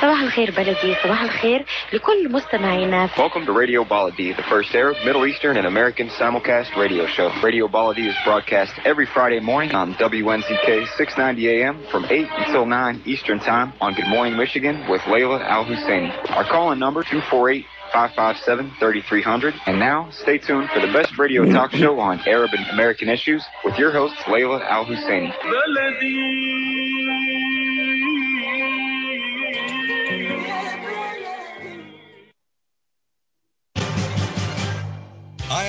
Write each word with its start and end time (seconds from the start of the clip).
صباح 0.00 0.20
الخير 0.22 0.50
بلدي 0.50 0.94
صباح 1.04 1.22
الخير 1.22 1.64
لكل 1.92 2.32
مستمعينا 2.32 3.08
Welcome 3.16 3.46
to 3.46 3.52
Radio 3.52 3.84
Baladi, 3.84 4.36
the 4.36 4.42
first 4.44 4.74
Arab, 4.74 4.96
Middle 5.04 5.26
Eastern, 5.26 5.56
and 5.56 5.66
American 5.66 6.08
simulcast 6.08 6.76
radio 6.76 7.06
show. 7.06 7.32
Radio 7.42 7.66
Baladi 7.66 8.06
is 8.06 8.14
broadcast 8.24 8.72
every 8.84 9.06
Friday 9.06 9.40
morning 9.40 9.74
on 9.74 9.94
WNZK 9.94 10.86
690 10.96 11.48
AM 11.48 11.76
from 11.90 12.04
8 12.04 12.28
until 12.38 12.64
9 12.66 13.02
Eastern 13.06 13.40
Time 13.40 13.72
on 13.80 13.94
Good 13.94 14.06
Morning 14.08 14.36
Michigan 14.36 14.88
with 14.88 15.00
Layla 15.02 15.40
Al 15.44 15.64
Husseini. 15.64 16.12
Our 16.30 16.44
call-in 16.44 16.78
number 16.78 17.02
248 17.02 17.66
557 17.92 18.72
3300. 18.78 19.54
And 19.66 19.78
now, 19.80 20.10
stay 20.10 20.38
tuned 20.38 20.68
for 20.70 20.80
the 20.80 20.92
best 20.92 21.18
radio 21.18 21.44
talk 21.50 21.72
show 21.72 21.98
on 21.98 22.20
Arab 22.26 22.50
and 22.52 22.64
American 22.70 23.08
issues 23.08 23.42
with 23.64 23.76
your 23.78 23.90
host, 23.90 24.14
Layla 24.32 24.60
Al 24.68 24.84
Husseini. 24.84 25.32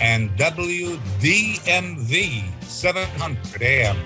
and 0.00 0.30
WDMV 0.38 0.92
700 2.62 3.62
AM. 3.62 3.96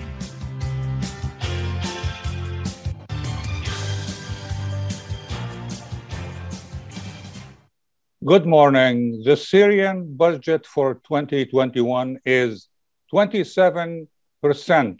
Good 8.25 8.45
morning. 8.45 9.21
The 9.25 9.35
Syrian 9.35 10.15
budget 10.15 10.65
for 10.65 10.95
2021 10.95 12.19
is 12.25 12.69
27% 13.13 14.07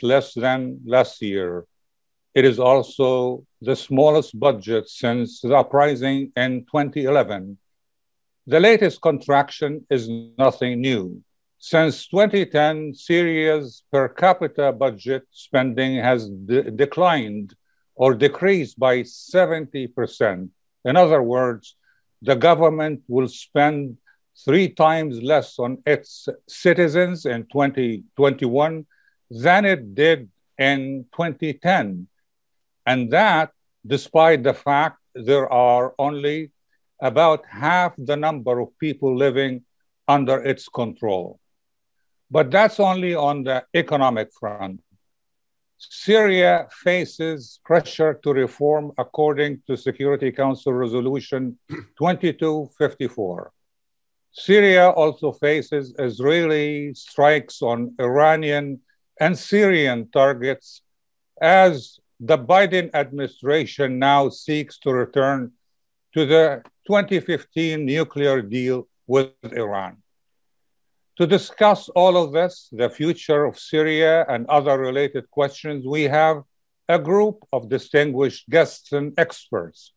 less 0.04 0.34
than 0.34 0.82
last 0.86 1.22
year. 1.22 1.66
It 2.36 2.44
is 2.46 2.60
also 2.60 3.46
the 3.62 3.76
smallest 3.76 4.38
budget 4.38 4.90
since 4.90 5.40
the 5.40 5.56
uprising 5.56 6.34
in 6.36 6.66
2011. 6.66 7.58
The 8.46 8.60
latest 8.60 9.02
contraction 9.02 9.86
is 9.90 10.10
nothing 10.38 10.82
new. 10.82 11.24
Since 11.60 12.08
2010, 12.08 12.94
Syria's 12.94 13.84
per 13.90 14.10
capita 14.10 14.74
budget 14.74 15.24
spending 15.32 15.96
has 15.96 16.30
de- 16.30 16.70
declined 16.72 17.56
or 17.96 18.14
decreased 18.14 18.78
by 18.78 19.04
70%. 19.04 20.50
In 20.84 20.98
other 20.98 21.24
words, 21.24 21.78
the 22.22 22.36
government 22.36 23.04
will 23.08 23.30
spend 23.30 23.98
three 24.44 24.68
times 24.68 25.22
less 25.22 25.58
on 25.58 25.82
its 25.86 26.28
citizens 26.48 27.26
in 27.26 27.44
2021 27.44 28.86
than 29.30 29.66
it 29.66 29.96
did 29.96 30.30
in 30.58 31.06
2010. 31.16 32.08
And 32.86 33.12
that 33.12 33.52
despite 33.86 34.44
the 34.44 34.54
fact 34.54 34.98
there 35.16 35.52
are 35.52 35.94
only 36.00 36.52
about 37.04 37.46
half 37.46 37.94
the 37.98 38.16
number 38.16 38.60
of 38.62 38.70
people 38.80 39.16
living 39.16 39.62
under 40.08 40.42
its 40.42 40.70
control. 40.70 41.40
But 42.32 42.50
that's 42.50 42.80
only 42.80 43.14
on 43.14 43.44
the 43.44 43.66
economic 43.76 44.30
front. 44.40 44.82
Syria 45.78 46.68
faces 46.72 47.60
pressure 47.66 48.14
to 48.24 48.32
reform 48.32 48.94
according 48.98 49.62
to 49.68 49.76
Security 49.76 50.32
Council 50.32 50.72
Resolution 50.72 51.60
2254. 52.00 53.52
Syria 54.32 54.90
also 54.90 55.34
faces 55.34 55.94
Israeli 56.00 56.94
strikes 56.94 57.62
on 57.62 57.94
Iranian 58.00 58.80
and 59.20 59.38
Syrian 59.38 60.10
targets 60.10 60.82
as 61.42 62.00
the 62.20 62.38
Biden 62.38 62.90
administration 62.94 64.00
now 64.00 64.30
seeks 64.30 64.80
to 64.80 64.94
return 64.94 65.52
to 66.14 66.26
the 66.26 66.62
2015 66.88 67.86
nuclear 67.86 68.42
deal 68.42 68.88
with 69.08 69.32
Iran. 69.52 69.98
To 71.18 71.28
discuss 71.28 71.90
all 71.90 72.18
of 72.18 72.34
this, 72.34 72.70
the 72.72 72.90
future 72.90 73.46
of 73.46 73.60
Syria, 73.60 74.26
and 74.28 74.48
other 74.48 74.78
related 74.78 75.30
questions, 75.30 75.86
we 75.86 76.04
have 76.04 76.44
a 76.90 77.00
group 77.00 77.44
of 77.52 77.70
distinguished 77.70 78.50
guests 78.50 78.92
and 78.92 79.14
experts. 79.18 79.94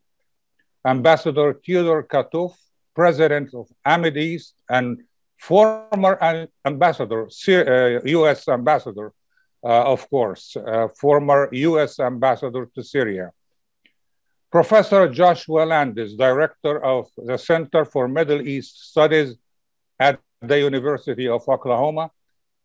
Ambassador 0.85 1.59
Theodore 1.65 2.03
Kattouf, 2.03 2.53
President 2.95 3.53
of 3.53 3.67
Amid 3.85 4.41
and 4.69 5.03
former 5.37 6.47
ambassador, 6.65 7.27
uh, 7.47 7.99
US 8.05 8.47
ambassador, 8.47 9.13
uh, 9.63 9.93
of 9.93 10.09
course, 10.09 10.55
uh, 10.55 10.87
former 10.99 11.49
US 11.51 11.99
ambassador 11.99 12.69
to 12.73 12.83
Syria. 12.83 13.31
Professor 14.51 15.09
Joshua 15.09 15.65
Landis, 15.65 16.13
director 16.13 16.83
of 16.83 17.07
the 17.17 17.37
Center 17.37 17.83
for 17.83 18.07
Middle 18.07 18.41
East 18.41 18.89
Studies 18.91 19.35
at 19.99 20.19
the 20.41 20.59
University 20.59 21.27
of 21.27 21.47
Oklahoma, 21.49 22.11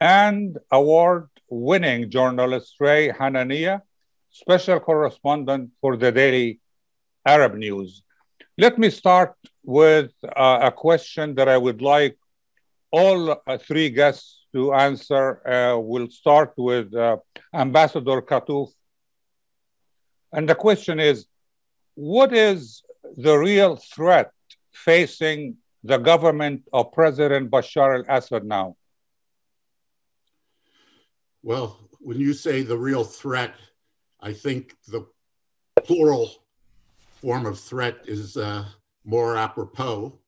and 0.00 0.59
award 0.70 1.28
winning 1.48 2.09
journalist 2.09 2.76
Ray 2.78 3.10
Hanania, 3.10 3.82
special 4.31 4.78
correspondent 4.78 5.70
for 5.81 5.97
the 5.97 6.12
Daily 6.12 6.60
Arab 7.26 7.54
News. 7.54 8.03
Let 8.56 8.78
me 8.78 8.91
start 8.91 9.34
with 9.64 10.12
uh, 10.25 10.60
a 10.62 10.70
question 10.70 11.34
that 11.34 11.49
I 11.49 11.59
would 11.59 11.82
like 11.82 12.16
all 12.93 13.32
uh, 13.32 13.59
three 13.59 13.91
guests 13.91 14.47
to 14.54 14.72
answer. 14.72 15.47
Uh, 15.49 15.78
we'll 15.78 16.10
start 16.10 16.53
with 16.56 16.94
uh, 16.94 17.16
Ambassador 17.54 18.22
Kattouf. 18.22 18.69
And 20.32 20.49
the 20.49 20.54
question 20.54 21.00
is 21.00 21.26
what 21.95 22.33
is 22.33 22.83
the 23.17 23.37
real 23.37 23.77
threat 23.77 24.33
facing 24.73 25.57
the 25.85 25.99
government 25.99 26.63
of 26.73 26.93
President 26.93 27.51
Bashar 27.51 28.05
al 28.09 28.17
Assad 28.17 28.45
now? 28.45 28.77
Well, 31.43 31.79
when 32.01 32.21
you 32.21 32.33
say 32.33 32.63
the 32.63 32.79
real 32.79 33.05
threat, 33.05 33.55
I 34.21 34.33
think 34.33 34.77
the 34.89 35.07
plural 35.85 36.31
form 37.21 37.47
of 37.47 37.59
threat 37.59 37.99
is 38.07 38.37
uh, 38.37 38.65
more 39.05 39.37
apropos. 39.37 40.19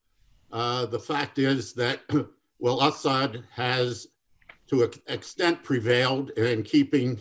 Uh, 0.53 0.87
the 0.87 0.99
fact 0.99 1.39
is 1.39 1.73
that, 1.75 2.01
well, 2.59 2.81
Assad 2.83 3.45
has 3.53 4.09
to 4.69 4.83
an 4.83 4.91
extent 5.09 5.63
prevailed 5.63 6.31
in 6.31 6.63
keeping 6.63 7.21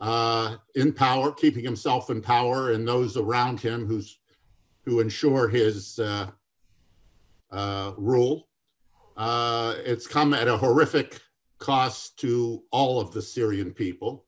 uh, 0.00 0.56
in 0.74 0.92
power, 0.92 1.32
keeping 1.32 1.64
himself 1.64 2.10
in 2.10 2.20
power 2.20 2.72
and 2.72 2.86
those 2.86 3.16
around 3.16 3.60
him 3.60 3.86
who's 3.86 4.18
who 4.88 5.00
ensure 5.00 5.48
his 5.48 5.98
uh, 5.98 6.30
uh, 7.50 7.92
rule. 7.98 8.48
Uh, 9.18 9.74
it's 9.84 10.06
come 10.06 10.32
at 10.32 10.48
a 10.48 10.56
horrific 10.56 11.20
cost 11.58 12.18
to 12.18 12.62
all 12.70 12.98
of 12.98 13.12
the 13.12 13.20
Syrian 13.20 13.72
people. 13.72 14.24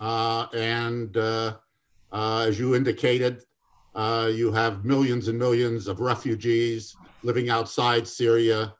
Uh, 0.00 0.46
and 0.54 1.16
uh, 1.16 1.56
as 2.12 2.58
you 2.58 2.74
indicated, 2.74 3.44
you 3.94 4.52
have 4.52 4.84
millions 4.84 5.28
and 5.28 5.38
millions 5.38 5.88
of 5.88 6.00
refugees 6.00 6.96
living 7.22 7.50
outside 7.50 8.08
Syria, 8.08 8.74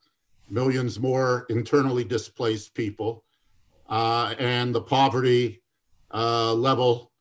millions 0.49 0.99
more 0.99 1.45
internally 1.51 2.05
displaced 2.05 2.75
people, 2.75 3.25
and 3.89 4.75
the 4.75 4.81
poverty 4.81 5.62
uh, 6.13 6.53
level 6.55 7.13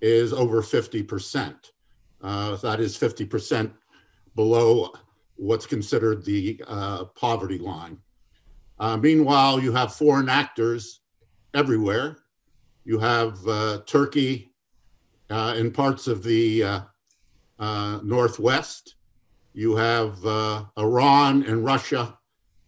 is 0.00 0.32
over 0.32 0.62
50%. 0.62 1.54
Uh, 2.22 2.56
that 2.56 2.80
is 2.80 2.96
50% 2.98 3.70
below 4.34 4.92
what's 5.36 5.66
considered 5.66 6.24
the 6.24 6.62
uh, 6.66 7.04
poverty 7.04 7.58
line. 7.58 7.98
Uh, 8.78 8.96
meanwhile, 8.96 9.60
you 9.60 9.72
have 9.72 9.94
foreign 9.94 10.28
actors 10.28 11.00
everywhere. 11.54 12.18
You 12.84 12.98
have 12.98 13.46
uh, 13.46 13.80
Turkey 13.86 14.52
in 15.30 15.70
parts 15.70 16.06
of 16.08 16.22
the 16.22 16.82
Northwest. 17.58 18.96
You 19.52 19.76
have 19.76 20.24
Iran 20.76 21.42
and 21.44 21.64
Russia 21.64 22.18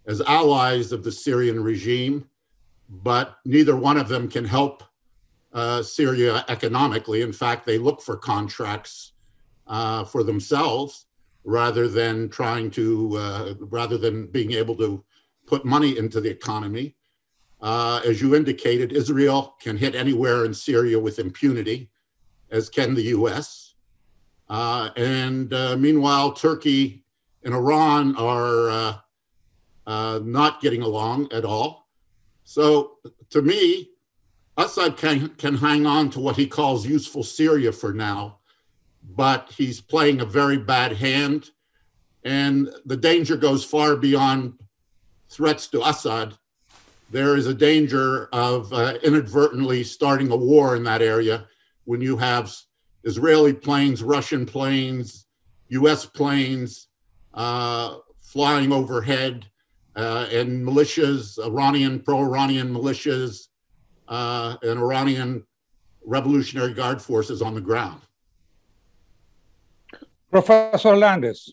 as 0.07 0.21
allies 0.23 0.93
of 0.93 1.03
the 1.03 1.13
Syrian 1.13 1.63
regime, 1.63 2.29
but 2.89 3.37
neither 3.45 3.77
one 3.77 3.97
of 3.97 4.09
them 4.09 4.29
can 4.29 4.45
help 4.45 4.83
uh, 5.53 5.83
Syria 5.83 6.45
economically. 6.49 7.23
In 7.23 7.33
fact, 7.33 7.67
they 7.67 7.79
look 7.79 8.01
for 8.01 8.17
contracts 8.17 9.13
uh, 9.67 10.05
for 10.05 10.23
themselves. 10.23 11.07
rather 11.45 11.89
than 11.89 12.29
trying 12.29 12.71
to, 12.71 13.17
uh, 13.17 13.55
rather 13.59 13.99
than 13.99 14.27
being 14.29 14.53
able 14.53 14.77
to 14.77 15.03
put 15.47 15.65
money 15.65 15.99
into 15.99 16.21
the 16.21 16.31
economy. 16.31 16.95
Uh, 17.61 18.01
as 18.05 18.21
you 18.21 18.35
indicated, 18.37 18.93
Israel 18.93 19.57
can 19.61 19.77
hit 19.77 19.95
anywhere 19.95 20.45
in 20.45 20.55
Syria 20.55 20.99
with 20.99 21.19
impunity, 21.19 21.91
as 22.51 22.69
can 22.69 22.95
the 22.95 23.07
US. 23.17 23.75
Uh, 24.49 24.91
and 24.97 25.53
uh, 25.53 25.77
meanwhile, 25.77 26.33
Turkey 26.33 27.05
and 27.45 27.55
Iran 27.55 28.15
are 28.17 29.03
not 30.21 30.61
getting 30.61 30.83
along 30.83 31.33
at 31.33 31.45
all. 31.45 31.89
So 32.45 32.99
to 33.31 33.43
me, 33.43 33.92
Assad 34.57 34.97
can, 34.97 35.29
can 35.31 35.55
hang 35.55 35.87
on 35.87 36.11
to 36.11 36.21
what 36.21 36.37
he 36.37 36.47
calls 36.47 36.87
useful 36.87 37.23
Syria 37.23 37.73
for 37.73 37.93
now, 37.93 38.39
but 39.17 39.53
he's 39.57 39.81
playing 39.81 40.21
a 40.21 40.27
very 40.27 40.59
bad 40.59 40.93
hand. 40.93 41.51
And 42.25 42.69
the 42.85 42.97
danger 42.97 43.37
goes 43.37 43.65
far 43.65 43.97
beyond 43.97 44.55
threats 45.29 45.67
to 45.69 45.89
Assad. 45.89 46.35
There 47.11 47.37
is 47.37 47.47
a 47.47 47.55
danger 47.55 48.29
of 48.33 48.73
uh, 48.73 48.95
inadvertently 49.03 49.85
starting 49.85 50.31
a 50.31 50.37
war 50.37 50.77
in 50.77 50.85
that 50.85 51.03
area 51.03 51.47
when 51.85 52.01
you 52.01 52.17
have 52.19 52.55
Israeli 53.05 53.53
planes, 53.53 54.03
Russian 54.03 54.47
planes, 54.47 55.27
US 55.69 56.07
planes 56.07 56.89
uh, 57.35 57.97
flying 58.21 58.73
overhead, 58.73 59.47
uh, 59.97 60.27
and 60.31 60.65
militias, 60.67 61.39
Iranian, 61.45 62.01
pro 62.01 62.21
Iranian 62.21 62.73
militias, 62.73 63.49
uh, 64.13 64.59
and 64.63 64.79
Iranian 64.79 65.47
Revolutionary 66.05 66.75
Guard 66.75 67.01
forces 67.01 67.41
on 67.41 67.55
the 67.55 67.63
ground. 67.63 68.03
Professor 70.31 70.95
Landis. 70.95 71.51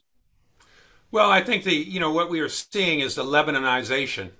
Well, 1.09 1.31
I 1.31 1.41
think 1.41 1.63
the 1.63 1.73
you 1.73 2.01
know 2.01 2.11
what 2.11 2.29
we 2.29 2.41
are 2.41 2.49
seeing 2.49 2.99
is 2.99 3.15
the 3.15 3.23
Lebanonization 3.23 4.31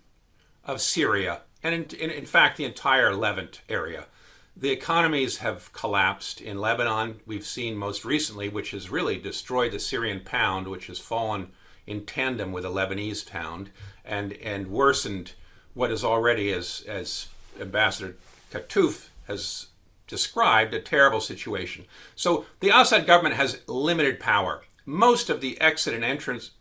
of 0.65 0.81
Syria, 0.81 1.41
and 1.63 1.73
in, 1.73 1.83
in, 1.97 2.09
in 2.09 2.25
fact 2.25 2.57
the 2.57 2.65
entire 2.65 3.15
Levant 3.15 3.61
area. 3.69 4.07
The 4.55 4.71
economies 4.71 5.37
have 5.37 5.71
collapsed 5.71 6.41
in 6.41 6.59
Lebanon. 6.59 7.21
We've 7.25 7.45
seen 7.45 7.77
most 7.77 8.03
recently, 8.03 8.49
which 8.49 8.71
has 8.71 8.89
really 8.89 9.17
destroyed 9.17 9.71
the 9.71 9.79
Syrian 9.79 10.19
pound, 10.25 10.67
which 10.67 10.87
has 10.87 10.99
fallen 10.99 11.53
in 11.87 12.05
tandem 12.05 12.51
with 12.51 12.63
the 12.63 12.69
Lebanese 12.69 13.25
pound 13.29 13.69
and 14.03 14.33
and 14.33 14.67
worsened 14.67 15.31
what 15.73 15.89
is 15.89 16.03
already, 16.03 16.51
as 16.51 16.83
as 16.85 17.29
Ambassador 17.59 18.15
Kattouf 18.51 19.09
has 19.27 19.67
described, 20.07 20.73
a 20.73 20.79
terrible 20.79 21.21
situation. 21.21 21.85
So 22.15 22.45
the 22.59 22.69
Assad 22.69 23.05
government 23.05 23.35
has 23.35 23.61
limited 23.67 24.19
power. 24.19 24.63
Most 24.85 25.29
of 25.29 25.39
the 25.39 25.59
exit 25.61 25.93
and 25.93 26.03
entrance 26.03 26.51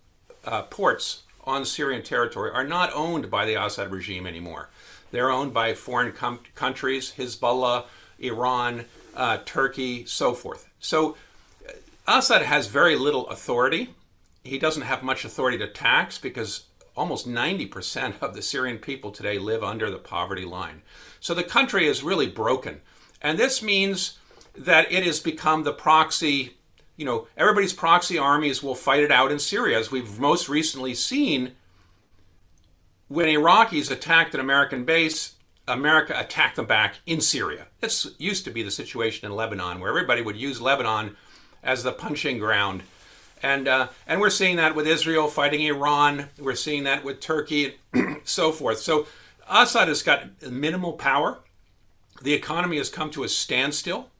uh, 0.44 0.62
ports 0.62 1.22
on 1.44 1.64
Syrian 1.64 2.02
territory 2.02 2.50
are 2.50 2.64
not 2.64 2.92
owned 2.92 3.30
by 3.30 3.46
the 3.46 3.54
Assad 3.54 3.90
regime 3.90 4.26
anymore. 4.26 4.68
They're 5.10 5.30
owned 5.30 5.54
by 5.54 5.72
foreign 5.72 6.12
com- 6.12 6.40
countries, 6.54 7.14
Hezbollah, 7.16 7.84
Iran, 8.18 8.84
uh, 9.16 9.38
Turkey, 9.46 10.04
so 10.04 10.34
forth. 10.34 10.68
So 10.78 11.16
uh, 11.66 11.72
Assad 12.18 12.42
has 12.42 12.66
very 12.66 12.96
little 12.96 13.26
authority. 13.28 13.94
He 14.44 14.58
doesn't 14.58 14.82
have 14.82 15.02
much 15.02 15.24
authority 15.24 15.56
to 15.58 15.66
tax 15.66 16.18
because 16.18 16.64
almost 16.98 17.28
90% 17.28 18.20
of 18.20 18.34
the 18.34 18.42
Syrian 18.42 18.78
people 18.78 19.12
today 19.12 19.38
live 19.38 19.62
under 19.62 19.90
the 19.90 19.98
poverty 19.98 20.44
line. 20.44 20.82
So 21.20 21.32
the 21.32 21.44
country 21.44 21.86
is 21.86 22.02
really 22.02 22.26
broken. 22.26 22.80
And 23.22 23.38
this 23.38 23.62
means 23.62 24.18
that 24.56 24.90
it 24.90 25.04
has 25.04 25.20
become 25.20 25.62
the 25.62 25.72
proxy, 25.72 26.56
you 26.96 27.04
know, 27.04 27.28
everybody's 27.36 27.72
proxy 27.72 28.18
armies 28.18 28.62
will 28.62 28.74
fight 28.74 29.02
it 29.02 29.12
out 29.12 29.30
in 29.30 29.38
Syria, 29.38 29.78
as 29.78 29.90
we've 29.90 30.18
most 30.18 30.48
recently 30.48 30.94
seen 30.94 31.52
when 33.06 33.28
Iraqis 33.28 33.90
attacked 33.90 34.34
an 34.34 34.40
American 34.40 34.84
base. 34.84 35.34
America 35.68 36.14
attacked 36.18 36.56
them 36.56 36.66
back 36.66 36.96
in 37.06 37.20
Syria. 37.20 37.68
This 37.80 38.14
used 38.18 38.44
to 38.44 38.50
be 38.50 38.62
the 38.62 38.70
situation 38.70 39.26
in 39.26 39.36
Lebanon, 39.36 39.78
where 39.78 39.90
everybody 39.90 40.22
would 40.22 40.36
use 40.36 40.60
Lebanon 40.60 41.16
as 41.62 41.82
the 41.82 41.92
punching 41.92 42.38
ground 42.38 42.82
and 43.42 43.68
uh, 43.68 43.88
and 44.06 44.20
we're 44.20 44.30
seeing 44.30 44.56
that 44.56 44.74
with 44.74 44.86
Israel 44.86 45.28
fighting 45.28 45.62
Iran. 45.62 46.28
We're 46.38 46.54
seeing 46.54 46.84
that 46.84 47.04
with 47.04 47.20
Turkey, 47.20 47.76
and 47.92 48.20
so 48.24 48.52
forth. 48.52 48.78
So 48.78 49.06
Assad 49.48 49.88
has 49.88 50.02
got 50.02 50.42
minimal 50.42 50.94
power. 50.94 51.38
The 52.20 52.34
economy 52.34 52.78
has 52.78 52.90
come 52.90 53.10
to 53.12 53.24
a 53.24 53.28
standstill. 53.28 54.10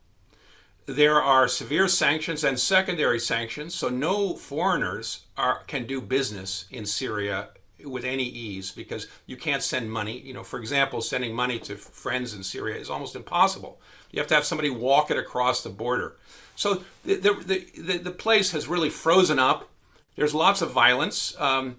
There 0.86 1.20
are 1.20 1.48
severe 1.48 1.86
sanctions 1.86 2.42
and 2.44 2.58
secondary 2.58 3.20
sanctions, 3.20 3.74
so 3.74 3.90
no 3.90 4.34
foreigners 4.34 5.24
are, 5.36 5.64
can 5.64 5.86
do 5.86 6.00
business 6.00 6.64
in 6.70 6.86
Syria 6.86 7.50
with 7.84 8.04
any 8.04 8.24
ease 8.24 8.72
because 8.72 9.06
you 9.26 9.36
can't 9.36 9.62
send 9.62 9.92
money. 9.92 10.18
You 10.18 10.32
know, 10.32 10.42
for 10.42 10.58
example, 10.58 11.02
sending 11.02 11.34
money 11.34 11.58
to 11.60 11.76
friends 11.76 12.32
in 12.32 12.42
Syria 12.42 12.76
is 12.76 12.88
almost 12.88 13.14
impossible. 13.14 13.80
You 14.10 14.18
have 14.20 14.28
to 14.28 14.34
have 14.34 14.46
somebody 14.46 14.70
walk 14.70 15.10
it 15.10 15.18
across 15.18 15.62
the 15.62 15.68
border. 15.68 16.16
So 16.58 16.82
the, 17.04 17.14
the, 17.14 17.64
the, 17.80 17.98
the 17.98 18.10
place 18.10 18.50
has 18.50 18.66
really 18.66 18.90
frozen 18.90 19.38
up. 19.38 19.70
There's 20.16 20.34
lots 20.34 20.60
of 20.60 20.72
violence. 20.72 21.38
Um, 21.38 21.76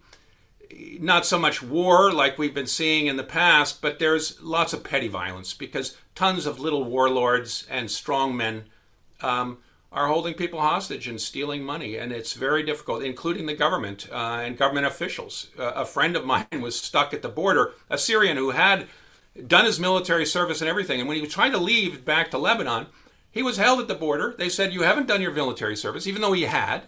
not 0.71 1.25
so 1.25 1.37
much 1.37 1.61
war 1.61 2.13
like 2.13 2.37
we've 2.37 2.53
been 2.53 2.65
seeing 2.65 3.07
in 3.07 3.17
the 3.17 3.23
past, 3.25 3.81
but 3.81 3.99
there's 3.99 4.41
lots 4.41 4.71
of 4.71 4.85
petty 4.85 5.09
violence 5.09 5.53
because 5.53 5.97
tons 6.15 6.45
of 6.45 6.61
little 6.61 6.85
warlords 6.85 7.67
and 7.69 7.89
strongmen 7.89 8.63
um, 9.19 9.57
are 9.91 10.07
holding 10.07 10.33
people 10.33 10.61
hostage 10.61 11.09
and 11.09 11.19
stealing 11.19 11.61
money, 11.61 11.97
and 11.97 12.13
it's 12.13 12.31
very 12.31 12.63
difficult, 12.63 13.03
including 13.03 13.47
the 13.47 13.55
government 13.55 14.07
uh, 14.09 14.39
and 14.45 14.57
government 14.57 14.85
officials. 14.85 15.47
Uh, 15.59 15.73
a 15.75 15.85
friend 15.85 16.15
of 16.15 16.25
mine 16.25 16.45
was 16.61 16.79
stuck 16.79 17.13
at 17.13 17.21
the 17.21 17.27
border, 17.27 17.73
a 17.89 17.97
Syrian 17.97 18.37
who 18.37 18.51
had 18.51 18.87
done 19.45 19.65
his 19.65 19.77
military 19.77 20.25
service 20.25 20.61
and 20.61 20.69
everything, 20.69 21.01
and 21.01 21.07
when 21.09 21.17
he 21.17 21.21
was 21.21 21.33
trying 21.33 21.51
to 21.51 21.57
leave 21.57 22.05
back 22.05 22.31
to 22.31 22.37
Lebanon, 22.37 22.87
he 23.31 23.43
was 23.43 23.57
held 23.57 23.79
at 23.79 23.87
the 23.87 23.95
border. 23.95 24.35
They 24.37 24.49
said, 24.49 24.73
You 24.73 24.81
haven't 24.81 25.07
done 25.07 25.21
your 25.21 25.31
military 25.33 25.75
service, 25.75 26.07
even 26.07 26.21
though 26.21 26.33
he 26.33 26.43
had. 26.43 26.83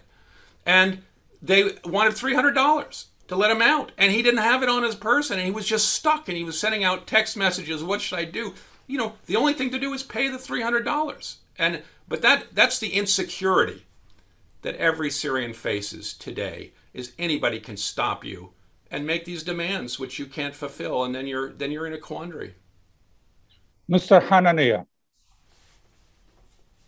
And 0.66 1.02
they 1.40 1.76
wanted 1.84 2.14
$300 2.14 3.04
to 3.28 3.36
let 3.36 3.50
him 3.50 3.62
out. 3.62 3.92
And 3.96 4.12
he 4.12 4.22
didn't 4.22 4.40
have 4.40 4.62
it 4.62 4.68
on 4.68 4.82
his 4.82 4.94
person. 4.94 5.38
And 5.38 5.46
he 5.46 5.52
was 5.52 5.66
just 5.66 5.92
stuck. 5.92 6.28
And 6.28 6.36
he 6.36 6.44
was 6.44 6.58
sending 6.58 6.84
out 6.84 7.06
text 7.06 7.36
messages 7.36 7.84
What 7.84 8.00
should 8.00 8.18
I 8.18 8.24
do? 8.24 8.54
You 8.86 8.98
know, 8.98 9.14
the 9.26 9.36
only 9.36 9.52
thing 9.52 9.70
to 9.70 9.78
do 9.78 9.92
is 9.92 10.02
pay 10.02 10.28
the 10.28 10.38
$300. 10.38 11.36
And 11.58 11.82
but 12.08 12.22
that 12.22 12.54
that's 12.54 12.78
the 12.78 12.94
insecurity 12.94 13.84
that 14.62 14.76
every 14.76 15.10
Syrian 15.10 15.52
faces 15.52 16.12
today 16.12 16.72
is 16.92 17.12
anybody 17.18 17.60
can 17.60 17.76
stop 17.76 18.24
you 18.24 18.50
and 18.90 19.06
make 19.06 19.24
these 19.24 19.42
demands 19.42 19.98
which 19.98 20.18
you 20.18 20.26
can't 20.26 20.54
fulfill 20.54 21.04
and 21.04 21.14
then 21.14 21.26
you're 21.26 21.52
then 21.52 21.70
you're 21.70 21.86
in 21.86 21.92
a 21.92 21.98
quandary. 21.98 22.54
Mr. 23.90 24.20
Hanania. 24.20 24.86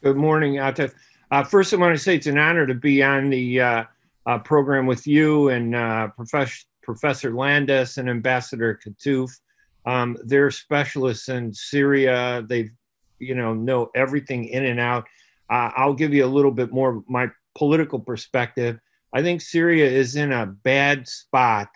Good 0.04 0.18
morning, 0.18 0.56
Atif. 0.56 0.92
Uh, 1.30 1.42
first, 1.42 1.72
I 1.72 1.78
want 1.78 1.96
to 1.96 1.98
say 1.98 2.16
it's 2.16 2.26
an 2.26 2.36
honor 2.36 2.66
to 2.66 2.74
be 2.74 3.02
on 3.02 3.30
the 3.30 3.58
uh, 3.58 3.84
uh, 4.26 4.38
program 4.40 4.84
with 4.84 5.06
you 5.06 5.48
and 5.48 5.74
uh, 5.74 6.08
Professor, 6.08 6.66
Professor 6.82 7.34
Landis 7.34 7.96
and 7.96 8.10
Ambassador 8.10 8.78
Kattouf. 8.84 9.30
Um, 9.86 10.18
they're 10.22 10.50
specialists 10.50 11.30
in 11.30 11.54
Syria. 11.54 12.44
They, 12.46 12.68
you 13.18 13.34
know, 13.34 13.54
know 13.54 13.90
everything 13.94 14.44
in 14.44 14.66
and 14.66 14.78
out. 14.78 15.04
Uh, 15.48 15.70
I'll 15.74 15.94
give 15.94 16.12
you 16.12 16.26
a 16.26 16.28
little 16.28 16.52
bit 16.52 16.70
more 16.70 16.96
of 16.96 17.08
my 17.08 17.30
political 17.54 17.98
perspective. 17.98 18.78
I 19.14 19.22
think 19.22 19.40
Syria 19.40 19.90
is 19.90 20.16
in 20.16 20.32
a 20.32 20.44
bad 20.44 21.08
spot 21.08 21.68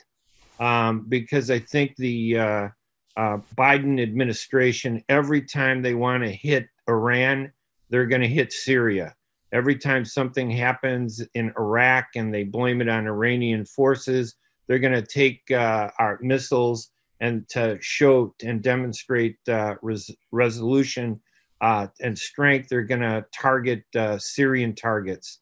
um, 0.60 1.06
because 1.08 1.50
I 1.50 1.60
think 1.60 1.96
the 1.96 2.36
uh, 2.36 2.68
Biden 3.16 4.02
administration, 4.02 5.02
every 5.08 5.40
time 5.40 5.80
they 5.80 5.94
want 5.94 6.24
to 6.24 6.30
hit 6.30 6.68
Iran, 6.86 7.52
they're 7.90 8.06
going 8.06 8.22
to 8.22 8.28
hit 8.28 8.52
Syria. 8.52 9.14
Every 9.52 9.76
time 9.76 10.04
something 10.04 10.50
happens 10.50 11.22
in 11.34 11.52
Iraq 11.58 12.08
and 12.16 12.32
they 12.32 12.44
blame 12.44 12.82
it 12.82 12.88
on 12.88 13.06
Iranian 13.06 13.64
forces, 13.64 14.34
they're 14.66 14.78
going 14.78 14.92
to 14.92 15.02
take 15.02 15.50
uh, 15.50 15.90
our 15.98 16.18
missiles 16.20 16.90
and 17.20 17.48
to 17.48 17.78
show 17.80 18.34
and 18.44 18.62
demonstrate 18.62 19.38
uh, 19.48 19.74
res- 19.82 20.14
resolution 20.30 21.20
uh, 21.60 21.88
and 22.00 22.16
strength, 22.16 22.68
they're 22.68 22.82
going 22.82 23.00
to 23.00 23.24
target 23.32 23.84
uh, 23.96 24.18
Syrian 24.18 24.74
targets. 24.74 25.40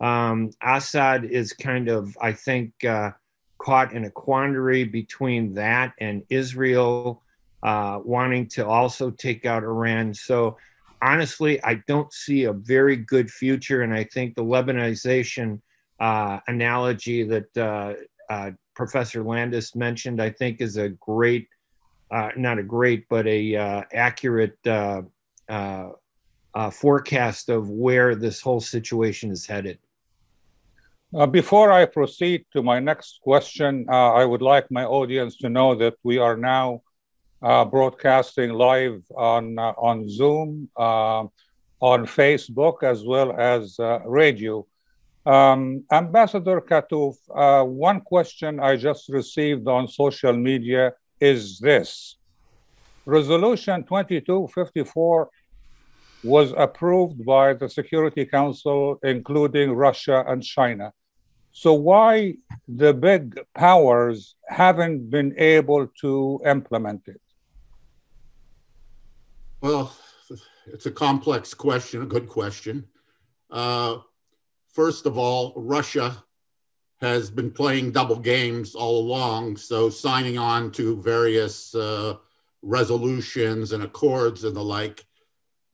Um, 0.00 0.50
Assad 0.62 1.24
is 1.24 1.52
kind 1.52 1.88
of, 1.88 2.16
I 2.20 2.32
think, 2.32 2.72
uh, 2.84 3.10
caught 3.58 3.92
in 3.92 4.04
a 4.04 4.10
quandary 4.10 4.84
between 4.84 5.52
that 5.54 5.92
and 6.00 6.22
Israel 6.30 7.22
uh, 7.62 7.98
wanting 8.04 8.46
to 8.46 8.66
also 8.66 9.10
take 9.10 9.44
out 9.44 9.64
Iran. 9.64 10.14
So 10.14 10.56
honestly, 11.02 11.62
I 11.62 11.82
don't 11.86 12.12
see 12.12 12.44
a 12.44 12.52
very 12.52 12.96
good 12.96 13.30
future. 13.30 13.82
And 13.82 13.92
I 13.94 14.04
think 14.04 14.34
the 14.34 14.44
Lebanization 14.44 15.60
uh, 16.00 16.40
analogy 16.46 17.24
that 17.24 17.56
uh, 17.56 17.94
uh, 18.30 18.50
Professor 18.74 19.22
Landis 19.22 19.74
mentioned, 19.74 20.22
I 20.22 20.30
think, 20.30 20.60
is 20.60 20.76
a 20.76 20.90
great, 20.90 21.48
uh, 22.10 22.30
not 22.36 22.58
a 22.58 22.62
great, 22.62 23.06
but 23.08 23.26
a 23.26 23.56
uh, 23.56 23.82
accurate 23.92 24.58
forecast 26.72 27.48
of 27.48 27.70
where 27.70 28.14
this 28.14 28.40
whole 28.40 28.60
situation 28.60 29.30
is 29.30 29.46
headed. 29.46 29.78
Uh, 31.14 31.26
before 31.26 31.72
I 31.72 31.86
proceed 31.86 32.44
to 32.52 32.62
my 32.62 32.80
next 32.80 33.20
question, 33.22 33.86
uh, 33.88 34.12
I 34.12 34.26
would 34.26 34.42
like 34.42 34.70
my 34.70 34.84
audience 34.84 35.38
to 35.38 35.48
know 35.48 35.74
that 35.76 35.94
we 36.02 36.18
are 36.18 36.36
now 36.36 36.82
uh, 37.42 37.64
broadcasting 37.64 38.52
live 38.52 39.02
on 39.16 39.58
uh, 39.58 39.72
on 39.78 40.08
Zoom, 40.08 40.68
uh, 40.76 41.24
on 41.80 42.06
Facebook, 42.06 42.82
as 42.82 43.04
well 43.04 43.32
as 43.38 43.78
uh, 43.78 44.00
radio. 44.04 44.66
Um, 45.24 45.84
Ambassador 45.92 46.60
Katouf, 46.60 47.16
one 47.66 48.00
question 48.00 48.58
I 48.58 48.76
just 48.76 49.08
received 49.08 49.68
on 49.68 49.86
social 49.86 50.32
media 50.32 50.94
is 51.20 51.58
this: 51.58 52.16
Resolution 53.04 53.84
2254 53.84 55.30
was 56.22 56.52
approved 56.56 57.24
by 57.24 57.54
the 57.54 57.68
Security 57.68 58.24
Council, 58.24 58.98
including 59.04 59.72
Russia 59.72 60.24
and 60.26 60.42
China. 60.42 60.92
So 61.52 61.74
why 61.74 62.34
the 62.66 62.92
big 62.92 63.40
powers 63.54 64.34
haven't 64.48 65.10
been 65.10 65.34
able 65.38 65.86
to 66.00 66.40
implement 66.44 67.02
it? 67.06 67.20
Well, 69.60 69.96
it's 70.66 70.86
a 70.86 70.90
complex 70.90 71.52
question, 71.52 72.02
a 72.02 72.06
good 72.06 72.28
question. 72.28 72.86
Uh, 73.50 73.98
first 74.72 75.06
of 75.06 75.18
all, 75.18 75.52
Russia 75.56 76.22
has 77.00 77.30
been 77.30 77.50
playing 77.50 77.92
double 77.92 78.18
games 78.18 78.74
all 78.74 79.00
along. 79.00 79.56
So 79.56 79.90
signing 79.90 80.38
on 80.38 80.70
to 80.72 81.00
various 81.02 81.74
uh, 81.74 82.14
resolutions 82.62 83.72
and 83.72 83.82
accords 83.82 84.44
and 84.44 84.54
the 84.54 84.62
like 84.62 85.04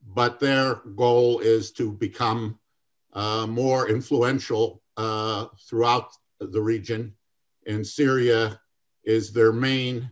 but 0.07 0.38
their 0.38 0.76
goal 0.97 1.38
is 1.41 1.71
to 1.73 1.93
become 1.93 2.59
uh, 3.14 3.47
more 3.47 3.88
influential 3.88 4.83
uh, 4.97 5.47
throughout 5.69 6.11
the 6.41 6.61
region. 6.61 7.14
And 7.67 7.87
Syria 7.87 8.61
is 9.05 9.33
their 9.33 9.53
main 9.53 10.11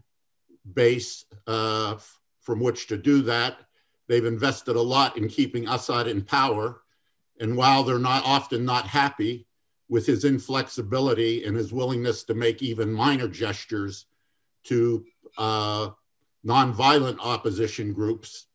base 0.73 1.25
uh, 1.47 1.97
from 2.43 2.61
which 2.61 2.87
to 2.89 2.97
do 2.97 3.23
that. 3.23 3.59
They've 4.09 4.25
invested 4.25 4.77
a 4.77 4.83
lot 4.83 5.17
in 5.17 5.29
keeping 5.29 5.69
Assad 5.69 6.07
in 6.07 6.23
power. 6.23 6.83
And 7.41 7.57
while 7.57 7.83
they're 7.83 7.99
not 7.99 8.25
often 8.25 8.65
not 8.65 8.87
happy 8.87 9.47
with 9.89 10.07
his 10.07 10.25
inflexibility 10.25 11.45
and 11.45 11.57
his 11.57 11.73
willingness 11.73 12.25
to 12.25 12.35
make 12.35 12.63
even 12.63 12.93
minor 12.93 13.29
gestures 13.29 14.07
to 14.65 15.05
uh, 15.39 15.91
nonviolent 16.45 17.19
opposition 17.21 17.93
groups, 17.93 18.47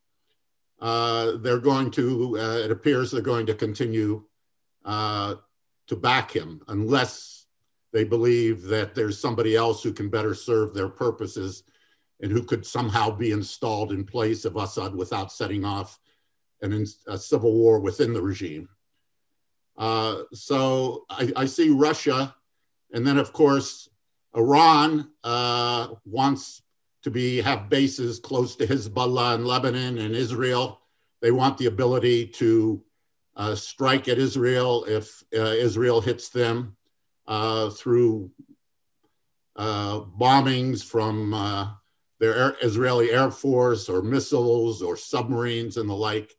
uh, 0.79 1.37
they're 1.37 1.59
going 1.59 1.89
to, 1.91 2.37
uh, 2.37 2.57
it 2.63 2.71
appears 2.71 3.11
they're 3.11 3.21
going 3.21 3.45
to 3.45 3.53
continue 3.53 4.23
uh, 4.85 5.35
to 5.87 5.95
back 5.95 6.31
him 6.31 6.61
unless 6.67 7.45
they 7.93 8.03
believe 8.03 8.63
that 8.63 8.93
there's 8.93 9.19
somebody 9.19 9.55
else 9.55 9.81
who 9.81 9.91
can 9.91 10.09
better 10.09 10.35
serve 10.35 10.73
their 10.73 10.89
purposes 10.89 11.63
and 12.21 12.31
who 12.31 12.43
could 12.43 12.65
somehow 12.65 13.11
be 13.11 13.31
installed 13.31 13.91
in 13.91 14.03
place 14.03 14.45
of 14.45 14.55
Assad 14.55 14.95
without 14.95 15.31
setting 15.31 15.63
off 15.63 15.99
an, 16.61 16.85
a 17.07 17.17
civil 17.17 17.53
war 17.53 17.79
within 17.79 18.13
the 18.13 18.21
regime. 18.21 18.69
Uh, 19.77 20.23
so 20.33 21.05
I, 21.09 21.31
I, 21.35 21.45
see 21.45 21.69
Russia, 21.69 22.35
and 22.93 23.05
then 23.05 23.19
of 23.19 23.31
course 23.31 23.89
Iran 24.35 25.11
uh, 25.23 25.89
wants 26.03 26.63
to 27.03 27.11
be 27.11 27.41
have 27.41 27.69
bases 27.69 28.19
close 28.19 28.55
to 28.55 28.65
Hezbollah 28.65 29.35
in 29.35 29.45
Lebanon 29.45 29.99
and 29.99 30.15
Israel. 30.15 30.81
They 31.21 31.29
want 31.29 31.59
the 31.59 31.67
ability 31.67 32.27
to 32.27 32.83
uh, 33.35 33.53
strike 33.53 34.07
at 34.07 34.17
Israel 34.17 34.83
if 34.87 35.23
uh, 35.35 35.41
Israel 35.41 36.01
hits 36.01 36.29
them 36.29 36.75
uh, 37.27 37.69
through 37.69 38.31
uh, 39.55 39.99
bombings 39.99 40.83
from 40.83 41.35
their 42.19 42.55
Israeli 42.61 43.11
Air 43.11 43.31
Force 43.31 43.89
or 43.89 44.01
missiles 44.01 44.81
or 44.81 44.97
submarines 44.97 45.77
and 45.77 45.89
the 45.89 45.93
like. 45.93 46.35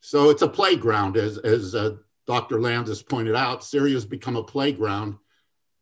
So 0.00 0.30
it's 0.30 0.42
a 0.42 0.48
playground, 0.48 1.16
as, 1.16 1.38
as 1.38 1.74
uh, 1.74 1.96
Dr. 2.26 2.60
Landis 2.60 3.02
pointed 3.02 3.34
out. 3.34 3.64
Syria 3.64 3.94
has 3.94 4.04
become 4.04 4.36
a 4.36 4.42
playground 4.42 5.16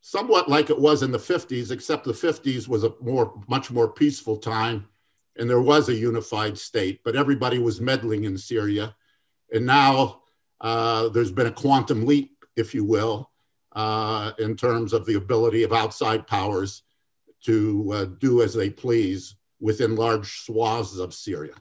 somewhat 0.01 0.49
like 0.49 0.71
it 0.71 0.81
was 0.81 1.03
in 1.03 1.11
the 1.11 1.19
50s, 1.19 1.71
except 1.71 2.05
the 2.05 2.13
50s 2.13 2.69
was 2.69 2.85
a 2.85 2.95
more, 3.01 3.43
much 3.49 3.71
more 3.71 3.89
peaceful 3.89 4.37
time 4.37 4.87
and 5.39 5.49
there 5.49 5.61
was 5.61 5.89
a 5.89 5.95
unified 5.95 6.57
state, 6.57 7.01
but 7.05 7.17
everybody 7.17 7.59
was 7.59 7.81
meddling 7.81 8.25
in 8.25 8.39
Syria. 8.39 8.95
And 9.53 9.67
now 9.67 10.23
uh, 10.61 11.09
there's 11.11 11.33
been 11.33 11.47
a 11.47 11.53
quantum 11.53 12.07
leap, 12.07 12.45
if 12.57 12.75
you 12.75 12.85
will, 12.85 13.31
uh, 13.73 14.33
in 14.39 14.57
terms 14.57 14.93
of 14.93 15.05
the 15.07 15.15
ability 15.15 15.63
of 15.63 15.73
outside 15.73 16.27
powers 16.27 16.83
to 17.45 17.93
uh, 17.93 18.05
do 18.19 18.43
as 18.43 18.55
they 18.55 18.71
please 18.71 19.37
within 19.61 19.97
large 19.97 20.41
swaths 20.45 20.99
of 20.99 21.15
Syria. 21.15 21.55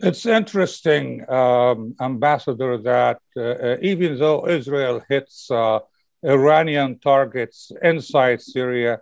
It's 0.00 0.26
interesting, 0.26 1.28
um, 1.30 1.94
Ambassador, 2.00 2.78
that 2.78 3.20
uh, 3.36 3.40
uh, 3.40 3.76
even 3.80 4.18
though 4.18 4.48
Israel 4.48 5.00
hits 5.08 5.50
uh, 5.50 5.78
Iranian 6.24 6.98
targets 6.98 7.70
inside 7.82 8.40
Syria. 8.40 9.00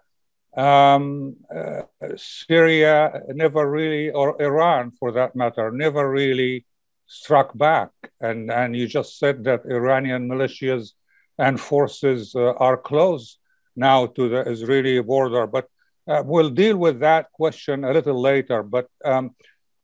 Um, 0.57 1.37
uh, 1.55 1.83
Syria 2.17 3.23
never 3.29 3.71
really, 3.71 4.11
or 4.11 4.41
Iran 4.43 4.91
for 4.91 5.13
that 5.13 5.35
matter, 5.35 5.71
never 5.71 6.11
really 6.11 6.67
struck 7.07 7.57
back. 7.57 7.91
And, 8.21 8.51
and 8.51 8.77
you 8.77 8.87
just 8.87 9.19
said 9.19 9.45
that 9.45 9.65
Iranian 9.65 10.29
militias 10.29 10.93
and 11.39 11.59
forces 11.59 12.35
uh, 12.35 12.53
are 12.55 12.77
close 12.77 13.39
now 13.77 14.07
to 14.07 14.29
the 14.29 14.41
Israeli 14.51 15.01
border. 15.01 15.47
But 15.47 15.69
uh, 16.07 16.23
we'll 16.25 16.51
deal 16.51 16.77
with 16.77 17.01
that 17.01 17.33
question 17.33 17.85
a 17.85 17.93
little 17.93 18.21
later. 18.21 18.63
But 18.63 18.89
um, 19.05 19.35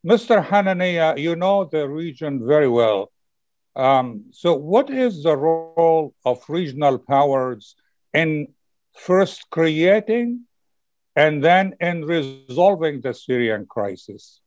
Mr. 0.05 0.45
Hanania, 0.45 1.19
you 1.19 1.37
know 1.37 1.65
the 1.65 1.89
region 1.89 2.47
very 2.47 2.69
well. 2.69 3.11
Um, 3.77 4.25
so, 4.33 4.55
what 4.55 4.91
is 4.91 5.23
the 5.23 5.37
role 5.37 6.15
of 6.25 6.43
regional 6.49 6.99
powers 6.99 7.77
in 8.13 8.49
first 8.97 9.49
creating 9.51 10.45
and 11.15 11.43
then 11.43 11.75
in 11.81 12.05
resolving 12.05 13.01
the 13.01 13.15
Syrian 13.15 13.67
crisis? 13.67 14.41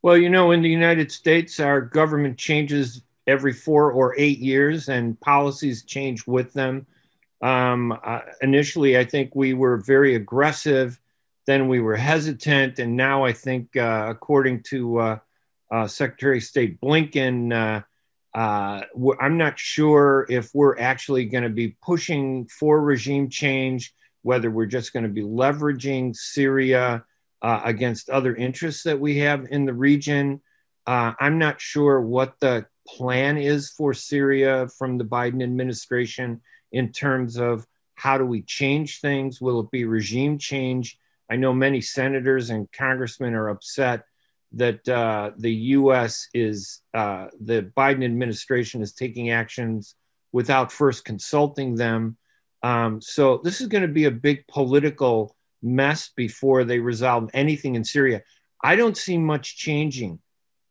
Well, 0.00 0.16
you 0.16 0.30
know, 0.30 0.52
in 0.52 0.62
the 0.62 0.70
United 0.70 1.10
States, 1.10 1.58
our 1.60 1.80
government 1.80 2.38
changes 2.38 3.02
every 3.26 3.52
four 3.52 3.90
or 3.90 4.14
eight 4.16 4.38
years, 4.38 4.88
and 4.88 5.20
policies 5.20 5.84
change 5.84 6.26
with 6.26 6.52
them. 6.52 6.86
Um, 7.42 7.98
uh, 8.04 8.20
initially, 8.40 8.98
I 8.98 9.04
think 9.04 9.34
we 9.34 9.54
were 9.54 9.76
very 9.78 10.14
aggressive. 10.14 10.98
Then 11.46 11.68
we 11.68 11.80
were 11.80 11.96
hesitant, 11.96 12.78
and 12.78 12.96
now 12.96 13.24
I 13.24 13.32
think, 13.32 13.76
uh, 13.76 14.06
according 14.08 14.62
to 14.64 14.98
uh, 14.98 15.18
uh, 15.70 15.86
Secretary 15.86 16.38
of 16.38 16.44
State 16.44 16.80
Blinken. 16.80 17.84
Uh, 18.34 18.82
I'm 19.20 19.38
not 19.38 19.58
sure 19.58 20.26
if 20.28 20.50
we're 20.54 20.78
actually 20.78 21.24
going 21.26 21.44
to 21.44 21.50
be 21.50 21.76
pushing 21.82 22.46
for 22.46 22.80
regime 22.80 23.30
change, 23.30 23.94
whether 24.22 24.50
we're 24.50 24.66
just 24.66 24.92
going 24.92 25.04
to 25.04 25.08
be 25.08 25.22
leveraging 25.22 26.14
Syria 26.14 27.04
against 27.42 28.10
other 28.10 28.34
interests 28.34 28.82
that 28.82 28.98
we 28.98 29.18
have 29.18 29.46
in 29.50 29.64
the 29.64 29.72
region. 29.72 30.42
I'm 30.86 31.38
not 31.38 31.60
sure 31.60 32.00
what 32.02 32.38
the 32.40 32.66
plan 32.86 33.38
is 33.38 33.70
for 33.70 33.94
Syria 33.94 34.68
from 34.76 34.98
the 34.98 35.04
Biden 35.04 35.42
administration 35.42 36.42
in 36.72 36.92
terms 36.92 37.36
of 37.36 37.66
how 37.94 38.18
do 38.18 38.26
we 38.26 38.42
change 38.42 39.00
things? 39.00 39.40
Will 39.40 39.60
it 39.60 39.70
be 39.70 39.84
regime 39.84 40.38
change? 40.38 40.98
I 41.30 41.36
know 41.36 41.52
many 41.52 41.80
senators 41.80 42.50
and 42.50 42.70
congressmen 42.72 43.34
are 43.34 43.48
upset 43.48 44.04
that 44.52 44.86
uh, 44.88 45.32
the 45.36 45.52
U.S. 45.52 46.28
is 46.32 46.80
uh, 46.94 47.26
the 47.40 47.70
Biden 47.76 48.04
administration 48.04 48.80
is 48.82 48.92
taking 48.92 49.30
actions 49.30 49.96
without 50.32 50.70
first 50.70 51.04
consulting 51.04 51.74
them. 51.74 52.16
Um, 52.62 53.00
so 53.00 53.40
this 53.42 53.60
is 53.60 53.68
going 53.68 53.82
to 53.82 53.88
be 53.88 54.04
a 54.04 54.10
big 54.10 54.46
political 54.46 55.34
mess 55.62 56.10
before 56.14 56.64
they 56.64 56.78
resolve 56.78 57.30
anything 57.34 57.74
in 57.74 57.84
Syria. 57.84 58.22
I 58.62 58.76
don't 58.76 58.96
see 58.96 59.18
much 59.18 59.56
changing 59.56 60.20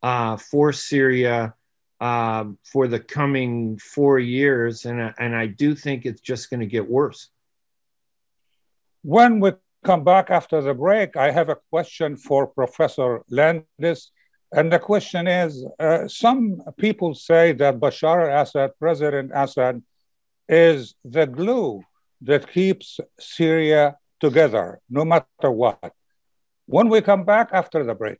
uh, 0.02 0.38
for 0.38 0.72
Syria 0.72 1.56
uh, 2.00 2.46
for 2.64 2.88
the 2.88 3.00
coming 3.00 3.78
four 3.78 4.20
years, 4.20 4.86
and 4.86 5.14
and 5.18 5.36
I 5.36 5.48
do 5.48 5.76
think 5.76 6.06
it's 6.06 6.22
just 6.22 6.50
going 6.50 6.60
to 6.60 6.66
get 6.66 6.90
worse. 6.90 7.30
When 9.02 9.40
we 9.40 9.54
come 9.84 10.04
back 10.04 10.30
after 10.30 10.62
the 10.62 10.74
break, 10.74 11.16
I 11.16 11.32
have 11.32 11.50
a 11.50 11.58
question 11.70 12.18
for 12.18 12.48
Professor 12.48 13.22
Landis. 13.30 14.12
And 14.52 14.72
the 14.72 14.80
question 14.80 15.28
is 15.28 15.66
uh, 15.80 16.08
some 16.08 16.62
people 16.78 17.14
say 17.14 17.52
that 17.54 17.80
Bashar 17.80 18.42
Assad, 18.42 18.72
President 18.80 19.32
Assad, 19.34 19.84
is 20.48 20.96
the 21.04 21.28
glue 21.28 21.84
that 22.22 22.52
keeps 22.52 23.00
Syria 23.20 23.98
together, 24.20 24.80
no 24.90 25.06
matter 25.06 25.52
what. 25.52 25.94
When 26.66 26.90
we 26.90 27.02
come 27.02 27.26
back 27.26 27.50
after 27.52 27.84
the 27.84 27.94
break. 27.94 28.20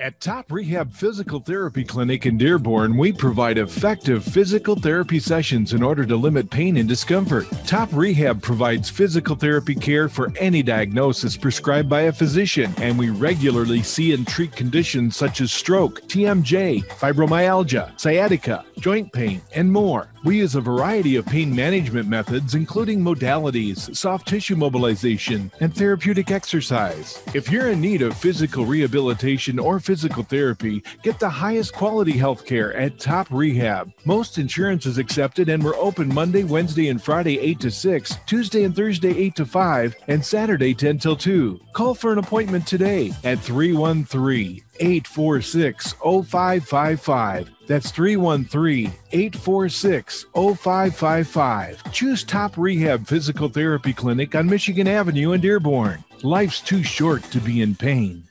At 0.00 0.20
Top 0.20 0.52
Rehab 0.52 0.92
Physical 0.92 1.40
Therapy 1.40 1.82
Clinic 1.82 2.24
in 2.24 2.38
Dearborn, 2.38 2.96
we 2.96 3.12
provide 3.12 3.58
effective 3.58 4.22
physical 4.22 4.76
therapy 4.76 5.18
sessions 5.18 5.72
in 5.72 5.82
order 5.82 6.06
to 6.06 6.14
limit 6.14 6.50
pain 6.50 6.76
and 6.76 6.88
discomfort. 6.88 7.48
Top 7.66 7.88
Rehab 7.92 8.40
provides 8.40 8.88
physical 8.88 9.34
therapy 9.34 9.74
care 9.74 10.08
for 10.08 10.32
any 10.38 10.62
diagnosis 10.62 11.36
prescribed 11.36 11.88
by 11.88 12.02
a 12.02 12.12
physician, 12.12 12.72
and 12.78 12.96
we 12.96 13.10
regularly 13.10 13.82
see 13.82 14.14
and 14.14 14.24
treat 14.24 14.54
conditions 14.54 15.16
such 15.16 15.40
as 15.40 15.50
stroke, 15.50 16.02
TMJ, 16.02 16.84
fibromyalgia, 16.86 17.98
sciatica, 17.98 18.64
joint 18.78 19.12
pain, 19.12 19.42
and 19.56 19.72
more. 19.72 20.06
We 20.24 20.38
use 20.38 20.56
a 20.56 20.60
variety 20.60 21.14
of 21.16 21.26
pain 21.26 21.54
management 21.54 22.08
methods, 22.08 22.54
including 22.54 23.00
modalities, 23.00 23.94
soft 23.96 24.26
tissue 24.26 24.56
mobilization, 24.56 25.52
and 25.60 25.72
therapeutic 25.72 26.32
exercise. 26.32 27.22
If 27.34 27.50
you're 27.50 27.70
in 27.70 27.80
need 27.80 28.02
of 28.02 28.16
physical 28.16 28.66
rehabilitation 28.66 29.58
or 29.60 29.78
physical 29.78 30.24
therapy, 30.24 30.82
get 31.02 31.20
the 31.20 31.30
highest 31.30 31.72
quality 31.72 32.12
health 32.12 32.44
care 32.46 32.74
at 32.74 32.98
Top 32.98 33.28
Rehab. 33.30 33.92
Most 34.04 34.38
insurance 34.38 34.86
is 34.86 34.98
accepted, 34.98 35.48
and 35.48 35.62
we're 35.62 35.76
open 35.76 36.12
Monday, 36.12 36.42
Wednesday, 36.42 36.88
and 36.88 37.02
Friday 37.02 37.38
8 37.38 37.60
to 37.60 37.70
6, 37.70 38.16
Tuesday 38.26 38.64
and 38.64 38.74
Thursday 38.74 39.16
8 39.16 39.36
to 39.36 39.46
5, 39.46 39.96
and 40.08 40.24
Saturday 40.24 40.74
10 40.74 40.98
till 40.98 41.16
2. 41.16 41.60
Call 41.72 41.94
for 41.94 42.12
an 42.12 42.18
appointment 42.18 42.66
today 42.66 43.12
at 43.22 43.38
313 43.38 44.62
846 44.80 45.94
0555. 46.02 47.57
That's 47.68 47.90
313 47.90 48.90
846 49.12 50.26
0555. 50.34 51.92
Choose 51.92 52.24
Top 52.24 52.56
Rehab 52.56 53.06
Physical 53.06 53.50
Therapy 53.50 53.92
Clinic 53.92 54.34
on 54.34 54.48
Michigan 54.48 54.88
Avenue 54.88 55.32
in 55.32 55.42
Dearborn. 55.42 56.02
Life's 56.22 56.62
too 56.62 56.82
short 56.82 57.22
to 57.24 57.38
be 57.40 57.60
in 57.60 57.74
pain. 57.74 58.24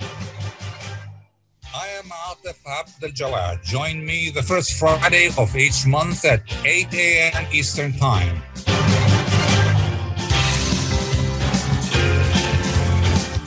I 0.00 0.06
am 1.98 2.04
Atif 2.04 2.56
Abdel 2.66 3.10
Jawad. 3.10 3.62
Join 3.62 4.04
me 4.04 4.30
the 4.30 4.42
first 4.42 4.78
Friday 4.78 5.30
of 5.36 5.54
each 5.54 5.86
month 5.86 6.24
at 6.24 6.42
8 6.64 6.88
a.m. 6.94 7.46
Eastern 7.52 7.92
Time. 7.92 8.42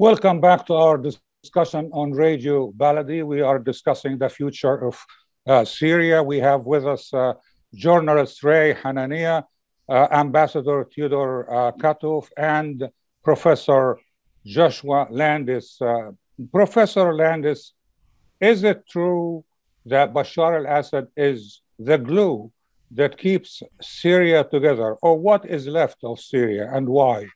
Welcome 0.00 0.40
back 0.40 0.64
to 0.68 0.74
our 0.76 0.96
discussion 0.96 1.90
on 1.92 2.12
Radio 2.12 2.72
Baladi. 2.72 3.22
We 3.22 3.42
are 3.42 3.58
discussing 3.58 4.16
the 4.16 4.30
future 4.30 4.86
of 4.88 4.98
uh, 5.46 5.66
Syria. 5.66 6.22
We 6.22 6.38
have 6.38 6.62
with 6.62 6.86
us 6.86 7.12
uh, 7.12 7.34
journalist 7.74 8.42
Ray 8.42 8.72
Hanania, 8.72 9.44
uh, 9.90 10.08
Ambassador 10.10 10.88
Theodore 10.90 11.54
uh, 11.54 11.72
Kattouf, 11.72 12.28
and 12.38 12.88
Professor 13.22 13.98
Joshua 14.46 15.06
Landis. 15.10 15.76
Uh, 15.78 16.12
Professor 16.50 17.14
Landis, 17.14 17.74
is 18.40 18.64
it 18.64 18.88
true 18.88 19.44
that 19.84 20.14
Bashar 20.14 20.64
al 20.66 20.78
Assad 20.78 21.08
is 21.14 21.60
the 21.78 21.98
glue 21.98 22.50
that 22.90 23.18
keeps 23.18 23.62
Syria 23.82 24.44
together, 24.50 24.94
or 25.02 25.18
what 25.18 25.44
is 25.44 25.66
left 25.66 25.98
of 26.04 26.20
Syria 26.20 26.70
and 26.72 26.88
why? 26.88 27.26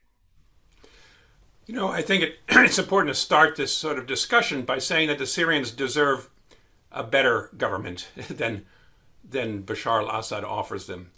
You 1.65 1.73
know, 1.73 1.87
I 1.87 2.01
think 2.01 2.23
it, 2.23 2.39
it's 2.49 2.79
important 2.79 3.13
to 3.15 3.19
start 3.19 3.55
this 3.55 3.73
sort 3.73 3.97
of 3.97 4.05
discussion 4.05 4.61
by 4.63 4.77
saying 4.77 5.07
that 5.07 5.17
the 5.17 5.25
Syrians 5.25 5.71
deserve 5.71 6.29
a 6.91 7.03
better 7.03 7.49
government 7.57 8.07
than 8.29 8.65
than 9.27 9.63
Bashar 9.63 10.07
al-Assad 10.07 10.43
offers 10.43 10.85
them. 10.85 11.09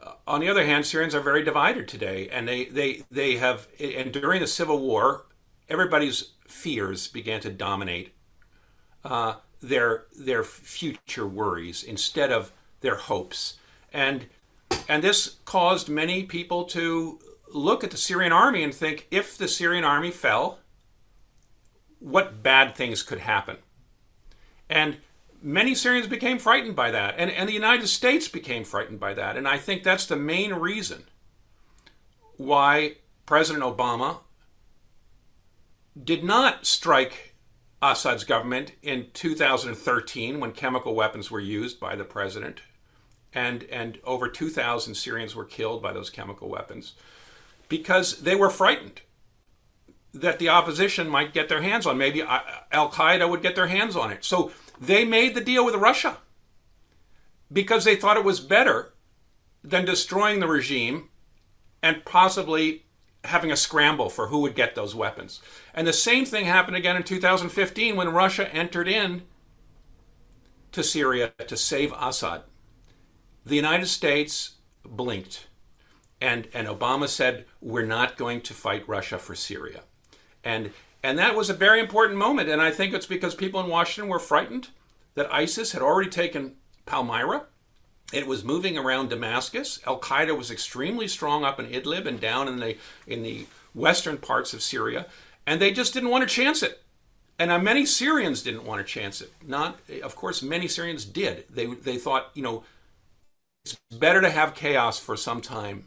Uh, 0.00 0.12
on 0.28 0.40
the 0.40 0.48
other 0.48 0.64
hand, 0.64 0.86
Syrians 0.86 1.14
are 1.14 1.20
very 1.20 1.42
divided 1.42 1.88
today, 1.88 2.28
and 2.28 2.46
they 2.46 2.66
they 2.66 3.02
they 3.10 3.36
have 3.36 3.66
and 3.80 4.12
during 4.12 4.40
the 4.40 4.46
civil 4.46 4.78
war, 4.78 5.26
everybody's 5.68 6.30
fears 6.46 7.08
began 7.08 7.40
to 7.40 7.50
dominate 7.50 8.14
uh, 9.04 9.34
their 9.60 10.04
their 10.16 10.44
future 10.44 11.26
worries 11.26 11.82
instead 11.82 12.30
of 12.30 12.52
their 12.82 12.96
hopes, 12.96 13.54
and 13.92 14.26
and 14.88 15.02
this 15.02 15.36
caused 15.44 15.88
many 15.88 16.22
people 16.22 16.64
to 16.64 17.18
look 17.54 17.84
at 17.84 17.90
the 17.90 17.96
Syrian 17.96 18.32
army 18.32 18.62
and 18.62 18.74
think 18.74 19.06
if 19.10 19.36
the 19.36 19.48
Syrian 19.48 19.84
army 19.84 20.10
fell, 20.10 20.58
what 21.98 22.42
bad 22.42 22.74
things 22.74 23.02
could 23.02 23.20
happen. 23.20 23.58
And 24.68 24.98
many 25.42 25.74
Syrians 25.74 26.06
became 26.06 26.38
frightened 26.38 26.76
by 26.76 26.90
that, 26.90 27.14
and, 27.18 27.30
and 27.30 27.48
the 27.48 27.54
United 27.54 27.86
States 27.88 28.28
became 28.28 28.64
frightened 28.64 29.00
by 29.00 29.14
that. 29.14 29.36
And 29.36 29.46
I 29.46 29.58
think 29.58 29.82
that's 29.82 30.06
the 30.06 30.16
main 30.16 30.52
reason 30.54 31.04
why 32.36 32.96
President 33.26 33.64
Obama 33.64 34.18
did 36.02 36.24
not 36.24 36.66
strike 36.66 37.34
Assad's 37.82 38.24
government 38.24 38.72
in 38.82 39.08
2013 39.12 40.40
when 40.40 40.52
chemical 40.52 40.94
weapons 40.94 41.30
were 41.30 41.40
used 41.40 41.78
by 41.80 41.96
the 41.96 42.04
president, 42.04 42.62
and, 43.34 43.64
and 43.64 43.98
over 44.04 44.28
2,000 44.28 44.94
Syrians 44.94 45.34
were 45.34 45.44
killed 45.44 45.82
by 45.82 45.92
those 45.92 46.10
chemical 46.10 46.48
weapons 46.48 46.94
because 47.72 48.20
they 48.20 48.34
were 48.34 48.50
frightened 48.50 49.00
that 50.12 50.38
the 50.38 50.50
opposition 50.50 51.08
might 51.08 51.32
get 51.32 51.48
their 51.48 51.62
hands 51.62 51.86
on. 51.86 51.96
Maybe 51.96 52.20
uh, 52.20 52.40
Al 52.70 52.90
Qaeda 52.90 53.30
would 53.30 53.40
get 53.40 53.56
their 53.56 53.68
hands 53.68 53.96
on 53.96 54.12
it. 54.12 54.26
So 54.26 54.52
they 54.78 55.06
made 55.06 55.34
the 55.34 55.40
deal 55.40 55.64
with 55.64 55.74
Russia 55.76 56.18
because 57.50 57.84
they 57.84 57.96
thought 57.96 58.18
it 58.18 58.24
was 58.24 58.40
better 58.40 58.92
than 59.64 59.86
destroying 59.86 60.40
the 60.40 60.46
regime 60.46 61.08
and 61.82 62.04
possibly 62.04 62.84
having 63.24 63.50
a 63.50 63.56
scramble 63.56 64.10
for 64.10 64.26
who 64.26 64.40
would 64.40 64.54
get 64.54 64.74
those 64.74 64.94
weapons. 64.94 65.40
And 65.72 65.86
the 65.86 65.94
same 65.94 66.26
thing 66.26 66.44
happened 66.44 66.76
again 66.76 66.96
in 66.96 67.04
2015 67.04 67.96
when 67.96 68.10
Russia 68.10 68.54
entered 68.54 68.86
in 68.86 69.22
to 70.72 70.82
Syria 70.82 71.32
to 71.46 71.56
save 71.56 71.94
Assad. 71.98 72.42
The 73.46 73.56
United 73.56 73.86
States 73.86 74.56
blinked. 74.84 75.46
And, 76.22 76.46
and 76.54 76.68
Obama 76.68 77.08
said, 77.08 77.46
We're 77.60 77.84
not 77.84 78.16
going 78.16 78.42
to 78.42 78.54
fight 78.54 78.88
Russia 78.88 79.18
for 79.18 79.34
Syria. 79.34 79.80
And, 80.44 80.70
and 81.02 81.18
that 81.18 81.34
was 81.34 81.50
a 81.50 81.54
very 81.54 81.80
important 81.80 82.16
moment. 82.16 82.48
And 82.48 82.62
I 82.62 82.70
think 82.70 82.94
it's 82.94 83.06
because 83.06 83.34
people 83.34 83.60
in 83.60 83.68
Washington 83.68 84.08
were 84.08 84.20
frightened 84.20 84.68
that 85.14 85.34
ISIS 85.34 85.72
had 85.72 85.82
already 85.82 86.08
taken 86.08 86.54
Palmyra. 86.86 87.46
It 88.12 88.28
was 88.28 88.44
moving 88.44 88.78
around 88.78 89.10
Damascus. 89.10 89.80
Al 89.84 89.98
Qaeda 89.98 90.38
was 90.38 90.48
extremely 90.48 91.08
strong 91.08 91.44
up 91.44 91.58
in 91.58 91.66
Idlib 91.66 92.06
and 92.06 92.20
down 92.20 92.46
in 92.46 92.58
the, 92.58 92.76
in 93.04 93.24
the 93.24 93.46
western 93.74 94.16
parts 94.16 94.54
of 94.54 94.62
Syria. 94.62 95.06
And 95.44 95.60
they 95.60 95.72
just 95.72 95.92
didn't 95.92 96.10
want 96.10 96.22
to 96.28 96.32
chance 96.32 96.62
it. 96.62 96.82
And 97.36 97.64
many 97.64 97.84
Syrians 97.84 98.42
didn't 98.42 98.64
want 98.64 98.78
to 98.78 98.84
chance 98.84 99.20
it. 99.20 99.32
Not, 99.44 99.80
of 100.04 100.14
course, 100.14 100.40
many 100.40 100.68
Syrians 100.68 101.04
did. 101.04 101.46
They, 101.50 101.66
they 101.66 101.96
thought, 101.96 102.30
you 102.34 102.44
know, 102.44 102.62
it's 103.64 103.76
better 103.90 104.20
to 104.20 104.30
have 104.30 104.54
chaos 104.54 105.00
for 105.00 105.16
some 105.16 105.40
time 105.40 105.86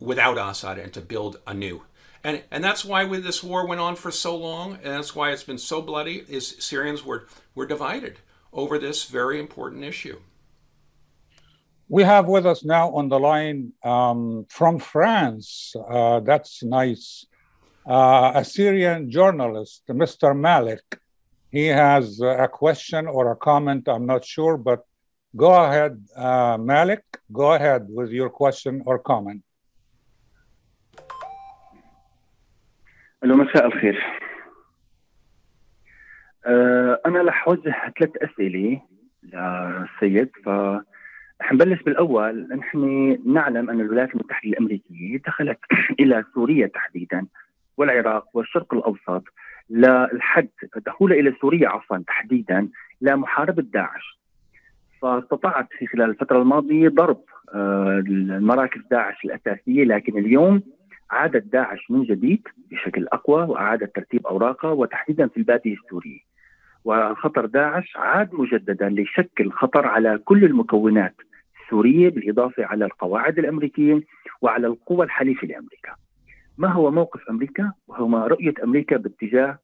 without 0.00 0.38
Assad 0.38 0.78
and 0.78 0.92
to 0.94 1.00
build 1.00 1.38
anew. 1.46 1.82
And, 2.22 2.42
and 2.50 2.62
that's 2.62 2.84
why 2.84 3.04
with 3.04 3.24
this 3.24 3.42
war 3.42 3.66
went 3.66 3.80
on 3.80 3.96
for 3.96 4.10
so 4.10 4.36
long, 4.36 4.74
and 4.74 4.94
that's 4.94 5.14
why 5.14 5.30
it's 5.30 5.44
been 5.44 5.58
so 5.58 5.80
bloody, 5.80 6.24
is 6.28 6.56
Syrians 6.58 7.04
were, 7.04 7.26
were 7.54 7.66
divided 7.66 8.18
over 8.52 8.78
this 8.78 9.04
very 9.04 9.38
important 9.38 9.84
issue. 9.84 10.18
We 11.88 12.02
have 12.04 12.28
with 12.28 12.46
us 12.46 12.64
now 12.64 12.90
on 12.90 13.08
the 13.08 13.18
line 13.18 13.72
um, 13.82 14.46
from 14.48 14.78
France, 14.78 15.74
uh, 15.88 16.20
that's 16.20 16.62
nice, 16.62 17.26
uh, 17.88 18.32
a 18.34 18.44
Syrian 18.44 19.10
journalist, 19.10 19.82
Mr. 19.88 20.38
Malik. 20.38 20.82
He 21.50 21.66
has 21.66 22.20
a 22.20 22.48
question 22.52 23.08
or 23.08 23.32
a 23.32 23.36
comment, 23.36 23.88
I'm 23.88 24.06
not 24.06 24.24
sure, 24.24 24.56
but 24.56 24.84
go 25.34 25.52
ahead, 25.64 26.00
uh, 26.14 26.58
Malik, 26.60 27.02
go 27.32 27.54
ahead 27.54 27.86
with 27.88 28.10
your 28.10 28.30
question 28.30 28.82
or 28.86 29.00
comment. 29.00 29.42
ألو 33.24 33.36
مساء 33.36 33.66
الخير. 33.66 34.02
أه 36.46 37.00
أنا 37.06 37.22
رح 37.22 37.48
أوجه 37.48 37.92
ثلاث 37.98 38.10
أسئلة 38.16 38.80
للسيد 39.22 40.30
فحنبلش 40.44 41.82
بالأول. 41.82 42.48
نحن 42.56 43.18
نعلم 43.26 43.70
أن 43.70 43.80
الولايات 43.80 44.14
المتحدة 44.14 44.50
الأمريكية 44.50 45.18
دخلت 45.26 45.58
إلى 46.00 46.24
سوريا 46.34 46.66
تحديدا 46.66 47.26
والعراق 47.76 48.28
والشرق 48.34 48.74
الأوسط 48.74 49.24
للحد 49.70 50.48
دخولها 50.86 51.18
إلى 51.18 51.34
سوريا 51.40 51.68
عفوا 51.68 51.98
تحديدا 52.06 52.68
لمحاربة 53.00 53.62
داعش. 53.62 54.20
فاستطاعت 55.02 55.68
في 55.78 55.86
خلال 55.86 56.10
الفترة 56.10 56.38
الماضية 56.42 56.88
ضرب 56.88 57.20
المراكز 57.54 58.80
داعش 58.90 59.24
الأساسية 59.24 59.84
لكن 59.84 60.18
اليوم 60.18 60.62
عادت 61.10 61.52
داعش 61.52 61.90
من 61.90 62.02
جديد 62.02 62.48
بشكل 62.70 63.06
أقوى 63.06 63.42
واعادت 63.42 63.96
ترتيب 63.96 64.26
اوراقها 64.26 64.70
وتحديدا 64.70 65.28
في 65.28 65.36
الباديه 65.36 65.74
السوريه. 65.74 66.20
وخطر 66.84 67.46
داعش 67.46 67.96
عاد 67.96 68.34
مجددا 68.34 68.88
ليشكل 68.88 69.52
خطر 69.52 69.86
على 69.86 70.18
كل 70.18 70.44
المكونات 70.44 71.14
السوريه 71.62 72.08
بالإضافة 72.08 72.64
على 72.64 72.84
القواعد 72.84 73.38
الأمريكية 73.38 74.00
وعلى 74.40 74.66
القوى 74.66 75.04
الحليفة 75.04 75.46
لأمريكا. 75.46 75.92
ما 76.58 76.68
هو 76.68 76.90
موقف 76.90 77.30
أمريكا 77.30 77.72
وما 77.88 78.26
رؤية 78.26 78.54
أمريكا 78.64 78.96
باتجاه 78.96 79.58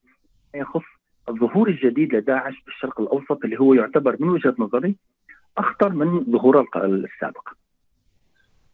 ما 0.55 0.61
يخص 0.61 0.85
الظهور 1.29 1.69
الجديد 1.69 2.15
لداعش 2.15 2.55
بالشرق 2.65 3.01
الأوسط 3.01 3.45
اللي 3.45 3.61
هو 3.61 3.75
يعتبر 3.75 4.17
من 4.21 4.29
وجهة 4.29 4.55
نظري 4.59 4.97
أخطر 5.59 5.93
من 5.93 6.25
ظهوره 6.25 6.67
السابق. 6.77 7.49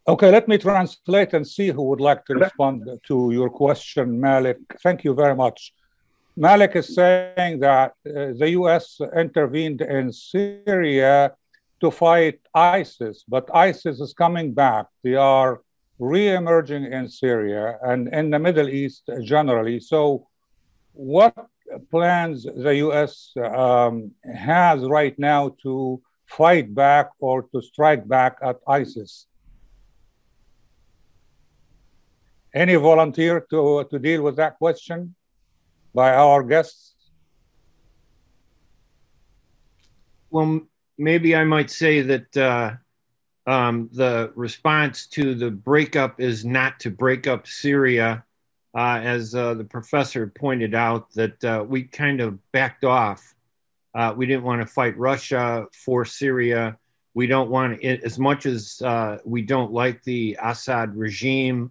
Okay, 0.08 0.32
let 0.32 0.48
me 0.48 0.58
translate 0.58 1.32
and 1.32 1.46
see 1.46 1.68
who 1.68 1.84
would 1.84 2.00
like 2.00 2.24
to 2.24 2.34
respond 2.34 2.88
to 3.06 3.30
your 3.30 3.48
question, 3.48 4.20
Malik. 4.20 4.58
Thank 4.82 5.04
you 5.04 5.14
very 5.14 5.36
much. 5.36 5.72
Malik 6.36 6.74
is 6.74 6.92
saying 6.92 7.60
that 7.60 7.92
uh, 8.04 8.34
the 8.36 8.50
US 8.58 8.98
intervened 9.16 9.80
in 9.80 10.12
Syria 10.12 11.32
to 11.80 11.90
fight 11.92 12.40
ISIS, 12.52 13.24
but 13.28 13.48
ISIS 13.54 14.00
is 14.00 14.12
coming 14.12 14.52
back. 14.52 14.86
They 15.04 15.14
are 15.14 15.62
re-emerging 16.00 16.90
in 16.92 17.08
Syria 17.08 17.78
and 17.82 18.08
in 18.12 18.30
the 18.30 18.40
Middle 18.40 18.68
East 18.68 19.08
generally. 19.22 19.78
So, 19.78 20.26
what 20.94 21.46
plans 21.92 22.42
the 22.42 22.74
US 22.88 23.32
um, 23.36 24.10
has 24.34 24.82
right 24.82 25.16
now 25.16 25.54
to 25.62 26.02
fight 26.26 26.74
back 26.74 27.10
or 27.20 27.42
to 27.54 27.62
strike 27.62 28.08
back 28.08 28.38
at 28.42 28.56
ISIS? 28.66 29.26
Any 32.54 32.74
volunteer 32.74 33.40
to, 33.50 33.84
to 33.90 33.98
deal 33.98 34.22
with 34.22 34.36
that 34.36 34.58
question 34.58 35.14
by 35.94 36.12
our 36.14 36.42
guests? 36.42 36.94
Well, 40.30 40.60
maybe 40.98 41.34
I 41.34 41.44
might 41.44 41.70
say 41.70 42.02
that 42.02 42.36
uh, 42.36 42.72
um, 43.46 43.88
the 43.92 44.32
response 44.34 45.06
to 45.08 45.34
the 45.34 45.50
breakup 45.50 46.20
is 46.20 46.44
not 46.44 46.78
to 46.80 46.90
break 46.90 47.26
up 47.26 47.46
Syria, 47.46 48.24
uh, 48.74 49.00
as 49.02 49.34
uh, 49.34 49.54
the 49.54 49.64
professor 49.64 50.26
pointed 50.26 50.74
out, 50.74 51.10
that 51.12 51.44
uh, 51.44 51.64
we 51.66 51.84
kind 51.84 52.20
of 52.20 52.38
backed 52.52 52.84
off. 52.84 53.34
Uh, 53.94 54.14
we 54.16 54.26
didn't 54.26 54.44
want 54.44 54.60
to 54.62 54.66
fight 54.66 54.96
Russia 54.96 55.66
for 55.72 56.04
Syria. 56.04 56.78
We 57.14 57.26
don't 57.26 57.50
want 57.50 57.82
as 57.82 58.18
much 58.18 58.46
as 58.46 58.80
uh, 58.82 59.18
we 59.24 59.42
don't 59.42 59.72
like 59.72 60.02
the 60.02 60.38
Assad 60.42 60.96
regime 60.96 61.70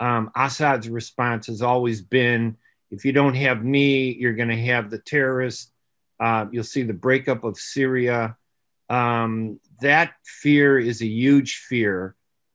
um, 0.00 0.30
Assad's 0.36 0.88
response 0.88 1.46
has 1.46 1.62
always 1.62 2.00
been 2.00 2.56
if 2.90 3.04
you 3.04 3.12
don't 3.12 3.34
have 3.34 3.64
me, 3.64 4.12
you're 4.12 4.34
going 4.34 4.48
to 4.48 4.62
have 4.66 4.90
the 4.90 4.98
terrorists. 4.98 5.72
Uh, 6.20 6.46
you'll 6.50 6.64
see 6.64 6.82
the 6.82 6.92
breakup 6.92 7.44
of 7.44 7.58
Syria. 7.58 8.36
Um, 8.88 9.58
that 9.80 10.14
fear 10.24 10.78
is 10.78 11.02
a 11.02 11.06
huge 11.06 11.58
fear 11.68 12.14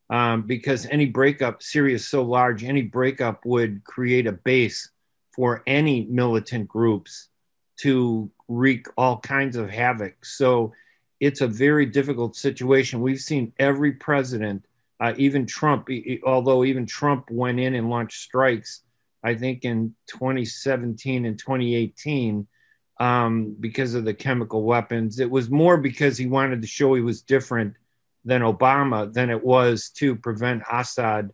um, 0.10 0.44
because 0.44 0.86
any 0.88 1.06
breakup, 1.06 1.62
Syria 1.62 1.96
is 1.96 2.08
so 2.08 2.24
large, 2.24 2.64
any 2.64 2.82
breakup 2.82 3.46
would 3.46 3.84
create 3.84 4.28
a 4.28 4.32
base 4.32 4.90
for 5.36 5.64
any 5.68 6.06
militant 6.06 6.68
groups 6.68 7.30
to 7.78 8.30
wreak 8.48 8.88
all 8.98 9.20
kinds 9.20 9.56
of 9.56 9.70
havoc. 9.70 10.26
So 10.26 10.74
it's 11.20 11.42
a 11.42 11.48
very 11.48 11.86
difficult 11.86 12.36
situation. 12.36 13.02
We've 13.02 13.20
seen 13.20 13.54
every 13.60 13.94
president 13.94 14.66
uh, 15.02 15.14
even 15.18 15.48
Trump, 15.48 15.90
although 16.24 16.64
even 16.64 16.86
Trump 16.86 17.30
went 17.32 17.60
in 17.60 17.74
and 17.74 17.90
launched 17.90 18.22
strikes, 18.22 18.84
I 19.24 19.34
think 19.34 19.66
in 19.66 19.96
2017 20.08 21.26
and 21.26 21.38
2018 21.40 22.48
um, 23.00 23.56
because 23.60 23.96
of 23.96 24.06
the 24.06 24.14
chemical 24.14 24.64
weapons. 24.64 25.20
It 25.20 25.30
was 25.30 25.50
more 25.50 25.78
because 25.78 26.18
he 26.18 26.28
wanted 26.28 26.62
to 26.62 26.68
show 26.68 26.94
he 26.94 27.02
was 27.02 27.24
different 27.24 27.74
than 28.26 28.44
Obama 28.44 29.12
than 29.12 29.32
it 29.32 29.44
was 29.44 29.90
to 29.98 30.16
prevent 30.16 30.62
Assad 30.72 31.32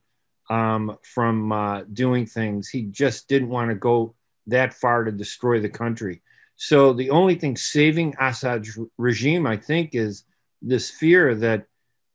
um, 0.50 0.98
from 1.04 1.52
uh, 1.52 1.84
doing 1.92 2.26
things. 2.26 2.70
He 2.70 2.84
just 2.84 3.28
didn't 3.28 3.50
want 3.50 3.70
to 3.70 3.76
go 3.76 4.16
that 4.48 4.74
far 4.74 5.04
to 5.04 5.12
destroy 5.12 5.60
the 5.60 5.68
country. 5.70 6.22
So 6.56 6.94
the 6.94 7.10
only 7.10 7.36
thing 7.36 7.58
saving 7.58 8.16
Assad's 8.20 8.80
regime, 8.98 9.46
I 9.46 9.58
think, 9.58 9.90
is 9.94 10.24
this 10.62 10.90
fear 10.90 11.36
that 11.36 11.66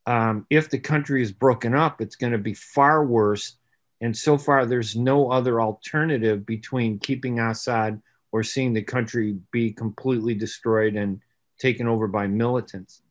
um, 0.06 0.46
if 0.50 0.68
the 0.70 0.78
country 0.78 1.22
is 1.22 1.32
broken 1.32 1.74
up, 1.74 2.00
it's 2.00 2.16
going 2.16 2.32
to 2.32 2.38
be 2.38 2.54
far 2.54 3.04
worse. 3.04 3.56
And 4.00 4.16
so 4.16 4.36
far, 4.36 4.66
there's 4.66 4.96
no 4.96 5.30
other 5.30 5.60
alternative 5.60 6.44
between 6.44 6.98
keeping 6.98 7.38
Assad 7.38 8.02
or 8.32 8.42
seeing 8.42 8.72
the 8.72 8.82
country 8.82 9.38
be 9.52 9.72
completely 9.72 10.34
destroyed 10.34 10.96
and 10.96 11.20
taken 11.58 11.86
over 11.86 12.08
by 12.08 12.26
militants. 12.26 13.02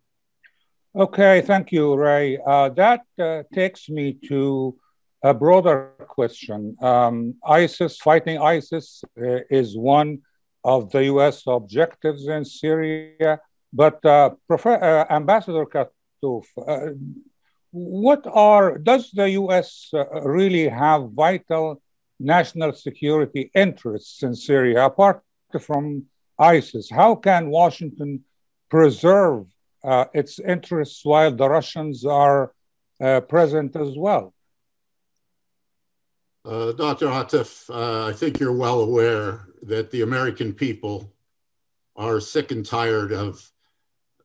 Okay, 0.93 1.41
thank 1.41 1.71
you, 1.71 1.95
Ray. 1.95 2.37
Uh, 2.45 2.67
that 2.69 3.01
uh, 3.17 3.43
takes 3.53 3.87
me 3.87 4.11
to 4.27 4.75
a 5.23 5.33
broader 5.33 5.91
question. 6.09 6.75
Um, 6.81 7.35
ISIS, 7.45 7.97
fighting 7.97 8.39
ISIS, 8.39 9.01
uh, 9.17 9.39
is 9.49 9.77
one 9.77 10.19
of 10.63 10.91
the 10.91 11.05
US 11.05 11.43
objectives 11.47 12.27
in 12.27 12.43
Syria. 12.43 13.39
But 13.71 14.03
uh, 14.05 14.31
Prof- 14.47 14.65
uh, 14.65 15.05
Ambassador 15.09 15.65
Kat- 16.21 16.67
uh, 16.67 16.91
what 17.71 18.27
are, 18.27 18.77
does 18.77 19.11
the 19.11 19.29
US 19.31 19.89
uh, 19.93 20.05
really 20.21 20.67
have 20.67 21.11
vital 21.11 21.81
national 22.19 22.73
security 22.73 23.49
interests 23.55 24.23
in 24.23 24.35
Syria 24.35 24.85
apart 24.85 25.23
from 25.61 26.05
ISIS? 26.37 26.89
How 26.89 27.15
can 27.15 27.49
Washington 27.49 28.23
preserve 28.69 29.45
uh, 29.83 30.05
its 30.13 30.39
interests 30.39 31.03
while 31.03 31.31
the 31.31 31.49
Russians 31.49 32.05
are 32.05 32.53
uh, 33.01 33.21
present 33.21 33.75
as 33.75 33.97
well? 33.97 34.33
Uh, 36.43 36.71
Dr. 36.71 37.07
Atif, 37.07 37.69
uh, 37.69 38.07
I 38.07 38.13
think 38.13 38.39
you're 38.39 38.51
well 38.51 38.81
aware 38.81 39.47
that 39.63 39.91
the 39.91 40.01
American 40.01 40.53
people 40.53 41.13
are 41.95 42.19
sick 42.19 42.51
and 42.51 42.65
tired 42.65 43.11
of 43.11 43.51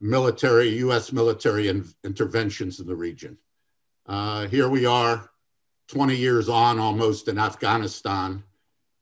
military, 0.01 0.69
US 0.79 1.13
military 1.13 1.69
in, 1.69 1.85
interventions 2.05 2.81
in 2.81 2.87
the 2.87 2.95
region. 2.95 3.39
Uh, 4.07 4.47
here 4.47 4.69
we 4.69 4.87
are, 4.87 5.31
20 5.89 6.17
years 6.17 6.49
on 6.49 6.79
almost 6.79 7.29
in 7.29 7.39
Afghanistan, 7.39 8.43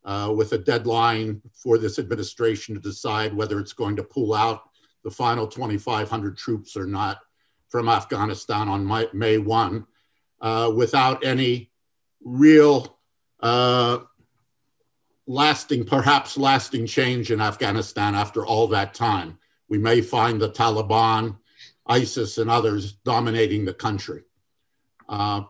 uh, 0.04 0.32
with 0.34 0.52
a 0.52 0.58
deadline 0.58 1.40
for 1.54 1.78
this 1.78 1.98
administration 1.98 2.74
to 2.74 2.80
decide 2.80 3.34
whether 3.34 3.58
it's 3.58 3.72
going 3.72 3.96
to 3.96 4.02
pull 4.02 4.34
out 4.34 4.62
the 5.02 5.10
final 5.10 5.46
2,500 5.46 6.36
troops 6.36 6.76
or 6.76 6.86
not 6.86 7.20
from 7.68 7.88
Afghanistan 7.88 8.68
on 8.68 9.08
May 9.12 9.38
1 9.38 9.86
uh, 10.40 10.72
without 10.74 11.24
any 11.24 11.70
real 12.22 12.98
uh, 13.40 13.98
lasting, 15.26 15.84
perhaps 15.84 16.36
lasting 16.36 16.86
change 16.86 17.30
in 17.30 17.40
Afghanistan 17.40 18.14
after 18.14 18.44
all 18.44 18.68
that 18.68 18.94
time. 18.94 19.38
We 19.68 19.78
may 19.78 20.00
find 20.00 20.40
the 20.40 20.50
Taliban, 20.50 21.36
ISIS, 21.86 22.38
and 22.38 22.50
others 22.50 22.92
dominating 23.04 23.64
the 23.64 23.74
country. 23.74 24.22
Uh, 25.08 25.42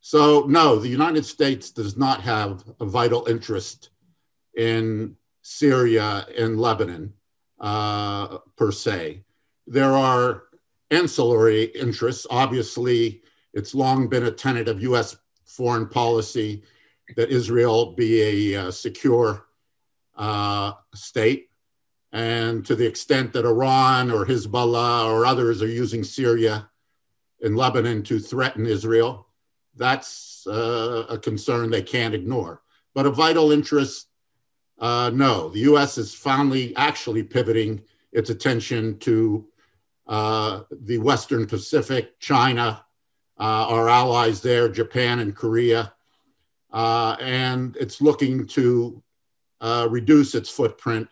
so, 0.00 0.46
no, 0.48 0.78
the 0.78 0.88
United 0.88 1.24
States 1.24 1.70
does 1.70 1.96
not 1.96 2.20
have 2.20 2.64
a 2.80 2.86
vital 2.86 3.26
interest 3.26 3.90
in 4.56 5.16
Syria 5.42 6.26
and 6.38 6.60
Lebanon 6.60 7.12
uh, 7.60 8.38
per 8.56 8.70
se. 8.70 9.24
There 9.66 9.92
are 9.92 10.44
ancillary 10.90 11.64
interests. 11.64 12.26
Obviously, 12.30 13.22
it's 13.52 13.74
long 13.74 14.08
been 14.08 14.24
a 14.24 14.30
tenet 14.30 14.68
of 14.68 14.82
US 14.82 15.16
foreign 15.44 15.88
policy 15.88 16.62
that 17.16 17.30
Israel 17.30 17.92
be 17.94 18.54
a 18.54 18.66
uh, 18.66 18.70
secure 18.70 19.46
uh, 20.16 20.72
state. 20.94 21.45
And 22.16 22.64
to 22.64 22.74
the 22.74 22.86
extent 22.86 23.34
that 23.34 23.44
Iran 23.44 24.10
or 24.10 24.24
Hezbollah 24.24 25.04
or 25.04 25.26
others 25.26 25.60
are 25.60 25.68
using 25.68 26.02
Syria 26.02 26.70
and 27.42 27.58
Lebanon 27.58 28.02
to 28.04 28.18
threaten 28.18 28.64
Israel, 28.64 29.26
that's 29.74 30.46
uh, 30.46 31.04
a 31.10 31.18
concern 31.18 31.68
they 31.68 31.82
can't 31.82 32.14
ignore. 32.14 32.62
But 32.94 33.04
a 33.04 33.10
vital 33.10 33.52
interest, 33.52 34.06
uh, 34.78 35.10
no. 35.12 35.50
The 35.50 35.60
US 35.72 35.98
is 35.98 36.14
finally 36.14 36.74
actually 36.76 37.22
pivoting 37.22 37.82
its 38.12 38.30
attention 38.30 38.98
to 39.00 39.46
uh, 40.06 40.62
the 40.70 40.96
Western 40.96 41.46
Pacific, 41.46 42.18
China, 42.18 42.82
uh, 43.38 43.66
our 43.68 43.90
allies 43.90 44.40
there, 44.40 44.70
Japan 44.70 45.18
and 45.18 45.36
Korea, 45.36 45.92
uh, 46.72 47.18
and 47.20 47.76
it's 47.76 48.00
looking 48.00 48.46
to 48.46 49.02
uh, 49.60 49.86
reduce 49.90 50.34
its 50.34 50.48
footprint 50.48 51.08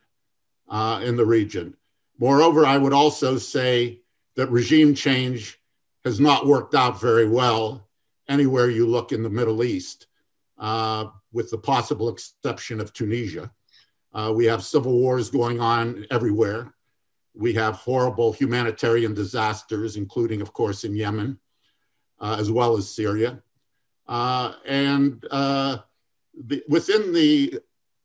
uh, 0.75 1.01
in 1.05 1.17
the 1.17 1.25
region. 1.25 1.77
Moreover, 2.19 2.67
I 2.67 2.79
would 2.79 2.93
also 2.93 3.39
say 3.39 4.01
that 4.35 4.51
regime 4.51 4.93
change 4.93 5.61
has 6.05 6.19
not 6.19 6.47
worked 6.47 6.75
out 6.75 7.01
very 7.01 7.29
well 7.29 7.89
anywhere 8.29 8.69
you 8.69 8.85
look 8.85 9.13
in 9.13 9.23
the 9.23 9.31
Middle 9.31 9.63
East, 9.63 10.09
uh, 10.59 11.07
with 11.33 11.49
the 11.51 11.59
possible 11.59 12.09
exception 12.09 12.81
of 12.81 12.93
Tunisia. 12.93 13.53
Uh, 14.13 14.33
we 14.35 14.47
have 14.47 14.65
civil 14.65 14.95
wars 14.99 15.31
going 15.31 15.61
on 15.61 16.07
everywhere. 16.11 16.75
We 17.35 17.53
have 17.53 17.77
horrible 17.77 18.33
humanitarian 18.33 19.15
disasters, 19.15 19.97
including, 19.97 20.41
of 20.41 20.53
course, 20.53 20.83
in 20.83 20.97
Yemen, 20.97 21.39
uh, 22.19 22.37
as 22.41 22.51
well 22.51 22.77
as 22.77 22.93
Syria. 22.93 23.41
Uh, 24.09 24.55
and 24.67 25.25
uh, 25.31 25.79
the, 26.47 26.65
within 26.69 27.13
the 27.13 27.61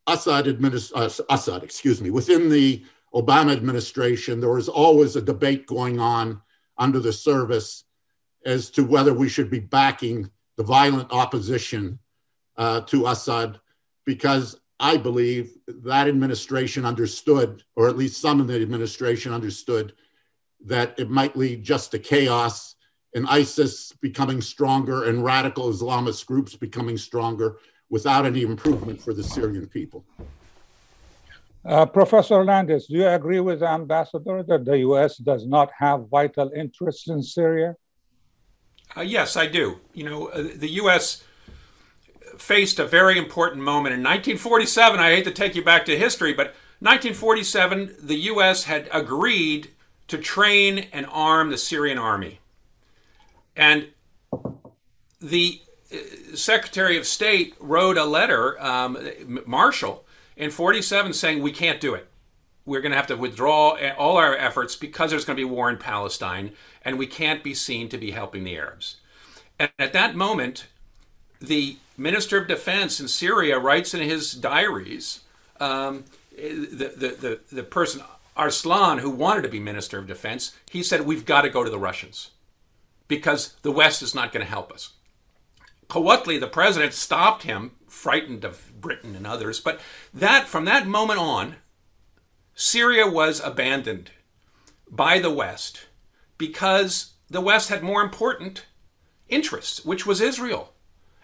Assad 0.09 0.47
administration, 0.47 1.23
uh, 1.29 1.33
Assad, 1.33 1.63
excuse 1.63 2.01
me, 2.01 2.09
within 2.09 2.49
the 2.49 2.83
Obama 3.13 3.51
administration, 3.51 4.39
there 4.39 4.49
was 4.49 4.69
always 4.69 5.15
a 5.15 5.21
debate 5.21 5.67
going 5.67 5.99
on 5.99 6.41
under 6.77 6.99
the 6.99 7.13
service 7.13 7.83
as 8.45 8.69
to 8.71 8.83
whether 8.83 9.13
we 9.13 9.29
should 9.29 9.49
be 9.49 9.59
backing 9.59 10.29
the 10.57 10.63
violent 10.63 11.11
opposition 11.11 11.99
uh, 12.57 12.81
to 12.81 13.07
Assad, 13.07 13.59
because 14.05 14.59
I 14.79 14.97
believe 14.97 15.57
that 15.67 16.07
administration 16.07 16.85
understood, 16.85 17.63
or 17.75 17.87
at 17.87 17.97
least 17.97 18.21
some 18.21 18.39
in 18.41 18.47
the 18.47 18.61
administration 18.61 19.33
understood, 19.33 19.93
that 20.65 20.97
it 20.97 21.09
might 21.09 21.35
lead 21.35 21.63
just 21.63 21.91
to 21.91 21.99
chaos 21.99 22.75
and 23.13 23.27
ISIS 23.27 23.93
becoming 24.01 24.41
stronger 24.41 25.05
and 25.05 25.23
radical 25.23 25.71
Islamist 25.71 26.25
groups 26.25 26.55
becoming 26.55 26.97
stronger 26.97 27.57
without 27.89 28.25
any 28.25 28.43
improvement 28.43 29.01
for 29.01 29.13
the 29.13 29.23
Syrian 29.23 29.67
people. 29.67 30.03
Uh, 31.65 31.85
Professor 31.85 32.43
Landis, 32.43 32.87
do 32.87 32.95
you 32.95 33.07
agree 33.07 33.39
with 33.39 33.59
the 33.59 33.67
ambassador 33.67 34.43
that 34.43 34.65
the 34.65 34.79
U.S. 34.79 35.17
does 35.17 35.45
not 35.45 35.69
have 35.77 36.07
vital 36.07 36.51
interests 36.55 37.09
in 37.09 37.21
Syria? 37.21 37.75
Uh, 38.95 39.01
yes, 39.01 39.35
I 39.35 39.47
do. 39.47 39.79
You 39.93 40.05
know, 40.05 40.27
uh, 40.27 40.47
the 40.55 40.69
U.S. 40.83 41.23
faced 42.37 42.79
a 42.79 42.85
very 42.85 43.17
important 43.17 43.61
moment 43.61 43.93
in 43.93 43.99
1947. 43.99 44.99
I 44.99 45.11
hate 45.11 45.25
to 45.25 45.31
take 45.31 45.53
you 45.53 45.63
back 45.63 45.85
to 45.85 45.97
history, 45.97 46.33
but 46.33 46.47
1947, 46.79 47.95
the 48.01 48.15
U.S. 48.15 48.63
had 48.63 48.87
agreed 48.93 49.71
to 50.07 50.17
train 50.17 50.87
and 50.93 51.05
arm 51.11 51.51
the 51.51 51.57
Syrian 51.57 51.97
army. 51.97 52.39
And 53.55 53.89
the 55.21 55.61
Secretary 56.35 56.97
of 56.97 57.07
State 57.07 57.55
wrote 57.59 57.97
a 57.97 58.05
letter, 58.05 58.61
um, 58.61 58.97
Marshall, 59.45 60.05
in 60.37 60.51
47 60.51 61.13
saying 61.13 61.41
we 61.41 61.51
can't 61.51 61.81
do 61.81 61.93
it. 61.93 62.07
We're 62.65 62.81
going 62.81 62.91
to 62.91 62.97
have 62.97 63.07
to 63.07 63.17
withdraw 63.17 63.77
all 63.97 64.17
our 64.17 64.35
efforts 64.35 64.75
because 64.75 65.09
there's 65.09 65.25
going 65.25 65.37
to 65.37 65.41
be 65.41 65.49
war 65.49 65.69
in 65.69 65.77
Palestine 65.77 66.51
and 66.85 66.99
we 66.99 67.07
can't 67.07 67.43
be 67.43 67.53
seen 67.53 67.89
to 67.89 67.97
be 67.97 68.11
helping 68.11 68.43
the 68.43 68.55
Arabs. 68.55 68.97
And 69.57 69.71
at 69.79 69.93
that 69.93 70.15
moment, 70.15 70.67
the 71.41 71.77
Minister 71.97 72.37
of 72.37 72.47
Defense 72.47 72.99
in 72.99 73.07
Syria 73.07 73.59
writes 73.59 73.93
in 73.93 74.01
his 74.01 74.33
diaries 74.33 75.21
um, 75.59 76.05
the, 76.37 76.93
the, 76.95 77.17
the, 77.19 77.39
the 77.51 77.63
person, 77.63 78.03
Arslan, 78.37 78.99
who 78.99 79.09
wanted 79.09 79.41
to 79.41 79.49
be 79.49 79.59
Minister 79.59 79.97
of 79.97 80.07
Defense, 80.07 80.55
he 80.69 80.83
said, 80.83 81.01
We've 81.05 81.25
got 81.25 81.41
to 81.41 81.49
go 81.49 81.63
to 81.63 81.69
the 81.69 81.79
Russians 81.79 82.31
because 83.07 83.55
the 83.63 83.71
West 83.71 84.01
is 84.01 84.15
not 84.15 84.31
going 84.31 84.45
to 84.45 84.49
help 84.49 84.71
us. 84.71 84.93
Quwatli, 85.89 86.39
the 86.39 86.47
president, 86.47 86.93
stopped 86.93 87.43
him, 87.43 87.71
frightened 87.87 88.45
of 88.45 88.79
Britain 88.79 89.15
and 89.15 89.25
others. 89.25 89.59
But 89.59 89.81
that 90.13 90.47
from 90.47 90.65
that 90.65 90.87
moment 90.87 91.19
on, 91.19 91.55
Syria 92.53 93.07
was 93.09 93.39
abandoned 93.39 94.11
by 94.89 95.19
the 95.19 95.31
West 95.31 95.87
because 96.37 97.13
the 97.29 97.41
West 97.41 97.69
had 97.69 97.83
more 97.83 98.01
important 98.01 98.65
interests, 99.27 99.83
which 99.83 100.05
was 100.05 100.21
Israel 100.21 100.73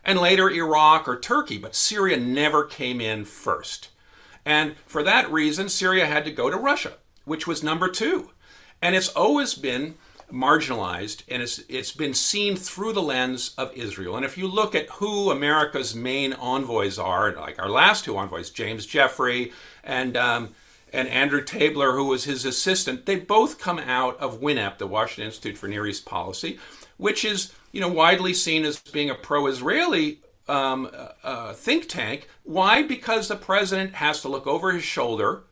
and 0.03 0.19
later 0.19 0.49
Iraq 0.49 1.07
or 1.07 1.19
Turkey, 1.19 1.57
but 1.57 1.75
Syria 1.75 2.17
never 2.17 2.63
came 2.63 3.01
in 3.01 3.25
first. 3.25 3.89
And 4.45 4.75
for 4.85 5.01
that 5.03 5.31
reason, 5.31 5.69
Syria 5.69 6.05
had 6.05 6.25
to 6.25 6.31
go 6.31 6.49
to 6.49 6.57
Russia, 6.57 6.93
which 7.25 7.47
was 7.47 7.63
number 7.63 7.89
two. 7.89 8.31
And 8.81 8.95
it's 8.95 9.09
always 9.09 9.55
been 9.55 9.95
marginalized 10.31 11.23
and 11.27 11.41
it's, 11.41 11.61
it's 11.69 11.91
been 11.91 12.13
seen 12.13 12.55
through 12.55 12.93
the 12.93 13.01
lens 13.01 13.53
of 13.57 13.71
Israel. 13.73 14.15
And 14.15 14.25
if 14.25 14.37
you 14.37 14.47
look 14.47 14.75
at 14.75 14.89
who 14.89 15.31
America's 15.31 15.95
main 15.95 16.33
envoys 16.33 16.97
are, 16.97 17.33
like 17.33 17.59
our 17.59 17.69
last 17.69 18.05
two 18.05 18.17
envoys, 18.17 18.49
James 18.49 18.85
Jeffrey 18.85 19.51
and, 19.83 20.17
um, 20.17 20.55
and 20.95 21.07
Andrew 21.09 21.43
Tabler, 21.43 21.93
who 21.93 22.05
was 22.05 22.23
his 22.23 22.45
assistant, 22.45 23.05
they 23.05 23.17
both 23.17 23.59
come 23.59 23.79
out 23.79 24.17
of 24.19 24.39
WINEP, 24.39 24.77
the 24.77 24.87
Washington 24.87 25.25
Institute 25.25 25.57
for 25.57 25.67
Near 25.67 25.85
East 25.85 26.05
Policy, 26.05 26.57
which 26.97 27.25
is 27.25 27.53
you 27.71 27.81
know 27.81 27.89
widely 27.89 28.33
seen 28.33 28.63
as 28.63 28.79
being 28.79 29.09
a 29.09 29.15
pro-Israeli 29.15 30.21
um, 30.47 30.89
uh, 30.93 31.07
uh 31.23 31.53
think 31.53 31.89
tank. 31.89 32.29
Why? 32.43 32.83
Because 32.83 33.27
the 33.27 33.35
president 33.35 33.95
has 33.95 34.21
to 34.21 34.29
look 34.29 34.47
over 34.47 34.71
his 34.71 34.83
shoulder, 34.83 35.43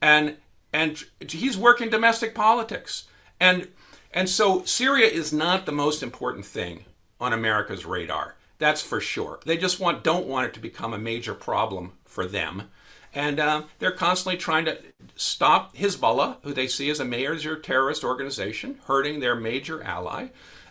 and 0.00 0.36
and 0.72 1.04
he's 1.20 1.58
working 1.58 1.90
domestic 1.90 2.34
politics. 2.34 3.07
And 3.40 3.68
and 4.12 4.28
so 4.28 4.64
Syria 4.64 5.06
is 5.06 5.32
not 5.32 5.66
the 5.66 5.72
most 5.72 6.02
important 6.02 6.46
thing 6.46 6.84
on 7.20 7.32
America's 7.32 7.84
radar. 7.84 8.36
That's 8.58 8.82
for 8.82 9.00
sure. 9.00 9.40
They 9.44 9.56
just 9.56 9.78
want 9.78 10.02
don't 10.02 10.26
want 10.26 10.46
it 10.46 10.54
to 10.54 10.60
become 10.60 10.92
a 10.92 10.98
major 10.98 11.34
problem 11.34 11.92
for 12.04 12.26
them. 12.26 12.70
And 13.14 13.40
uh, 13.40 13.62
they're 13.78 13.90
constantly 13.92 14.36
trying 14.36 14.64
to 14.66 14.78
stop 15.16 15.74
Hezbollah, 15.76 16.36
who 16.42 16.52
they 16.52 16.66
see 16.66 16.90
as 16.90 17.00
a 17.00 17.04
major 17.04 17.56
terrorist 17.56 18.04
organization, 18.04 18.80
hurting 18.86 19.20
their 19.20 19.34
major 19.34 19.82
ally, 19.82 20.28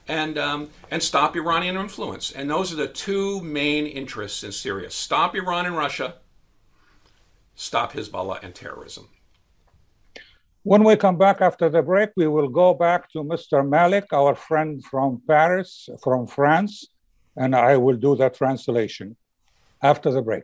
and, 0.07 0.37
um, 0.37 0.69
and 0.91 1.01
stop 1.01 1.35
Iranian 1.35 1.75
influence. 1.75 2.31
And 2.31 2.49
those 2.49 2.71
are 2.71 2.77
the 2.77 2.87
two 2.87 3.41
main 3.41 3.85
interests 3.87 4.43
in 4.43 4.51
Syria 4.51 4.91
stop 4.91 5.35
Iran 5.35 5.65
and 5.65 5.75
Russia, 5.75 6.15
stop 7.55 7.93
Hezbollah 7.93 8.43
and 8.43 8.53
terrorism. 8.53 9.09
When 10.67 10.83
we 10.83 10.97
come 10.97 11.17
back 11.17 11.39
after 11.39 11.69
the 11.69 11.81
break, 11.81 12.09
we 12.17 12.27
will 12.27 12.49
go 12.49 12.73
back 12.73 13.09
to 13.13 13.19
Mr. 13.19 13.65
Malik, 13.65 14.11
our 14.11 14.35
friend 14.35 14.83
from 14.83 15.21
Paris, 15.25 15.87
from 16.03 16.27
France, 16.27 16.89
and 17.37 17.55
I 17.55 17.77
will 17.77 17.95
do 17.95 18.17
the 18.17 18.29
translation. 18.29 19.15
after 19.81 20.11
the 20.11 20.21
break. 20.21 20.43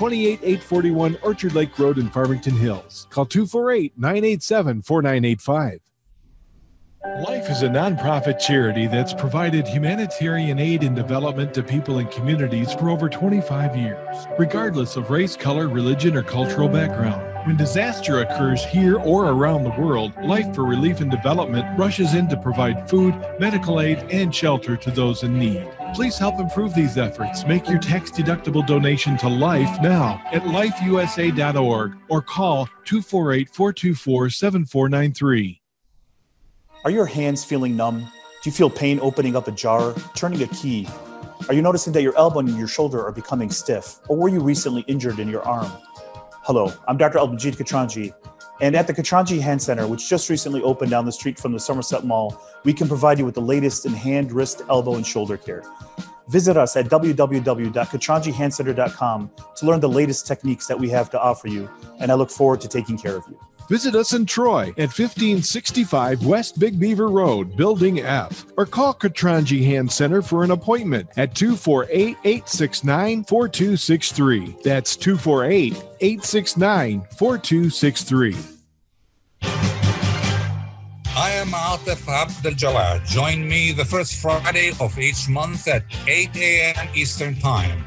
28841 0.00 1.18
Orchard 1.22 1.54
Lake 1.54 1.78
Road 1.78 1.98
in 1.98 2.08
Farmington 2.08 2.56
Hills. 2.56 3.06
Call 3.10 3.26
248 3.26 3.98
987 3.98 4.80
4985. 4.80 5.80
Life 7.28 7.50
is 7.50 7.62
a 7.62 7.68
nonprofit 7.68 8.38
charity 8.38 8.86
that's 8.86 9.12
provided 9.12 9.68
humanitarian 9.68 10.58
aid 10.58 10.84
and 10.84 10.96
development 10.96 11.52
to 11.52 11.62
people 11.62 11.98
and 11.98 12.10
communities 12.10 12.72
for 12.72 12.88
over 12.88 13.10
25 13.10 13.76
years, 13.76 14.26
regardless 14.38 14.96
of 14.96 15.10
race, 15.10 15.36
color, 15.36 15.68
religion, 15.68 16.16
or 16.16 16.22
cultural 16.22 16.68
background. 16.68 17.29
When 17.44 17.56
disaster 17.56 18.20
occurs 18.20 18.62
here 18.66 18.98
or 18.98 19.28
around 19.28 19.64
the 19.64 19.80
world, 19.80 20.12
Life 20.22 20.54
for 20.54 20.64
Relief 20.64 21.00
and 21.00 21.10
Development 21.10 21.66
rushes 21.78 22.12
in 22.12 22.28
to 22.28 22.36
provide 22.36 22.88
food, 22.90 23.14
medical 23.38 23.80
aid, 23.80 23.98
and 24.10 24.34
shelter 24.34 24.76
to 24.76 24.90
those 24.90 25.22
in 25.22 25.38
need. 25.38 25.66
Please 25.94 26.18
help 26.18 26.38
improve 26.38 26.74
these 26.74 26.98
efforts. 26.98 27.46
Make 27.46 27.66
your 27.66 27.78
tax 27.78 28.10
deductible 28.10 28.66
donation 28.66 29.16
to 29.18 29.28
Life 29.28 29.80
now 29.80 30.22
at 30.32 30.42
lifeusa.org 30.42 31.96
or 32.10 32.20
call 32.20 32.66
248 32.84 33.48
424 33.48 34.28
7493. 34.28 35.62
Are 36.84 36.90
your 36.90 37.06
hands 37.06 37.42
feeling 37.42 37.74
numb? 37.74 38.00
Do 38.00 38.50
you 38.50 38.52
feel 38.52 38.68
pain 38.68 39.00
opening 39.00 39.34
up 39.34 39.48
a 39.48 39.52
jar, 39.52 39.94
turning 40.14 40.42
a 40.42 40.46
key? 40.48 40.86
Are 41.48 41.54
you 41.54 41.62
noticing 41.62 41.94
that 41.94 42.02
your 42.02 42.16
elbow 42.18 42.40
and 42.40 42.58
your 42.58 42.68
shoulder 42.68 43.02
are 43.02 43.12
becoming 43.12 43.50
stiff? 43.50 43.98
Or 44.08 44.16
were 44.16 44.28
you 44.28 44.40
recently 44.40 44.82
injured 44.82 45.18
in 45.18 45.28
your 45.28 45.42
arm? 45.42 45.72
Hello, 46.44 46.72
I'm 46.88 46.96
Dr. 46.96 47.18
Albanjit 47.18 47.56
Katranji, 47.56 48.14
and 48.62 48.74
at 48.74 48.86
the 48.86 48.94
Katranji 48.94 49.42
Hand 49.42 49.60
Center, 49.60 49.86
which 49.86 50.08
just 50.08 50.30
recently 50.30 50.62
opened 50.62 50.90
down 50.90 51.04
the 51.04 51.12
street 51.12 51.38
from 51.38 51.52
the 51.52 51.60
Somerset 51.60 52.04
Mall, 52.04 52.42
we 52.64 52.72
can 52.72 52.88
provide 52.88 53.18
you 53.18 53.26
with 53.26 53.34
the 53.34 53.42
latest 53.42 53.84
in 53.84 53.92
hand, 53.92 54.32
wrist, 54.32 54.62
elbow, 54.70 54.94
and 54.94 55.06
shoulder 55.06 55.36
care. 55.36 55.62
Visit 56.28 56.56
us 56.56 56.76
at 56.76 56.86
www.katranjihandcenter.com 56.86 59.30
to 59.56 59.66
learn 59.66 59.80
the 59.80 59.88
latest 59.88 60.26
techniques 60.26 60.66
that 60.66 60.78
we 60.78 60.88
have 60.88 61.10
to 61.10 61.20
offer 61.20 61.46
you, 61.46 61.68
and 61.98 62.10
I 62.10 62.14
look 62.14 62.30
forward 62.30 62.62
to 62.62 62.68
taking 62.68 62.96
care 62.96 63.16
of 63.16 63.24
you. 63.28 63.38
Visit 63.70 63.94
us 63.94 64.12
in 64.14 64.26
Troy 64.26 64.70
at 64.70 64.90
1565 64.90 66.26
West 66.26 66.58
Big 66.58 66.80
Beaver 66.80 67.06
Road, 67.06 67.56
Building 67.56 68.00
F, 68.00 68.44
or 68.56 68.66
call 68.66 68.92
Katranji 68.92 69.64
Hand 69.64 69.92
Center 69.92 70.22
for 70.22 70.42
an 70.42 70.50
appointment 70.50 71.08
at 71.16 71.36
248 71.36 72.16
869 72.24 73.22
4263. 73.22 74.56
That's 74.64 74.96
248 74.96 75.74
869 76.00 77.06
4263. 77.16 78.36
I 81.16 81.30
am 81.30 81.52
Atif 81.52 82.08
Abdel 82.08 82.54
Jawad. 82.54 83.06
Join 83.06 83.48
me 83.48 83.70
the 83.70 83.84
first 83.84 84.14
Friday 84.20 84.72
of 84.80 84.98
each 84.98 85.28
month 85.28 85.68
at 85.68 85.84
8 86.08 86.30
a.m. 86.34 86.88
Eastern 86.96 87.36
Time. 87.36 87.86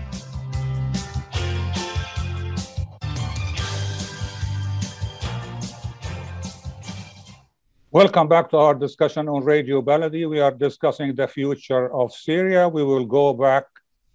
Welcome 7.90 8.28
back 8.28 8.50
to 8.50 8.58
our 8.58 8.74
discussion 8.74 9.28
on 9.28 9.44
Radio 9.44 9.80
Baladi. 9.80 10.28
We 10.28 10.40
are 10.40 10.50
discussing 10.50 11.14
the 11.14 11.28
future 11.28 11.86
of 12.00 12.12
Syria. 12.12 12.68
We 12.68 12.84
will 12.84 13.06
go 13.06 13.32
back 13.32 13.64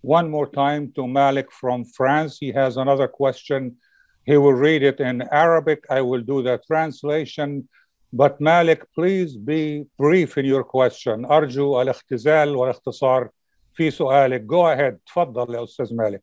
one 0.01 0.29
more 0.29 0.47
time 0.47 0.91
to 0.95 1.07
Malik 1.07 1.51
from 1.51 1.85
France. 1.85 2.37
He 2.39 2.51
has 2.51 2.77
another 2.77 3.07
question. 3.07 3.77
He 4.25 4.37
will 4.37 4.53
read 4.53 4.83
it 4.83 4.99
in 4.99 5.23
Arabic. 5.31 5.85
I 5.89 6.01
will 6.01 6.21
do 6.21 6.43
the 6.43 6.59
translation. 6.67 7.67
But 8.13 8.41
Malik, 8.41 8.85
please 8.93 9.37
be 9.37 9.85
brief 9.97 10.37
in 10.37 10.45
your 10.45 10.63
question. 10.63 11.25
أرجو 11.25 11.81
الاختزال 11.81 12.55
والاختصار 12.55 13.29
في 13.73 13.91
سؤالك. 13.91 14.45
Go 14.45 14.65
ahead. 14.67 14.97
تفضل 15.05 15.55
يا 15.55 15.63
أستاذ 15.63 15.95
مالك. 15.95 16.21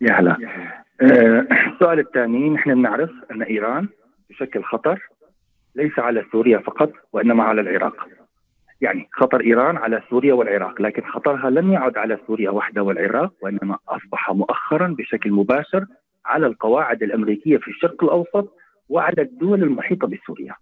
يا 0.00 0.12
هلا 0.12 0.36
آه، 1.02 1.46
السؤال 1.72 1.98
الثاني 1.98 2.50
نحن 2.50 2.74
بنعرف 2.74 3.10
ان 3.30 3.42
ايران 3.42 3.88
تشكل 4.35 4.63
خطر 4.63 5.09
ليس 5.75 5.99
على 5.99 6.25
سوريا 6.31 6.57
فقط 6.57 6.91
وإنما 7.13 7.43
على 7.43 7.61
العراق. 7.61 8.07
يعني 8.81 9.07
خطر 9.11 9.41
إيران 9.41 9.77
على 9.77 10.01
سوريا 10.09 10.33
والعراق، 10.33 10.81
لكن 10.81 11.01
خطرها 11.01 11.49
لم 11.49 11.71
يعد 11.71 11.97
على 11.97 12.19
سوريا 12.27 12.49
وحدها 12.49 12.83
والعراق 12.83 13.33
وإنما 13.41 13.77
أصبح 13.89 14.31
مؤخرا 14.31 14.87
بشكل 14.87 15.31
مباشر 15.31 15.85
على 16.25 16.47
القواعد 16.47 17.03
الأمريكية 17.03 17.57
في 17.57 17.67
الشرق 17.67 18.03
الأوسط 18.03 18.57
وعلى 18.89 19.21
الدول 19.21 19.63
المحيطة 19.63 20.07
بسوريا. 20.07 20.55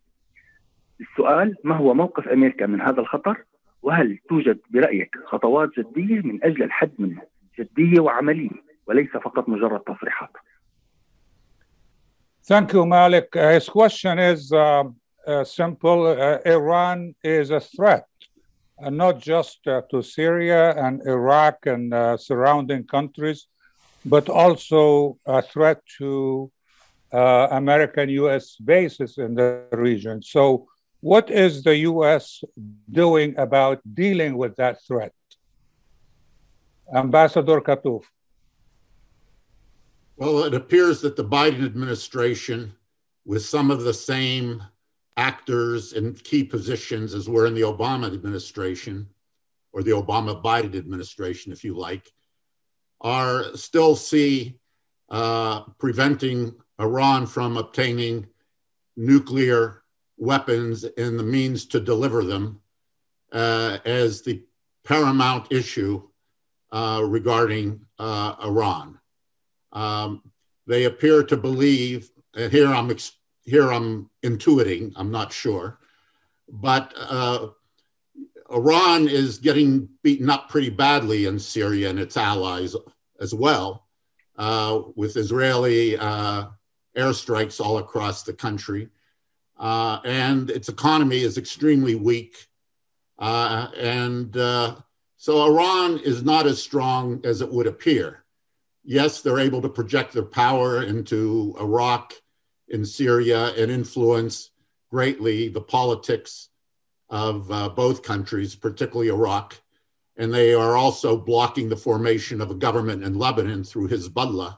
السؤال 1.01 1.55
ما 1.63 1.75
هو 1.75 1.93
موقف 1.93 2.27
أمريكا 2.27 2.65
من 2.65 2.81
هذا 2.81 2.99
الخطر؟ 3.01 3.43
وهل 3.81 4.17
توجد 4.29 4.59
برأيك 4.69 5.15
خطوات 5.25 5.69
جدية 5.79 6.21
من 6.21 6.43
أجل 6.43 6.63
الحد 6.63 6.91
منه؟ 6.99 7.21
جدية 7.59 7.99
وعملية 7.99 8.49
وليس 8.87 9.09
فقط 9.09 9.49
مجرد 9.49 9.79
تصريحات. 9.79 10.29
Thank 12.45 12.73
you, 12.73 12.85
Malik. 12.85 13.33
Uh, 13.37 13.51
his 13.53 13.69
question 13.69 14.19
is 14.19 14.51
uh, 14.51 14.83
uh, 15.25 15.45
simple. 15.45 16.07
Uh, 16.07 16.39
Iran 16.45 17.15
is 17.23 17.51
a 17.51 17.61
threat, 17.61 18.05
uh, 18.83 18.89
not 18.89 19.21
just 19.21 19.65
uh, 19.65 19.83
to 19.89 20.03
Syria 20.03 20.71
and 20.75 21.01
Iraq 21.07 21.65
and 21.67 22.19
surrounding 22.19 22.83
countries, 22.83 23.47
but 24.05 24.27
also 24.27 25.17
a 25.25 25.41
threat 25.41 25.79
to 25.99 26.51
American 27.13 28.09
U.S. 28.09 28.57
bases 28.57 29.17
in 29.17 29.35
the 29.35 29.65
region. 29.71 30.21
So, 30.21 30.67
what 30.99 31.31
is 31.31 31.63
the 31.63 31.77
U.S. 31.91 32.43
doing 32.91 33.35
about 33.37 33.79
dealing 33.93 34.35
with 34.35 34.57
that 34.57 34.83
threat? 34.85 35.13
Ambassador 36.93 37.61
Kattouf. 37.61 38.03
Well, 40.15 40.43
it 40.43 40.53
appears 40.53 41.01
that 41.01 41.15
the 41.15 41.25
Biden 41.25 41.65
administration, 41.65 42.73
with 43.25 43.43
some 43.43 43.71
of 43.71 43.81
the 43.81 43.93
same 43.93 44.61
actors 45.17 45.93
in 45.93 46.13
key 46.13 46.43
positions 46.43 47.15
as 47.15 47.27
were 47.27 47.47
in 47.47 47.55
the 47.55 47.61
Obama 47.61 48.13
administration, 48.13 49.07
or 49.71 49.81
the 49.81 49.91
Obama 49.91 50.41
Biden 50.41 50.75
administration, 50.75 51.51
if 51.51 51.63
you 51.63 51.75
like, 51.75 52.11
are 53.01 53.55
still 53.55 53.95
see 53.95 54.59
uh, 55.09 55.61
preventing 55.79 56.53
Iran 56.79 57.25
from 57.25 57.57
obtaining 57.57 58.27
nuclear 58.95 59.83
weapons 60.17 60.83
and 60.83 61.17
the 61.17 61.23
means 61.23 61.65
to 61.65 61.79
deliver 61.79 62.23
them 62.23 62.61
uh, 63.31 63.79
as 63.83 64.21
the 64.21 64.43
paramount 64.83 65.51
issue 65.51 66.07
uh, 66.71 67.01
regarding 67.03 67.81
uh, 67.97 68.35
Iran. 68.43 68.99
Um, 69.73 70.21
they 70.67 70.85
appear 70.85 71.23
to 71.23 71.35
believe, 71.35 72.09
and 72.35 72.51
here 72.51 72.67
I'm 72.67 72.89
ex- 72.91 73.17
here 73.43 73.71
I'm 73.73 74.09
intuiting, 74.23 74.93
I'm 74.95 75.11
not 75.11 75.33
sure, 75.33 75.79
but 76.47 76.93
uh, 76.97 77.49
Iran 78.51 79.09
is 79.09 79.39
getting 79.39 79.89
beaten 80.03 80.29
up 80.29 80.47
pretty 80.49 80.69
badly 80.69 81.25
in 81.25 81.37
Syria 81.39 81.89
and 81.89 81.99
its 81.99 82.15
allies 82.15 82.75
as 83.19 83.33
well, 83.33 83.87
uh, 84.37 84.81
with 84.95 85.17
Israeli 85.17 85.97
uh, 85.97 86.45
airstrikes 86.95 87.59
all 87.59 87.79
across 87.79 88.23
the 88.23 88.33
country. 88.33 88.89
Uh, 89.57 89.99
and 90.05 90.49
its 90.49 90.69
economy 90.69 91.19
is 91.19 91.37
extremely 91.37 91.95
weak. 91.95 92.47
and 93.19 94.33
so 95.17 95.41
Iran 95.45 95.99
is 95.99 96.21
not 96.23 96.45
as 96.47 96.61
strong 96.61 97.21
as 97.23 97.41
it 97.41 97.49
would 97.49 97.67
appear. 97.67 98.22
Yes, 98.83 99.21
they're 99.21 99.39
able 99.39 99.61
to 99.61 99.69
project 99.69 100.13
their 100.13 100.23
power 100.23 100.83
into 100.83 101.55
Iraq, 101.59 102.13
in 102.67 102.85
Syria, 102.85 103.53
and 103.55 103.71
influence 103.71 104.51
greatly 104.89 105.49
the 105.49 105.61
politics 105.61 106.49
of 107.09 107.51
uh, 107.51 107.69
both 107.69 108.03
countries, 108.03 108.55
particularly 108.55 109.09
Iraq. 109.09 109.59
And 110.17 110.33
they 110.33 110.53
are 110.53 110.75
also 110.75 111.17
blocking 111.17 111.69
the 111.69 111.75
formation 111.75 112.41
of 112.41 112.51
a 112.51 112.55
government 112.55 113.03
in 113.03 113.17
Lebanon 113.17 113.63
through 113.63 113.89
Hezbollah. 113.89 114.57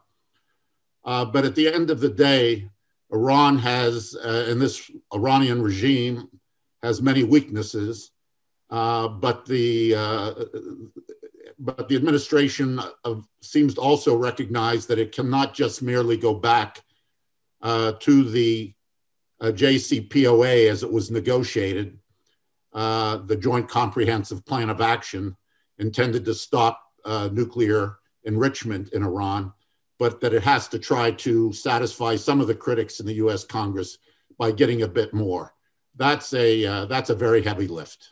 Uh, 1.03 1.26
but 1.26 1.45
at 1.45 1.55
the 1.55 1.71
end 1.71 1.89
of 1.89 1.99
the 1.99 2.09
day, 2.09 2.69
Iran 3.11 3.57
has, 3.59 4.15
uh, 4.15 4.47
and 4.49 4.61
this 4.61 4.89
Iranian 5.13 5.61
regime 5.61 6.28
has 6.82 7.01
many 7.01 7.23
weaknesses, 7.23 8.11
uh, 8.69 9.07
but 9.07 9.45
the 9.45 9.95
uh, 9.95 10.34
but 11.66 11.89
the 11.89 11.95
administration 11.95 12.80
of, 13.03 13.28
seems 13.41 13.74
to 13.74 13.82
also 13.82 14.16
recognize 14.16 14.86
that 14.86 14.99
it 14.99 15.11
cannot 15.11 15.55
just 15.55 15.82
merely 15.82 16.16
go 16.16 16.34
back 16.34 16.84
uh, 17.63 17.93
to 17.99 18.24
the 18.24 18.72
uh, 19.41 19.47
JCPOA 19.47 20.70
as 20.70 20.84
it 20.84 20.91
was 20.91 21.09
negotiated, 21.09 21.97
uh, 22.74 23.18
the 23.18 23.36
Joint 23.36 23.68
Comprehensive 23.68 24.45
Plan 24.45 24.70
of 24.70 24.80
Action 24.80 25.36
intended 25.80 26.24
to 26.26 26.36
stop 26.36 26.82
uh, 27.03 27.30
nuclear 27.32 27.97
enrichment 28.26 28.93
in 28.93 29.01
Iran, 29.03 29.51
but 29.97 30.22
that 30.22 30.34
it 30.34 30.43
has 30.43 30.68
to 30.68 30.80
try 30.80 31.09
to 31.11 31.51
satisfy 31.51 32.16
some 32.16 32.39
of 32.41 32.47
the 32.47 32.55
critics 32.55 32.99
in 32.99 33.07
the 33.07 33.16
US 33.16 33.43
Congress 33.43 33.97
by 34.38 34.51
getting 34.51 34.84
a 34.84 34.88
bit 34.88 35.13
more. 35.13 35.53
That's 35.95 36.34
a, 36.34 36.66
uh, 36.66 36.86
that's 36.86 37.09
a 37.09 37.16
very 37.16 37.41
heavy 37.41 37.68
lift. 37.68 38.11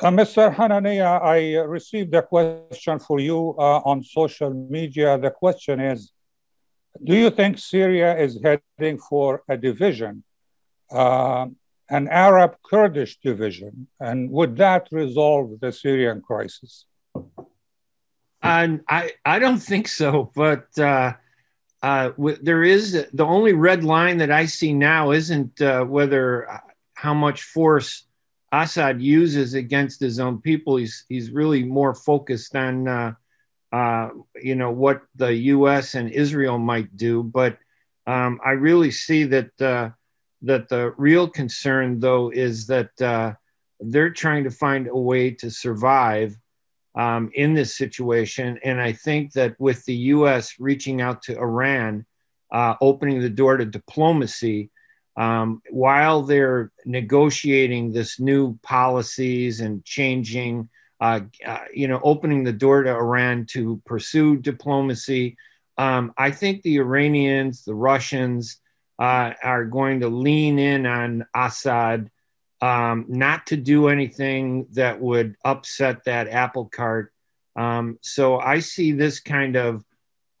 Uh, 0.00 0.10
Mr. 0.10 0.54
Hanania, 0.54 1.20
I 1.22 1.56
received 1.56 2.14
a 2.14 2.22
question 2.22 2.98
for 2.98 3.20
you 3.20 3.54
uh, 3.58 3.80
on 3.84 4.02
social 4.02 4.50
media. 4.50 5.18
The 5.18 5.30
question 5.30 5.80
is 5.80 6.12
Do 7.04 7.14
you 7.14 7.30
think 7.30 7.58
Syria 7.58 8.16
is 8.16 8.40
heading 8.42 8.98
for 8.98 9.42
a 9.48 9.56
division, 9.56 10.24
uh, 10.90 11.46
an 11.90 12.08
Arab 12.08 12.56
Kurdish 12.62 13.18
division? 13.20 13.86
And 14.00 14.30
would 14.30 14.56
that 14.56 14.88
resolve 14.90 15.60
the 15.60 15.72
Syrian 15.72 16.22
crisis? 16.22 16.86
I, 18.88 19.12
I 19.24 19.38
don't 19.38 19.58
think 19.58 19.88
so, 19.88 20.32
but 20.34 20.66
uh, 20.78 21.12
uh, 21.82 22.10
there 22.42 22.62
is 22.62 23.06
the 23.12 23.24
only 23.24 23.52
red 23.52 23.84
line 23.84 24.18
that 24.18 24.30
I 24.30 24.46
see 24.46 24.72
now 24.72 25.10
isn't 25.10 25.60
uh, 25.60 25.84
whether 25.84 26.48
how 26.94 27.14
much 27.14 27.42
force 27.42 28.04
Assad 28.52 29.00
uses 29.00 29.54
against 29.54 29.98
his 29.98 30.20
own 30.20 30.40
people. 30.40 30.76
He's 30.76 31.04
he's 31.08 31.30
really 31.30 31.64
more 31.64 31.94
focused 31.94 32.54
on 32.54 32.86
uh, 32.86 33.14
uh, 33.72 34.10
you 34.40 34.54
know 34.54 34.70
what 34.70 35.02
the 35.16 35.32
U.S. 35.32 35.94
and 35.94 36.10
Israel 36.10 36.58
might 36.58 36.94
do. 36.96 37.22
But 37.22 37.58
um, 38.06 38.38
I 38.44 38.50
really 38.50 38.90
see 38.90 39.24
that 39.24 39.60
uh, 39.60 39.90
that 40.42 40.68
the 40.68 40.92
real 40.98 41.28
concern, 41.28 41.98
though, 41.98 42.30
is 42.30 42.66
that 42.66 43.00
uh, 43.00 43.32
they're 43.80 44.10
trying 44.10 44.44
to 44.44 44.50
find 44.50 44.86
a 44.86 44.96
way 44.96 45.30
to 45.30 45.50
survive 45.50 46.36
um, 46.94 47.30
in 47.34 47.54
this 47.54 47.74
situation. 47.74 48.58
And 48.62 48.80
I 48.80 48.92
think 48.92 49.32
that 49.32 49.58
with 49.58 49.82
the 49.86 49.94
U.S. 49.94 50.56
reaching 50.58 51.00
out 51.00 51.22
to 51.22 51.38
Iran, 51.38 52.04
uh, 52.52 52.74
opening 52.82 53.20
the 53.20 53.30
door 53.30 53.56
to 53.56 53.64
diplomacy 53.64 54.70
um, 55.16 55.62
while 55.70 56.22
they're 56.22 56.72
negotiating 56.84 57.92
this 57.92 58.18
new 58.18 58.58
policies 58.62 59.60
and 59.60 59.84
changing, 59.84 60.68
uh, 61.00 61.20
uh, 61.46 61.58
you 61.74 61.88
know, 61.88 62.00
opening 62.02 62.44
the 62.44 62.52
door 62.52 62.82
to 62.82 62.90
Iran 62.90 63.46
to 63.50 63.82
pursue 63.84 64.36
diplomacy, 64.36 65.36
um, 65.76 66.12
I 66.16 66.30
think 66.30 66.62
the 66.62 66.76
Iranians, 66.76 67.64
the 67.64 67.74
Russians, 67.74 68.58
uh, 68.98 69.32
are 69.42 69.64
going 69.64 70.00
to 70.00 70.08
lean 70.08 70.58
in 70.58 70.86
on 70.86 71.26
Assad 71.34 72.10
um, 72.60 73.06
not 73.08 73.46
to 73.46 73.56
do 73.56 73.88
anything 73.88 74.66
that 74.72 75.00
would 75.00 75.34
upset 75.44 76.04
that 76.04 76.28
apple 76.28 76.66
cart. 76.66 77.12
Um, 77.56 77.98
so 78.00 78.38
I 78.38 78.60
see 78.60 78.92
this 78.92 79.18
kind 79.20 79.56
of 79.56 79.84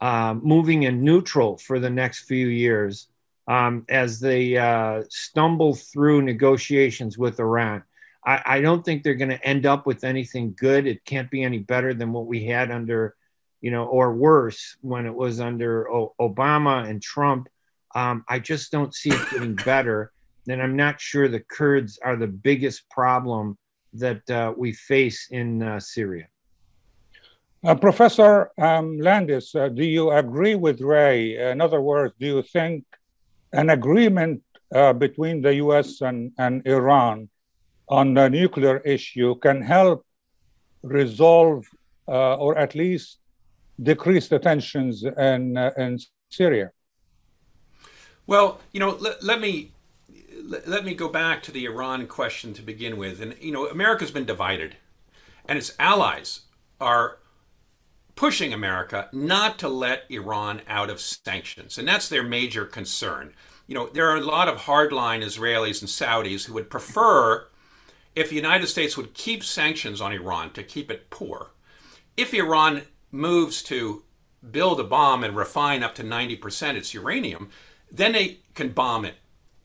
uh, 0.00 0.34
moving 0.40 0.84
in 0.84 1.02
neutral 1.02 1.58
for 1.58 1.80
the 1.80 1.90
next 1.90 2.24
few 2.24 2.46
years 2.46 3.08
um, 3.52 3.84
as 3.90 4.18
they 4.18 4.56
uh, 4.56 5.02
stumble 5.10 5.74
through 5.74 6.22
negotiations 6.22 7.18
with 7.18 7.38
Iran. 7.38 7.82
I, 8.24 8.42
I 8.46 8.60
don't 8.62 8.82
think 8.82 9.02
they're 9.02 9.22
going 9.22 9.36
to 9.36 9.46
end 9.46 9.66
up 9.66 9.84
with 9.84 10.04
anything 10.04 10.54
good. 10.58 10.86
It 10.86 11.04
can't 11.04 11.30
be 11.30 11.42
any 11.42 11.58
better 11.58 11.92
than 11.92 12.14
what 12.14 12.26
we 12.26 12.46
had 12.46 12.70
under, 12.70 13.14
you 13.60 13.70
know, 13.70 13.84
or 13.84 14.14
worse 14.14 14.78
when 14.80 15.04
it 15.04 15.14
was 15.14 15.38
under 15.38 15.90
o- 15.92 16.14
Obama 16.18 16.88
and 16.88 17.02
Trump. 17.02 17.46
Um, 17.94 18.24
I 18.26 18.38
just 18.38 18.72
don't 18.72 18.94
see 18.94 19.10
it 19.10 19.30
getting 19.30 19.54
better. 19.54 20.12
And 20.48 20.62
I'm 20.62 20.76
not 20.76 20.98
sure 20.98 21.28
the 21.28 21.40
Kurds 21.40 21.98
are 22.02 22.16
the 22.16 22.32
biggest 22.48 22.88
problem 22.88 23.58
that 23.92 24.22
uh, 24.30 24.54
we 24.56 24.72
face 24.72 25.28
in 25.30 25.62
uh, 25.62 25.78
Syria. 25.78 26.28
Uh, 27.62 27.74
Professor 27.74 28.50
um, 28.56 28.98
Landis, 28.98 29.54
uh, 29.54 29.68
do 29.68 29.84
you 29.84 30.10
agree 30.10 30.54
with 30.54 30.80
Ray? 30.80 31.36
In 31.50 31.60
other 31.60 31.82
words, 31.82 32.14
do 32.18 32.26
you 32.26 32.42
think 32.42 32.84
an 33.52 33.70
agreement 33.70 34.42
uh, 34.74 34.92
between 34.92 35.42
the 35.42 35.54
US 35.56 36.00
and, 36.00 36.32
and 36.38 36.66
Iran 36.66 37.28
on 37.88 38.14
the 38.14 38.28
nuclear 38.28 38.78
issue 38.78 39.34
can 39.36 39.60
help 39.60 40.04
resolve 40.82 41.66
uh, 42.08 42.36
or 42.36 42.56
at 42.58 42.74
least 42.74 43.18
decrease 43.82 44.28
the 44.28 44.38
tensions 44.38 45.04
in, 45.04 45.56
uh, 45.56 45.70
in 45.76 45.98
Syria? 46.30 46.70
Well, 48.26 48.60
you 48.72 48.80
know, 48.80 48.96
let, 49.00 49.22
let 49.22 49.40
me 49.40 49.72
let, 50.44 50.66
let 50.68 50.84
me 50.84 50.94
go 50.94 51.08
back 51.08 51.42
to 51.44 51.52
the 51.52 51.64
Iran 51.64 52.06
question 52.06 52.54
to 52.54 52.62
begin 52.62 52.96
with. 52.96 53.20
And 53.20 53.34
you 53.40 53.52
know, 53.52 53.66
America's 53.68 54.10
been 54.10 54.24
divided, 54.24 54.76
and 55.46 55.58
its 55.58 55.72
allies 55.78 56.40
are 56.80 57.18
pushing 58.14 58.52
America 58.52 59.08
not 59.12 59.58
to 59.58 59.68
let 59.68 60.04
Iran 60.10 60.62
out 60.68 60.90
of 60.90 61.00
sanctions. 61.00 61.78
And 61.78 61.88
that's 61.88 62.08
their 62.08 62.22
major 62.22 62.64
concern. 62.64 63.34
You 63.66 63.74
know, 63.74 63.88
there 63.88 64.08
are 64.10 64.16
a 64.16 64.24
lot 64.24 64.48
of 64.48 64.62
hardline 64.62 65.24
Israelis 65.24 65.80
and 65.80 65.88
Saudis 65.88 66.44
who 66.44 66.54
would 66.54 66.70
prefer 66.70 67.46
if 68.14 68.28
the 68.28 68.36
United 68.36 68.66
States 68.66 68.96
would 68.96 69.14
keep 69.14 69.42
sanctions 69.42 70.00
on 70.00 70.12
Iran 70.12 70.52
to 70.52 70.62
keep 70.62 70.90
it 70.90 71.10
poor. 71.10 71.50
If 72.16 72.34
Iran 72.34 72.82
moves 73.10 73.62
to 73.64 74.02
build 74.50 74.80
a 74.80 74.84
bomb 74.84 75.24
and 75.24 75.36
refine 75.36 75.82
up 75.82 75.94
to 75.94 76.02
90% 76.02 76.74
its 76.74 76.92
uranium, 76.92 77.50
then 77.90 78.12
they 78.12 78.40
can 78.54 78.70
bomb 78.70 79.04
it 79.04 79.14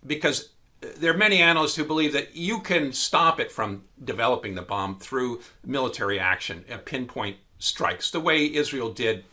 because 0.05 0.49
there 0.79 1.13
are 1.13 1.17
many 1.17 1.41
analysts 1.41 1.75
who 1.75 1.83
believe 1.83 2.13
that 2.13 2.35
you 2.35 2.59
can 2.59 2.93
stop 2.93 3.39
it 3.39 3.51
from 3.51 3.85
developing 4.01 4.55
the 4.55 4.61
bomb 4.61 4.99
through 4.99 5.41
military 5.65 6.19
action, 6.19 6.63
a 6.69 6.77
pinpoint 6.77 7.37
strikes, 7.59 8.11
the 8.11 8.19
way 8.19 8.53
Israel 8.53 8.91
did 8.91 9.23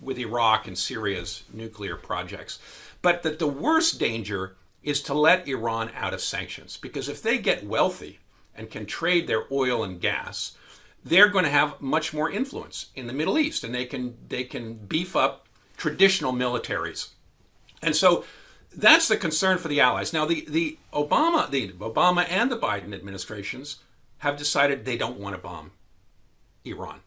with 0.00 0.18
Iraq 0.18 0.66
and 0.66 0.76
Syria's 0.76 1.44
nuclear 1.52 1.96
projects. 1.96 2.58
But 3.02 3.22
that 3.22 3.38
the 3.38 3.46
worst 3.46 3.98
danger 3.98 4.56
is 4.82 5.02
to 5.02 5.14
let 5.14 5.48
Iran 5.48 5.90
out 5.94 6.14
of 6.14 6.20
sanctions, 6.20 6.76
because 6.76 7.08
if 7.08 7.22
they 7.22 7.38
get 7.38 7.66
wealthy 7.66 8.18
and 8.54 8.70
can 8.70 8.86
trade 8.86 9.26
their 9.26 9.44
oil 9.50 9.82
and 9.82 10.00
gas, 10.00 10.56
they're 11.04 11.28
going 11.28 11.44
to 11.44 11.50
have 11.50 11.80
much 11.80 12.12
more 12.12 12.30
influence 12.30 12.86
in 12.94 13.06
the 13.06 13.12
Middle 13.12 13.38
East, 13.38 13.64
and 13.64 13.74
they 13.74 13.84
can 13.84 14.16
they 14.28 14.44
can 14.44 14.74
beef 14.74 15.14
up 15.14 15.46
traditional 15.76 16.32
militaries. 16.32 17.10
And 17.82 17.94
so 17.94 18.24
that's 18.74 19.08
the 19.08 19.16
concern 19.16 19.58
for 19.58 19.68
the 19.68 19.80
allies. 19.80 20.12
Now, 20.12 20.24
the, 20.26 20.44
the 20.48 20.78
Obama, 20.92 21.48
the 21.50 21.68
Obama 21.72 22.26
and 22.28 22.50
the 22.50 22.58
Biden 22.58 22.94
administrations 22.94 23.76
have 24.18 24.36
decided 24.36 24.84
they 24.84 24.96
don't 24.96 25.20
want 25.20 25.34
to 25.34 25.40
bomb 25.40 25.72
Iran, 26.64 27.00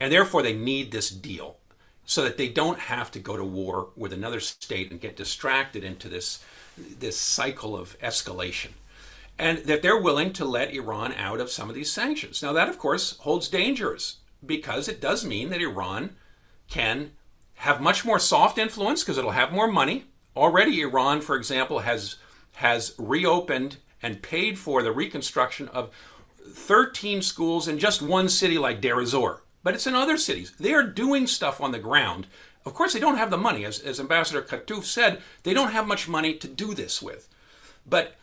and 0.00 0.12
therefore 0.12 0.42
they 0.42 0.52
need 0.52 0.90
this 0.90 1.10
deal 1.10 1.56
so 2.04 2.22
that 2.22 2.36
they 2.36 2.48
don't 2.48 2.78
have 2.78 3.10
to 3.10 3.18
go 3.18 3.36
to 3.36 3.44
war 3.44 3.90
with 3.96 4.12
another 4.12 4.40
state 4.40 4.90
and 4.90 5.00
get 5.00 5.16
distracted 5.16 5.82
into 5.82 6.08
this 6.08 6.42
this 6.76 7.18
cycle 7.18 7.74
of 7.74 7.98
escalation, 8.00 8.72
and 9.38 9.58
that 9.60 9.80
they're 9.80 10.00
willing 10.00 10.32
to 10.34 10.44
let 10.44 10.74
Iran 10.74 11.14
out 11.14 11.40
of 11.40 11.50
some 11.50 11.70
of 11.70 11.74
these 11.74 11.90
sanctions. 11.90 12.42
Now, 12.42 12.52
that 12.52 12.68
of 12.68 12.78
course 12.78 13.16
holds 13.18 13.48
dangers 13.48 14.16
because 14.44 14.88
it 14.88 15.00
does 15.00 15.24
mean 15.24 15.48
that 15.50 15.62
Iran 15.62 16.16
can 16.68 17.12
have 17.60 17.80
much 17.80 18.04
more 18.04 18.18
soft 18.18 18.58
influence 18.58 19.02
because 19.02 19.16
it'll 19.16 19.30
have 19.30 19.52
more 19.52 19.66
money 19.66 20.04
Already, 20.36 20.82
Iran, 20.82 21.22
for 21.22 21.34
example, 21.34 21.80
has 21.80 22.16
has 22.56 22.94
reopened 22.98 23.78
and 24.02 24.22
paid 24.22 24.58
for 24.58 24.82
the 24.82 24.92
reconstruction 24.92 25.68
of 25.68 25.90
13 26.48 27.22
schools 27.22 27.66
in 27.66 27.78
just 27.78 28.02
one 28.02 28.28
city 28.28 28.58
like 28.58 28.80
Deir. 28.80 29.40
But 29.66 29.74
it's 29.74 29.88
in 29.88 29.96
other 29.96 30.16
cities. 30.16 30.52
They 30.60 30.72
are 30.74 30.84
doing 30.84 31.26
stuff 31.26 31.60
on 31.60 31.72
the 31.72 31.80
ground. 31.80 32.28
Of 32.64 32.72
course, 32.72 32.92
they 32.92 33.00
don't 33.00 33.16
have 33.16 33.30
the 33.30 33.36
money. 33.36 33.64
As, 33.64 33.80
as 33.80 33.98
Ambassador 33.98 34.40
Kattouf 34.40 34.84
said, 34.84 35.20
they 35.42 35.54
don't 35.54 35.72
have 35.72 35.88
much 35.88 36.06
money 36.06 36.34
to 36.34 36.46
do 36.46 36.72
this 36.72 37.02
with. 37.02 37.28
But 37.84 38.14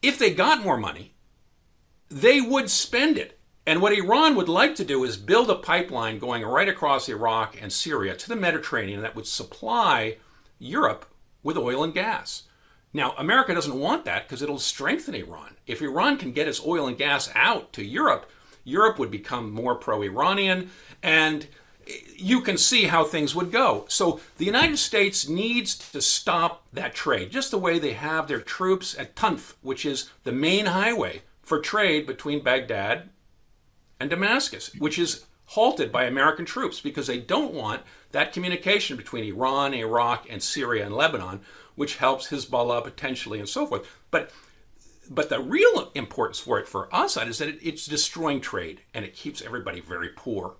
if 0.00 0.18
they 0.18 0.32
got 0.32 0.64
more 0.64 0.78
money, 0.78 1.12
they 2.08 2.40
would 2.40 2.70
spend 2.70 3.18
it 3.18 3.38
And 3.68 3.82
what 3.82 3.92
Iran 3.92 4.34
would 4.34 4.48
like 4.48 4.74
to 4.76 4.84
do 4.84 5.04
is 5.04 5.18
build 5.18 5.50
a 5.50 5.54
pipeline 5.54 6.18
going 6.18 6.42
right 6.42 6.70
across 6.70 7.06
Iraq 7.06 7.60
and 7.60 7.70
Syria 7.70 8.16
to 8.16 8.26
the 8.26 8.34
Mediterranean 8.34 9.02
that 9.02 9.14
would 9.14 9.26
supply 9.26 10.16
Europe 10.58 11.04
with 11.42 11.58
oil 11.58 11.84
and 11.84 11.92
gas. 11.92 12.44
Now, 12.94 13.12
America 13.18 13.54
doesn't 13.54 13.78
want 13.78 14.06
that 14.06 14.26
because 14.26 14.40
it'll 14.40 14.58
strengthen 14.58 15.14
Iran. 15.14 15.56
If 15.66 15.82
Iran 15.82 16.16
can 16.16 16.32
get 16.32 16.48
its 16.48 16.64
oil 16.64 16.86
and 16.86 16.96
gas 16.96 17.30
out 17.34 17.74
to 17.74 17.84
Europe, 17.84 18.30
Europe 18.68 18.98
would 18.98 19.10
become 19.10 19.50
more 19.50 19.74
pro 19.74 20.02
Iranian, 20.02 20.70
and 21.02 21.46
you 22.16 22.42
can 22.42 22.58
see 22.58 22.84
how 22.84 23.04
things 23.04 23.34
would 23.34 23.50
go. 23.50 23.86
So 23.88 24.20
the 24.36 24.44
United 24.44 24.78
States 24.78 25.28
needs 25.28 25.76
to 25.90 26.02
stop 26.02 26.66
that 26.72 26.94
trade, 26.94 27.30
just 27.30 27.50
the 27.50 27.58
way 27.58 27.78
they 27.78 27.94
have 27.94 28.28
their 28.28 28.40
troops 28.40 28.98
at 28.98 29.16
Tanf, 29.16 29.54
which 29.62 29.86
is 29.86 30.10
the 30.24 30.32
main 30.32 30.66
highway 30.66 31.22
for 31.42 31.58
trade 31.58 32.06
between 32.06 32.42
Baghdad 32.42 33.08
and 33.98 34.10
Damascus, 34.10 34.70
which 34.78 34.98
is 34.98 35.24
halted 35.52 35.90
by 35.90 36.04
American 36.04 36.44
troops 36.44 36.80
because 36.80 37.06
they 37.06 37.18
don't 37.18 37.54
want 37.54 37.82
that 38.12 38.34
communication 38.34 38.96
between 38.96 39.24
Iran, 39.24 39.72
Iraq, 39.72 40.26
and 40.28 40.42
Syria 40.42 40.84
and 40.84 40.94
Lebanon, 40.94 41.40
which 41.74 41.96
helps 41.96 42.28
Hezbollah 42.28 42.84
potentially 42.84 43.38
and 43.38 43.48
so 43.48 43.66
forth. 43.66 43.88
But 44.10 44.30
but 45.08 45.28
the 45.28 45.40
real 45.40 45.90
importance 45.94 46.38
for 46.38 46.58
it 46.58 46.68
for 46.68 46.88
Assad 46.92 47.28
is 47.28 47.38
that 47.38 47.48
it, 47.48 47.58
it's 47.62 47.86
destroying 47.86 48.40
trade 48.40 48.82
and 48.92 49.04
it 49.04 49.14
keeps 49.14 49.42
everybody 49.42 49.80
very 49.80 50.08
poor. 50.08 50.56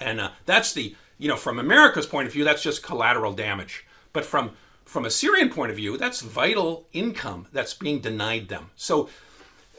And 0.00 0.20
uh, 0.20 0.30
that's 0.46 0.72
the 0.72 0.94
you 1.18 1.28
know 1.28 1.36
from 1.36 1.58
America's 1.58 2.06
point 2.06 2.26
of 2.26 2.32
view, 2.32 2.44
that's 2.44 2.62
just 2.62 2.82
collateral 2.82 3.32
damage. 3.32 3.86
But 4.12 4.24
from 4.24 4.52
from 4.88 5.04
a 5.04 5.10
Syrian 5.10 5.50
point 5.50 5.70
of 5.70 5.76
view, 5.76 5.98
that's 5.98 6.22
vital 6.22 6.88
income 6.94 7.46
that's 7.52 7.74
being 7.74 8.00
denied 8.00 8.48
them. 8.48 8.70
So, 8.74 9.10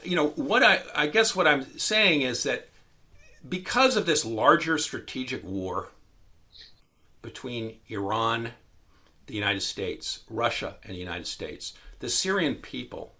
you 0.04 0.14
know, 0.14 0.28
what 0.28 0.62
I, 0.62 0.82
I 0.94 1.08
guess 1.08 1.34
what 1.34 1.48
I'm 1.48 1.64
saying 1.76 2.22
is 2.22 2.44
that 2.44 2.68
because 3.46 3.96
of 3.96 4.06
this 4.06 4.24
larger 4.24 4.78
strategic 4.78 5.42
war 5.42 5.88
between 7.22 7.78
Iran, 7.88 8.52
the 9.26 9.34
United 9.34 9.62
States, 9.62 10.20
Russia, 10.30 10.76
and 10.84 10.94
the 10.94 11.00
United 11.00 11.26
States, 11.26 11.74
the 11.98 12.08
Syrian 12.08 12.54
people 12.54 13.14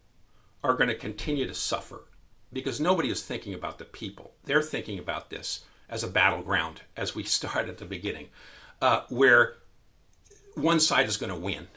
are 0.62 0.74
going 0.74 0.88
to 0.88 0.94
continue 0.94 1.46
to 1.46 1.54
suffer 1.54 2.04
because 2.52 2.80
nobody 2.80 3.10
is 3.10 3.22
thinking 3.22 3.54
about 3.54 3.78
the 3.78 3.84
people. 3.84 4.32
They're 4.44 4.62
thinking 4.62 4.98
about 4.98 5.30
this 5.30 5.64
as 5.88 6.04
a 6.04 6.08
battleground, 6.08 6.82
as 6.96 7.14
we 7.14 7.22
start 7.24 7.68
at 7.68 7.78
the 7.78 7.84
beginning, 7.84 8.28
uh, 8.80 9.02
where 9.08 9.56
one 10.54 10.80
side 10.80 11.06
is 11.06 11.16
going 11.16 11.32
to 11.32 11.38
win. 11.38 11.68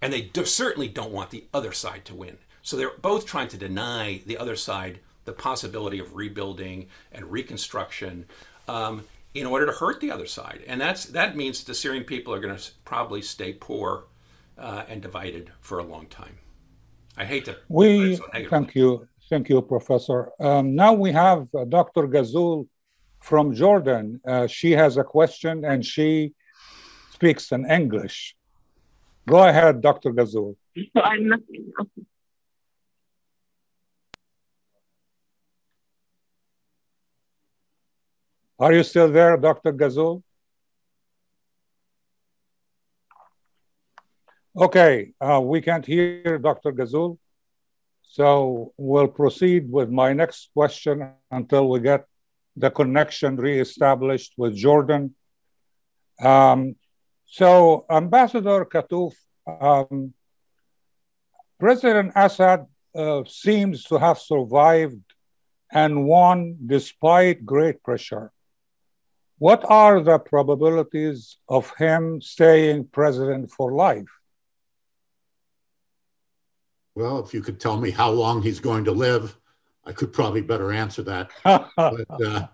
And 0.00 0.12
they 0.12 0.20
do, 0.20 0.44
certainly 0.44 0.88
don't 0.88 1.12
want 1.12 1.30
the 1.30 1.44
other 1.54 1.72
side 1.72 2.04
to 2.06 2.14
win. 2.14 2.38
So 2.62 2.76
they're 2.76 2.96
both 3.00 3.26
trying 3.26 3.48
to 3.48 3.56
deny 3.56 4.22
the 4.26 4.38
other 4.38 4.56
side 4.56 5.00
the 5.24 5.32
possibility 5.32 5.98
of 5.98 6.14
rebuilding 6.14 6.88
and 7.10 7.30
reconstruction 7.30 8.26
um, 8.68 9.04
in 9.32 9.46
order 9.46 9.66
to 9.66 9.72
hurt 9.72 10.00
the 10.00 10.10
other 10.10 10.26
side. 10.26 10.62
And 10.66 10.80
that's 10.80 11.06
that 11.06 11.36
means 11.36 11.64
the 11.64 11.74
Syrian 11.74 12.04
people 12.04 12.32
are 12.32 12.40
going 12.40 12.56
to 12.56 12.70
probably 12.84 13.22
stay 13.22 13.52
poor 13.52 14.04
uh, 14.58 14.84
and 14.88 15.02
divided 15.02 15.50
for 15.60 15.78
a 15.78 15.84
long 15.84 16.06
time. 16.06 16.38
I 17.16 17.24
hate 17.24 17.44
to. 17.44 17.56
We 17.68 18.16
so 18.16 18.24
thank 18.50 18.74
you, 18.74 19.06
thank 19.30 19.48
you, 19.48 19.62
Professor. 19.62 20.30
Um, 20.40 20.74
now 20.74 20.92
we 20.92 21.12
have 21.12 21.48
uh, 21.54 21.64
Dr. 21.64 22.08
Ghazul 22.08 22.66
from 23.22 23.54
Jordan. 23.54 24.20
Uh, 24.26 24.46
she 24.46 24.72
has 24.72 24.96
a 24.96 25.04
question 25.04 25.64
and 25.64 25.84
she 25.84 26.32
speaks 27.12 27.52
in 27.52 27.70
English. 27.70 28.34
Go 29.26 29.46
ahead, 29.46 29.80
Dr. 29.80 30.12
Ghazul. 30.12 30.56
So 30.76 31.02
I'm 31.02 31.28
not. 31.28 31.40
Are 38.58 38.72
you 38.72 38.82
still 38.82 39.10
there, 39.10 39.36
Dr. 39.36 39.72
Ghazul? 39.72 40.22
Okay, 44.56 45.12
uh, 45.20 45.40
we 45.42 45.60
can't 45.60 45.84
hear 45.84 46.38
Dr. 46.38 46.72
Ghazul. 46.72 47.18
So 48.02 48.72
we'll 48.76 49.08
proceed 49.08 49.68
with 49.68 49.90
my 49.90 50.12
next 50.12 50.50
question 50.54 51.10
until 51.28 51.68
we 51.68 51.80
get 51.80 52.04
the 52.56 52.70
connection 52.70 53.36
reestablished 53.36 54.34
with 54.36 54.54
Jordan. 54.54 55.16
Um, 56.22 56.76
so, 57.26 57.84
Ambassador 57.90 58.64
Kattouf, 58.64 59.14
um, 59.60 60.14
President 61.58 62.12
Assad 62.14 62.66
uh, 62.94 63.24
seems 63.26 63.82
to 63.86 63.98
have 63.98 64.20
survived 64.20 65.02
and 65.72 66.04
won 66.06 66.58
despite 66.64 67.44
great 67.44 67.82
pressure. 67.82 68.30
What 69.38 69.64
are 69.68 70.00
the 70.00 70.20
probabilities 70.20 71.38
of 71.48 71.74
him 71.76 72.20
staying 72.20 72.86
president 72.92 73.50
for 73.50 73.72
life? 73.72 74.20
Well, 76.94 77.24
if 77.24 77.34
you 77.34 77.42
could 77.42 77.60
tell 77.60 77.78
me 77.78 77.90
how 77.90 78.10
long 78.10 78.42
he's 78.42 78.60
going 78.60 78.84
to 78.84 78.92
live, 78.92 79.36
I 79.84 79.92
could 79.92 80.12
probably 80.12 80.40
better 80.40 80.72
answer 80.72 81.02
that. 81.02 81.30
but, 81.44 82.06
uh, 82.24 82.46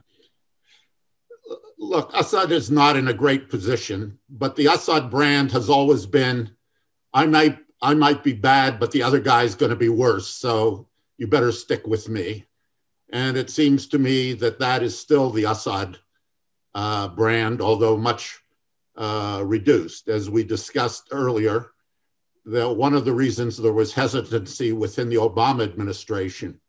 look, 1.78 2.10
Assad 2.14 2.52
is 2.52 2.70
not 2.70 2.96
in 2.96 3.08
a 3.08 3.14
great 3.14 3.48
position, 3.48 4.18
but 4.28 4.56
the 4.56 4.66
Assad 4.66 5.10
brand 5.10 5.52
has 5.52 5.68
always 5.68 6.06
been 6.06 6.50
I 7.12 7.26
might 7.26 7.58
I 7.82 7.94
might 7.94 8.22
be 8.22 8.34
bad, 8.34 8.78
but 8.78 8.92
the 8.92 9.02
other 9.02 9.20
guy's 9.20 9.54
going 9.54 9.70
to 9.70 9.76
be 9.76 9.88
worse. 9.88 10.28
So 10.28 10.86
you 11.16 11.26
better 11.26 11.50
stick 11.50 11.86
with 11.86 12.08
me. 12.08 12.46
And 13.12 13.36
it 13.36 13.50
seems 13.50 13.88
to 13.88 13.98
me 13.98 14.34
that 14.34 14.58
that 14.60 14.82
is 14.82 14.98
still 14.98 15.30
the 15.30 15.44
Assad 15.44 15.98
uh, 16.74 17.08
brand, 17.08 17.60
although 17.60 17.96
much 17.96 18.38
uh, 18.96 19.42
reduced. 19.44 20.08
As 20.08 20.30
we 20.30 20.44
discussed 20.44 21.08
earlier, 21.10 21.72
that 22.46 22.70
one 22.70 22.94
of 22.94 23.04
the 23.04 23.12
reasons 23.12 23.56
there 23.56 23.72
was 23.72 23.92
hesitancy 23.92 24.72
within 24.72 25.08
the 25.08 25.16
Obama 25.16 25.62
administration 25.62 26.60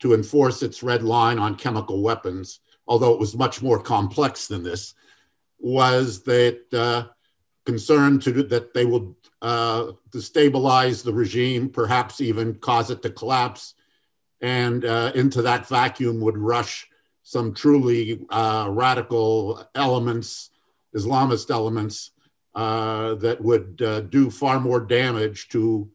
to 0.00 0.14
enforce 0.14 0.62
its 0.62 0.82
red 0.82 1.02
line 1.02 1.38
on 1.38 1.56
chemical 1.56 2.02
weapons, 2.02 2.60
although 2.86 3.12
it 3.12 3.20
was 3.20 3.36
much 3.36 3.62
more 3.62 3.80
complex 3.80 4.46
than 4.46 4.62
this, 4.62 4.94
was 5.58 6.22
that 6.22 6.62
uh, 6.72 7.08
concern 7.66 8.20
to 8.20 8.42
that 8.44 8.72
they 8.72 8.84
will 8.84 9.16
uh, 9.42 9.92
destabilize 10.10 11.02
the 11.02 11.12
regime, 11.12 11.68
perhaps 11.68 12.20
even 12.20 12.54
cause 12.54 12.90
it 12.90 13.02
to 13.02 13.10
collapse, 13.10 13.74
and 14.40 14.84
uh, 14.84 15.10
into 15.14 15.42
that 15.42 15.66
vacuum 15.68 16.20
would 16.20 16.38
rush 16.38 16.88
some 17.24 17.52
truly 17.52 18.24
uh, 18.30 18.68
radical 18.70 19.62
elements, 19.74 20.50
Islamist 20.96 21.50
elements, 21.50 22.12
uh, 22.58 23.14
that 23.14 23.40
would 23.40 23.80
uh, 23.82 24.00
do 24.00 24.28
far 24.28 24.58
more 24.58 24.80
damage 24.80 25.48
to 25.48 25.88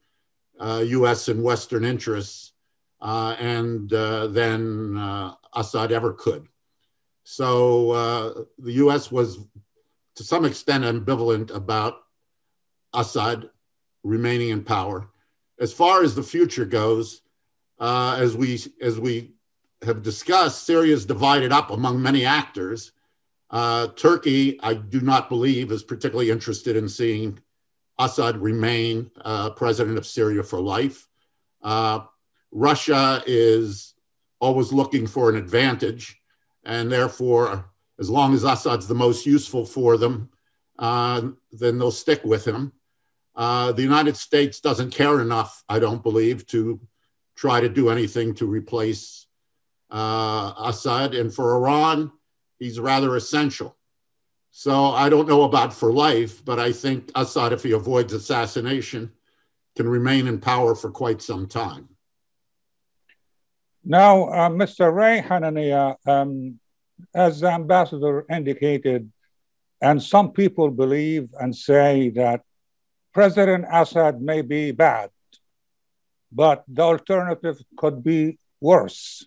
US 0.61 1.27
uh, 1.27 1.33
and 1.33 1.43
Western 1.43 1.83
interests 1.83 2.53
uh, 3.01 3.35
and 3.37 3.89
than 3.89 4.95
Assad 5.53 5.91
ever 5.91 6.13
could. 6.13 6.47
So 7.25 8.47
the 8.57 8.71
US 8.83 9.11
was 9.11 9.39
to 10.15 10.23
some 10.23 10.45
extent 10.45 10.85
ambivalent 10.85 11.53
about 11.53 11.95
Assad 12.93 13.49
remaining 14.05 14.49
in 14.49 14.63
power. 14.63 15.09
As 15.59 15.73
far 15.73 16.01
as 16.01 16.15
the 16.15 16.23
future 16.23 16.65
goes, 16.65 17.23
as 17.77 18.37
we 18.37 18.57
as 18.81 18.97
we 18.97 19.33
have 19.81 20.01
discussed, 20.01 20.63
Syria 20.63 20.93
is 20.93 21.05
divided 21.05 21.51
up 21.51 21.71
among 21.71 22.01
many 22.01 22.23
actors 22.23 22.93
uh, 23.53 23.87
Turkey, 23.89 24.59
I 24.63 24.73
do 24.73 24.99
not 24.99 25.29
believe, 25.29 25.71
is 25.71 25.83
particularly 25.83 26.31
interested 26.31 26.75
in 26.75 26.89
seeing 26.89 27.39
Assad 27.99 28.37
remain 28.37 29.11
uh, 29.21 29.51
president 29.51 29.99
of 29.99 30.07
Syria 30.07 30.41
for 30.41 30.59
life. 30.59 31.07
Uh, 31.61 31.99
Russia 32.51 33.21
is 33.27 33.93
always 34.39 34.73
looking 34.73 35.05
for 35.05 35.29
an 35.29 35.35
advantage, 35.35 36.19
and 36.65 36.91
therefore, 36.91 37.69
as 37.99 38.09
long 38.09 38.33
as 38.33 38.43
Assad's 38.43 38.87
the 38.87 38.95
most 38.95 39.23
useful 39.27 39.65
for 39.65 39.97
them, 39.97 40.31
uh, 40.79 41.21
then 41.51 41.77
they'll 41.77 41.91
stick 41.91 42.23
with 42.23 42.45
him. 42.45 42.73
Uh, 43.35 43.71
the 43.71 43.83
United 43.83 44.17
States 44.17 44.61
doesn't 44.61 44.89
care 44.89 45.21
enough, 45.21 45.63
I 45.69 45.77
don't 45.77 46.01
believe, 46.01 46.47
to 46.47 46.79
try 47.35 47.61
to 47.61 47.69
do 47.69 47.91
anything 47.91 48.33
to 48.35 48.47
replace 48.47 49.27
uh, 49.91 50.53
Assad. 50.57 51.13
And 51.13 51.31
for 51.31 51.55
Iran, 51.55 52.11
he's 52.63 52.79
rather 52.79 53.15
essential. 53.17 53.75
So 54.51 54.85
I 54.85 55.09
don't 55.09 55.27
know 55.27 55.43
about 55.43 55.73
for 55.73 55.91
life, 55.91 56.45
but 56.45 56.59
I 56.59 56.71
think 56.71 57.11
Assad, 57.13 57.51
if 57.51 57.63
he 57.63 57.73
avoids 57.73 58.13
assassination, 58.13 59.11
can 59.75 59.87
remain 59.87 60.27
in 60.27 60.39
power 60.39 60.73
for 60.73 60.89
quite 60.89 61.21
some 61.21 61.47
time. 61.47 61.89
Now, 63.83 64.29
uh, 64.29 64.49
Mr. 64.49 64.95
Ray 64.95 65.21
Hanania, 65.21 65.95
um, 66.07 66.59
as 67.13 67.41
the 67.41 67.51
ambassador 67.51 68.25
indicated, 68.29 69.11
and 69.81 70.01
some 70.01 70.31
people 70.31 70.69
believe 70.69 71.33
and 71.37 71.53
say 71.53 72.09
that 72.11 72.43
President 73.13 73.65
Assad 73.69 74.21
may 74.21 74.41
be 74.41 74.71
bad, 74.71 75.09
but 76.31 76.63
the 76.69 76.83
alternative 76.83 77.57
could 77.75 78.01
be 78.01 78.37
worse. 78.61 79.25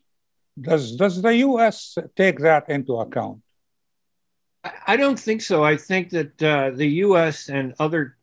Does, 0.61 0.96
does 0.96 1.20
the 1.20 1.34
US 1.36 1.98
take 2.16 2.38
that 2.40 2.68
into 2.68 2.96
account? 2.96 3.42
I 4.86 4.96
don't 4.96 5.18
think 5.18 5.42
so. 5.42 5.62
I 5.62 5.76
think 5.76 6.11
that 6.11 6.42
uh, 6.42 6.70
the 6.74 6.88
U.S. 7.07 7.48
and 7.48 7.74
other 7.78 8.16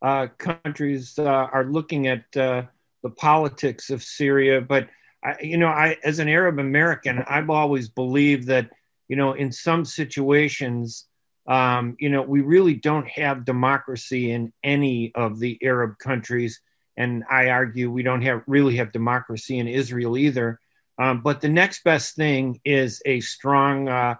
uh, 0.00 0.28
countries 0.38 1.18
uh, 1.18 1.24
are 1.24 1.64
looking 1.64 2.06
at 2.06 2.24
uh, 2.36 2.62
the 3.02 3.10
politics 3.10 3.90
of 3.90 4.02
Syria. 4.02 4.60
But 4.62 4.88
I, 5.22 5.36
you 5.42 5.58
know, 5.58 5.68
I, 5.68 5.98
as 6.02 6.18
an 6.18 6.28
Arab 6.28 6.58
American, 6.58 7.22
I've 7.28 7.50
always 7.50 7.90
believed 7.90 8.46
that 8.46 8.70
you 9.12 9.16
know, 9.16 9.34
in 9.34 9.52
some 9.52 9.84
situations, 9.84 11.06
um, 11.46 11.96
you 11.98 12.08
know, 12.08 12.22
we 12.22 12.40
really 12.40 12.72
don't 12.72 13.06
have 13.08 13.44
democracy 13.44 14.30
in 14.30 14.54
any 14.64 15.12
of 15.14 15.38
the 15.38 15.58
Arab 15.62 15.98
countries, 15.98 16.62
and 16.96 17.22
I 17.30 17.50
argue 17.50 17.90
we 17.90 18.02
don't 18.02 18.22
have 18.22 18.42
really 18.46 18.76
have 18.76 18.90
democracy 18.90 19.58
in 19.58 19.68
Israel 19.68 20.16
either. 20.16 20.58
Um, 20.98 21.22
but 21.22 21.40
the 21.40 21.48
next 21.48 21.84
best 21.84 22.16
thing 22.16 22.60
is 22.64 23.02
a 23.06 23.20
strong 23.20 23.88
uh, 23.88 24.16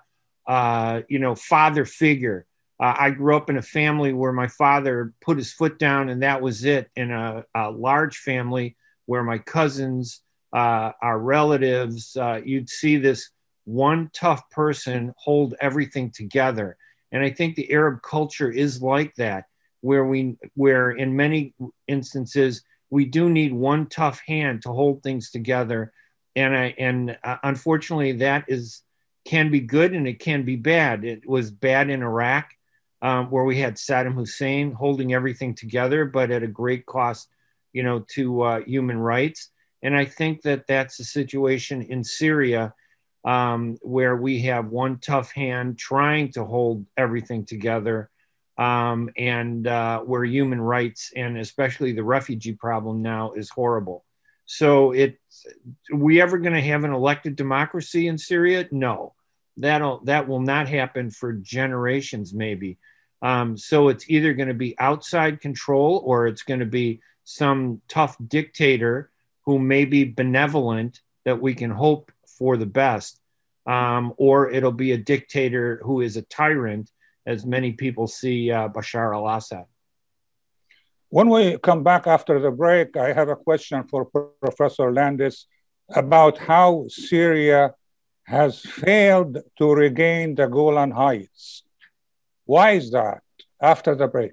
uh, 0.46 1.02
you 1.08 1.18
know, 1.18 1.34
father 1.34 1.84
figure. 1.84 2.46
Uh, 2.80 2.94
I 2.98 3.10
grew 3.10 3.36
up 3.36 3.48
in 3.50 3.58
a 3.58 3.62
family 3.62 4.12
where 4.12 4.32
my 4.32 4.48
father 4.48 5.12
put 5.20 5.36
his 5.36 5.52
foot 5.52 5.78
down 5.78 6.08
and 6.08 6.22
that 6.22 6.42
was 6.42 6.64
it. 6.64 6.90
In 6.96 7.10
a, 7.12 7.44
a 7.54 7.70
large 7.70 8.18
family 8.18 8.76
where 9.06 9.22
my 9.22 9.38
cousins, 9.38 10.22
uh, 10.52 10.92
our 11.00 11.18
relatives, 11.18 12.16
uh, 12.16 12.40
you'd 12.44 12.68
see 12.68 12.96
this 12.96 13.30
one 13.64 14.10
tough 14.12 14.48
person 14.50 15.14
hold 15.16 15.54
everything 15.60 16.10
together. 16.10 16.76
And 17.12 17.22
I 17.22 17.30
think 17.30 17.54
the 17.54 17.70
Arab 17.72 18.02
culture 18.02 18.50
is 18.50 18.82
like 18.82 19.14
that, 19.16 19.44
where 19.80 20.04
we, 20.04 20.36
where 20.54 20.90
in 20.90 21.14
many 21.14 21.54
instances 21.86 22.62
we 22.90 23.04
do 23.04 23.30
need 23.30 23.52
one 23.52 23.86
tough 23.86 24.20
hand 24.26 24.62
to 24.62 24.72
hold 24.72 25.02
things 25.02 25.30
together. 25.30 25.92
And 26.34 26.56
I, 26.56 26.74
and 26.78 27.18
uh, 27.22 27.36
unfortunately, 27.42 28.12
that 28.12 28.44
is 28.48 28.82
can 29.24 29.50
be 29.50 29.60
good 29.60 29.92
and 29.92 30.08
it 30.08 30.18
can 30.18 30.44
be 30.44 30.56
bad. 30.56 31.04
It 31.04 31.28
was 31.28 31.50
bad 31.50 31.90
in 31.90 32.02
Iraq, 32.02 32.50
um, 33.02 33.30
where 33.30 33.44
we 33.44 33.58
had 33.58 33.76
Saddam 33.76 34.14
Hussein 34.14 34.72
holding 34.72 35.14
everything 35.14 35.54
together, 35.54 36.04
but 36.04 36.30
at 36.30 36.42
a 36.42 36.48
great 36.48 36.86
cost, 36.86 37.28
you 37.72 37.82
know, 37.82 38.04
to 38.14 38.42
uh, 38.42 38.60
human 38.60 38.98
rights. 38.98 39.50
And 39.82 39.96
I 39.96 40.04
think 40.04 40.42
that 40.42 40.66
that's 40.66 40.96
the 40.96 41.04
situation 41.04 41.82
in 41.82 42.04
Syria, 42.04 42.74
um, 43.24 43.78
where 43.82 44.16
we 44.16 44.42
have 44.42 44.66
one 44.68 44.98
tough 44.98 45.32
hand 45.32 45.78
trying 45.78 46.32
to 46.32 46.44
hold 46.44 46.86
everything 46.96 47.44
together, 47.44 48.10
um, 48.58 49.10
and 49.16 49.66
uh, 49.66 50.00
where 50.00 50.24
human 50.24 50.60
rights 50.60 51.12
and 51.14 51.38
especially 51.38 51.92
the 51.92 52.04
refugee 52.04 52.54
problem 52.54 53.02
now 53.02 53.32
is 53.32 53.50
horrible. 53.50 54.04
So 54.46 54.92
it 54.92 55.18
we 55.92 56.20
ever 56.20 56.38
going 56.38 56.54
to 56.54 56.60
have 56.60 56.84
an 56.84 56.92
elected 56.92 57.36
democracy 57.36 58.08
in 58.08 58.18
Syria? 58.18 58.66
No, 58.70 59.14
that'll 59.56 60.00
that 60.04 60.28
will 60.28 60.40
not 60.40 60.68
happen 60.68 61.10
for 61.10 61.32
generations, 61.32 62.34
maybe. 62.34 62.78
Um, 63.22 63.56
so 63.56 63.88
it's 63.88 64.10
either 64.10 64.34
going 64.34 64.48
to 64.48 64.54
be 64.54 64.78
outside 64.78 65.40
control 65.40 66.02
or 66.04 66.26
it's 66.26 66.42
going 66.42 66.60
to 66.60 66.66
be 66.66 67.00
some 67.24 67.80
tough 67.88 68.16
dictator 68.26 69.10
who 69.44 69.58
may 69.58 69.84
be 69.84 70.04
benevolent 70.04 71.00
that 71.24 71.40
we 71.40 71.54
can 71.54 71.70
hope 71.70 72.10
for 72.26 72.56
the 72.56 72.66
best, 72.66 73.20
um, 73.66 74.12
or 74.16 74.50
it'll 74.50 74.72
be 74.72 74.92
a 74.92 74.98
dictator 74.98 75.80
who 75.84 76.00
is 76.00 76.16
a 76.16 76.22
tyrant, 76.22 76.90
as 77.26 77.46
many 77.46 77.72
people 77.72 78.08
see 78.08 78.50
uh, 78.50 78.68
Bashar 78.68 79.14
al-Assad. 79.14 79.66
When 81.12 81.28
we 81.28 81.58
come 81.58 81.82
back 81.82 82.06
after 82.06 82.40
the 82.40 82.50
break, 82.50 82.96
I 82.96 83.12
have 83.12 83.28
a 83.28 83.36
question 83.36 83.84
for 83.84 84.06
Professor 84.40 84.90
Landis 84.90 85.46
about 85.90 86.38
how 86.38 86.86
Syria 86.88 87.74
has 88.24 88.60
failed 88.60 89.36
to 89.58 89.74
regain 89.74 90.36
the 90.36 90.46
Golan 90.46 90.90
Heights. 90.90 91.64
Why 92.46 92.70
is 92.70 92.92
that? 92.92 93.20
After 93.60 93.94
the 93.94 94.08
break. 94.08 94.32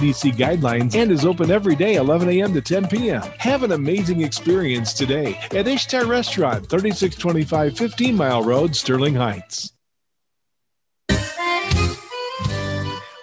CDC 0.00 0.32
guidelines 0.32 0.94
and 0.94 1.10
is 1.10 1.26
open 1.26 1.50
every 1.50 1.76
day 1.76 1.96
11 1.96 2.30
a.m. 2.30 2.54
to 2.54 2.62
10 2.62 2.88
p.m. 2.88 3.20
Have 3.38 3.62
an 3.64 3.72
amazing 3.72 4.22
experience 4.22 4.94
today 4.94 5.38
at 5.54 5.68
Ishtar 5.68 6.06
Restaurant, 6.06 6.66
3625 6.66 7.76
15 7.76 8.16
Mile 8.16 8.42
Road, 8.42 8.74
Sterling 8.74 9.14
Heights. 9.14 9.74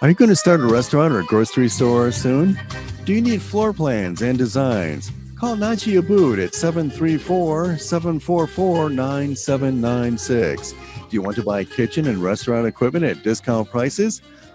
Are 0.00 0.08
you 0.08 0.14
going 0.14 0.28
to 0.28 0.36
start 0.36 0.60
a 0.60 0.66
restaurant 0.66 1.12
or 1.12 1.18
a 1.18 1.24
grocery 1.24 1.68
store 1.68 2.12
soon? 2.12 2.56
Do 3.04 3.12
you 3.12 3.20
need 3.20 3.42
floor 3.42 3.72
plans 3.72 4.22
and 4.22 4.38
designs? 4.38 5.10
Call 5.36 5.56
Najee 5.56 6.00
Abood 6.00 6.44
at 6.44 6.54
734 6.54 7.78
744 7.78 8.90
9796. 8.90 10.72
Do 10.72 10.78
you 11.10 11.22
want 11.22 11.34
to 11.34 11.42
buy 11.42 11.64
kitchen 11.64 12.06
and 12.06 12.18
restaurant 12.18 12.68
equipment 12.68 13.04
at 13.04 13.24
discount 13.24 13.68
prices? 13.68 14.22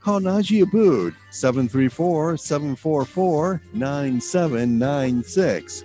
Call 0.00 0.20
Najee 0.20 0.64
Abood 0.64 1.14
734 1.30 2.36
744 2.38 3.60
9796. 3.74 5.84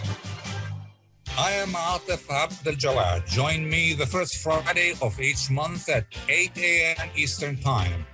I 1.37 1.51
am 1.51 1.69
Atif 1.69 2.29
Abdel 2.29 2.73
Jawad. 2.73 3.25
Join 3.25 3.69
me 3.69 3.93
the 3.93 4.05
first 4.05 4.37
Friday 4.37 4.93
of 5.01 5.19
each 5.19 5.49
month 5.49 5.87
at 5.87 6.05
8 6.27 6.51
a.m. 6.57 7.09
Eastern 7.15 7.57
Time. 7.57 8.05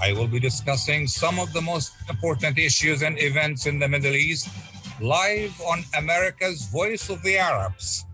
I 0.00 0.12
will 0.12 0.26
be 0.26 0.40
discussing 0.40 1.06
some 1.06 1.38
of 1.38 1.52
the 1.52 1.60
most 1.60 1.92
important 2.08 2.58
issues 2.58 3.02
and 3.02 3.20
events 3.20 3.66
in 3.66 3.78
the 3.78 3.88
Middle 3.88 4.14
East 4.14 4.48
live 5.00 5.60
on 5.60 5.84
America's 5.96 6.66
Voice 6.66 7.10
of 7.10 7.22
the 7.22 7.36
Arabs. 7.36 8.04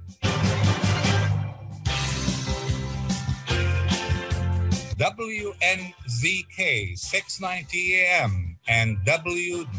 WNZK 4.99 6.99
690 6.99 7.95
AM 7.95 8.52
and 8.69 8.99
WDMV 9.07 9.71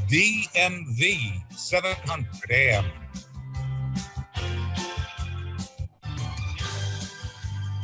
700 1.51 2.51
AM. 2.51 2.85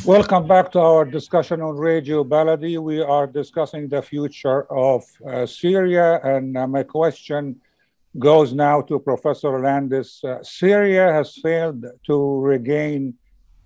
Welcome 0.05 0.47
back 0.47 0.71
to 0.71 0.79
our 0.79 1.05
discussion 1.05 1.61
on 1.61 1.75
Radio 1.75 2.23
Baladi. 2.23 2.79
We 2.79 3.01
are 3.01 3.27
discussing 3.27 3.89
the 3.89 4.01
future 4.01 4.63
of 4.71 5.03
uh, 5.27 5.45
Syria, 5.45 6.19
and 6.23 6.57
uh, 6.57 6.65
my 6.67 6.83
question 6.83 7.61
goes 8.17 8.53
now 8.53 8.81
to 8.81 8.97
Professor 8.99 9.59
Landis. 9.59 10.23
Uh, 10.23 10.41
Syria 10.41 11.11
has 11.13 11.35
failed 11.35 11.85
to 12.07 12.39
regain 12.39 13.15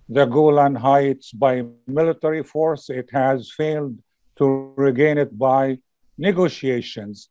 the 0.10 0.26
Golan 0.26 0.76
Heights 0.76 1.32
by 1.32 1.64
military 1.88 2.44
force, 2.44 2.90
it 2.90 3.10
has 3.12 3.52
failed 3.52 3.98
to 4.36 4.74
regain 4.76 5.18
it 5.18 5.38
by 5.38 5.80
negotiations. 6.30 7.30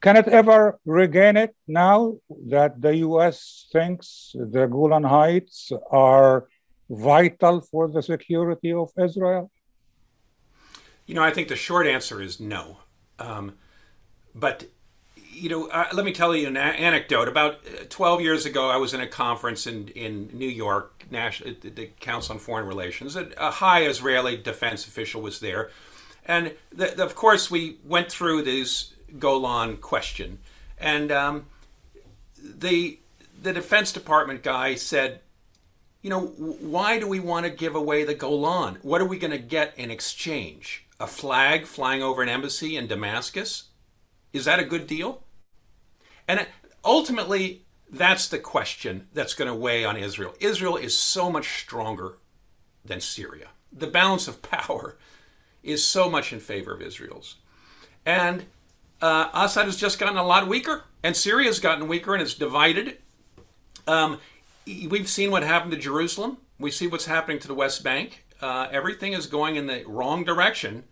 Can 0.00 0.16
it 0.16 0.28
ever 0.28 0.78
regain 0.84 1.36
it 1.36 1.52
now 1.66 1.98
that 2.54 2.80
the 2.80 2.94
US 3.08 3.66
thinks 3.72 4.32
the 4.54 4.66
Golan 4.66 5.02
Heights 5.02 5.72
are 5.90 6.46
vital 6.88 7.60
for 7.60 7.88
the 7.88 8.02
security 8.02 8.72
of 8.72 8.88
Israel? 9.06 9.50
You 11.06 11.14
know, 11.16 11.24
I 11.24 11.32
think 11.32 11.48
the 11.48 11.56
short 11.56 11.86
answer 11.86 12.20
is 12.22 12.38
no. 12.38 12.62
Um, 13.18 13.54
but, 14.34 14.66
you 15.32 15.48
know, 15.48 15.68
uh, 15.68 15.88
let 15.92 16.04
me 16.04 16.12
tell 16.12 16.36
you 16.36 16.46
an 16.46 16.56
a- 16.56 16.78
anecdote. 16.88 17.28
About 17.28 17.54
uh, 17.54 17.84
12 17.88 18.20
years 18.20 18.46
ago, 18.46 18.68
I 18.68 18.76
was 18.76 18.94
in 18.94 19.00
a 19.00 19.06
conference 19.06 19.66
in, 19.66 19.88
in 19.88 20.30
New 20.32 20.52
York, 20.66 21.06
National, 21.10 21.54
the 21.60 21.86
Council 21.98 22.34
on 22.34 22.38
Foreign 22.38 22.66
Relations. 22.66 23.16
A 23.16 23.50
high 23.50 23.82
Israeli 23.92 24.36
defense 24.36 24.86
official 24.86 25.20
was 25.22 25.40
there. 25.40 25.70
And 26.28 26.52
the, 26.70 26.92
the, 26.94 27.04
of 27.04 27.14
course, 27.14 27.50
we 27.50 27.78
went 27.84 28.12
through 28.12 28.42
this 28.42 28.92
Golan 29.18 29.78
question. 29.78 30.38
And 30.78 31.10
um, 31.10 31.46
the, 32.38 32.98
the 33.42 33.54
Defense 33.54 33.92
Department 33.92 34.42
guy 34.42 34.74
said, 34.74 35.20
you 36.02 36.10
know, 36.10 36.26
why 36.26 37.00
do 37.00 37.08
we 37.08 37.18
want 37.18 37.46
to 37.46 37.50
give 37.50 37.74
away 37.74 38.04
the 38.04 38.14
Golan? 38.14 38.78
What 38.82 39.00
are 39.00 39.06
we 39.06 39.18
going 39.18 39.30
to 39.32 39.38
get 39.38 39.72
in 39.76 39.90
exchange? 39.90 40.84
A 41.00 41.06
flag 41.06 41.64
flying 41.64 42.02
over 42.02 42.22
an 42.22 42.28
embassy 42.28 42.76
in 42.76 42.86
Damascus? 42.86 43.64
Is 44.32 44.44
that 44.44 44.60
a 44.60 44.64
good 44.64 44.86
deal? 44.86 45.24
And 46.28 46.46
ultimately, 46.84 47.62
that's 47.90 48.28
the 48.28 48.38
question 48.38 49.08
that's 49.14 49.34
going 49.34 49.48
to 49.48 49.54
weigh 49.54 49.84
on 49.84 49.96
Israel. 49.96 50.34
Israel 50.40 50.76
is 50.76 50.96
so 50.96 51.32
much 51.32 51.60
stronger 51.60 52.18
than 52.84 53.00
Syria. 53.00 53.48
The 53.72 53.86
balance 53.86 54.28
of 54.28 54.42
power 54.42 54.96
is 55.68 55.84
so 55.84 56.10
much 56.10 56.32
in 56.32 56.40
favor 56.40 56.72
of 56.72 56.82
Israel's. 56.82 57.36
And 58.04 58.46
uh, 59.00 59.28
Assad 59.32 59.66
has 59.66 59.76
just 59.76 59.98
gotten 59.98 60.16
a 60.16 60.24
lot 60.24 60.48
weaker, 60.48 60.84
and 61.02 61.16
Syria's 61.16 61.60
gotten 61.60 61.88
weaker 61.88 62.14
and 62.14 62.22
it's 62.22 62.34
divided. 62.34 62.98
Um, 63.86 64.18
we've 64.66 65.08
seen 65.08 65.30
what 65.30 65.42
happened 65.42 65.72
to 65.72 65.78
Jerusalem. 65.78 66.38
We 66.58 66.70
see 66.70 66.86
what's 66.86 67.06
happening 67.06 67.38
to 67.40 67.48
the 67.48 67.54
West 67.54 67.84
Bank. 67.84 68.24
Uh, 68.40 68.68
everything 68.70 69.12
is 69.12 69.26
going 69.26 69.56
in 69.56 69.66
the 69.66 69.84
wrong 69.86 70.24
direction 70.24 70.84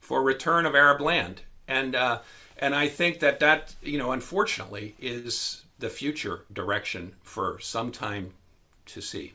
for 0.00 0.22
return 0.22 0.66
of 0.66 0.74
Arab 0.74 1.00
land, 1.00 1.42
and 1.68 1.94
uh, 1.94 2.20
and 2.58 2.74
I 2.74 2.88
think 2.88 3.20
that 3.20 3.40
that 3.40 3.74
you 3.82 3.98
know 3.98 4.12
unfortunately 4.12 4.94
is 4.98 5.62
the 5.78 5.88
future 5.88 6.44
direction 6.52 7.14
for 7.22 7.58
some 7.60 7.90
time 7.92 8.34
to 8.86 9.00
see. 9.00 9.32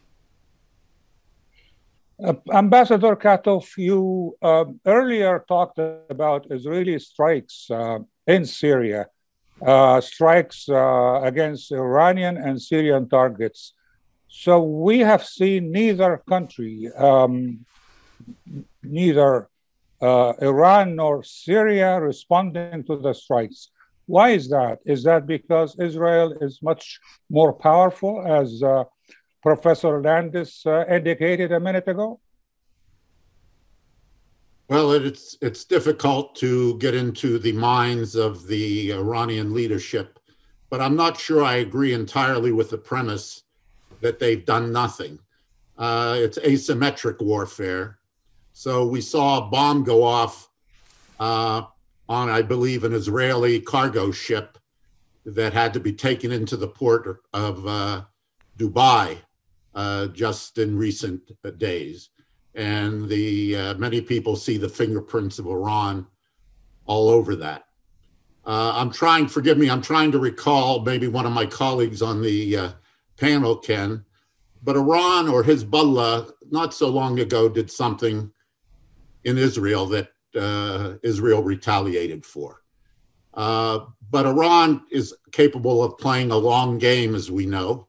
Uh, 2.23 2.33
Ambassador 2.53 3.15
Kattouf, 3.17 3.75
you 3.77 4.37
uh, 4.41 4.63
earlier 4.85 5.43
talked 5.49 5.79
about 6.09 6.47
Israeli 6.49 6.97
strikes 6.97 7.69
uh, 7.69 7.99
in 8.25 8.45
Syria, 8.45 9.07
uh, 9.65 9.99
strikes 9.99 10.69
uh, 10.69 11.19
against 11.23 11.73
Iranian 11.73 12.37
and 12.37 12.61
Syrian 12.61 13.09
targets. 13.09 13.73
So 14.29 14.63
we 14.63 14.99
have 14.99 15.25
seen 15.25 15.71
neither 15.71 16.21
country, 16.27 16.89
um, 16.97 17.65
neither 18.81 19.49
uh, 20.01 20.33
Iran 20.41 20.95
nor 20.95 21.21
Syria, 21.23 21.99
responding 21.99 22.85
to 22.85 22.95
the 22.97 23.13
strikes. 23.13 23.71
Why 24.05 24.29
is 24.29 24.49
that? 24.49 24.79
Is 24.85 25.03
that 25.03 25.27
because 25.27 25.77
Israel 25.79 26.31
is 26.39 26.61
much 26.61 26.99
more 27.29 27.51
powerful, 27.51 28.25
as 28.25 28.63
Professor 29.45 30.01
Landis 30.01 30.65
uh, 30.65 30.85
indicated 30.89 31.51
a 31.51 31.59
minute 31.59 31.87
ago? 31.87 32.19
Well, 34.69 34.91
it's 34.93 35.37
it's 35.39 35.65
difficult 35.65 36.33
to 36.37 36.79
get 36.79 36.95
into 36.95 37.37
the 37.37 37.51
minds 37.51 38.15
of 38.15 38.47
the 38.47 38.91
Iranian 38.91 39.53
leadership, 39.53 40.17
but 40.71 40.81
I'm 40.81 40.95
not 40.95 41.19
sure 41.19 41.43
I 41.43 41.57
agree 41.57 41.93
entirely 41.93 42.51
with 42.51 42.71
the 42.71 42.79
premise 42.79 43.43
that 44.01 44.17
they've 44.17 44.43
done 44.43 44.71
nothing. 44.71 45.19
Uh, 45.77 46.15
it's 46.17 46.39
asymmetric 46.39 47.21
warfare. 47.21 47.99
So 48.53 48.87
we 48.87 48.99
saw 48.99 49.37
a 49.37 49.49
bomb 49.51 49.83
go 49.83 50.01
off 50.01 50.49
uh, 51.19 51.61
on, 52.09 52.29
I 52.29 52.41
believe, 52.41 52.83
an 52.83 52.93
Israeli 52.93 53.59
cargo 53.59 54.09
ship 54.09 54.57
that 55.23 55.53
had 55.53 55.71
to 55.75 55.79
be 55.79 55.93
taken 55.93 56.31
into 56.31 56.57
the 56.57 56.67
port 56.67 57.21
of 57.31 57.67
uh, 57.67 58.05
Dubai 58.57 59.19
uh, 59.75 60.07
just 60.07 60.57
in 60.57 60.77
recent 60.77 61.21
days. 61.57 62.09
And 62.55 63.07
the 63.09 63.55
uh, 63.55 63.73
many 63.75 64.01
people 64.01 64.35
see 64.35 64.57
the 64.57 64.69
fingerprints 64.69 65.39
of 65.39 65.47
Iran 65.47 66.07
all 66.85 67.09
over 67.09 67.35
that. 67.35 67.65
Uh, 68.45 68.71
I'm 68.75 68.91
trying, 68.91 69.27
forgive 69.27 69.57
me, 69.57 69.69
I'm 69.69 69.81
trying 69.81 70.11
to 70.11 70.19
recall 70.19 70.81
maybe 70.81 71.07
one 71.07 71.25
of 71.25 71.31
my 71.31 71.45
colleagues 71.45 72.01
on 72.01 72.21
the 72.21 72.57
uh, 72.57 72.71
panel 73.17 73.57
Ken, 73.57 74.05
but 74.63 74.77
Iran 74.77 75.27
or 75.27 75.43
Hezbollah 75.43 76.31
not 76.51 76.73
so 76.73 76.89
long 76.89 77.19
ago 77.19 77.49
did 77.49 77.69
something 77.69 78.31
in 79.23 79.37
Israel 79.37 79.87
that 79.87 80.09
uh, 80.35 80.93
Israel 81.01 81.41
retaliated 81.41 82.25
for. 82.25 82.61
Uh, 83.33 83.79
but 84.11 84.25
Iran 84.25 84.83
is 84.91 85.13
capable 85.31 85.83
of 85.83 85.97
playing 85.97 86.31
a 86.31 86.37
long 86.37 86.77
game, 86.77 87.15
as 87.15 87.29
we 87.29 87.45
know. 87.45 87.87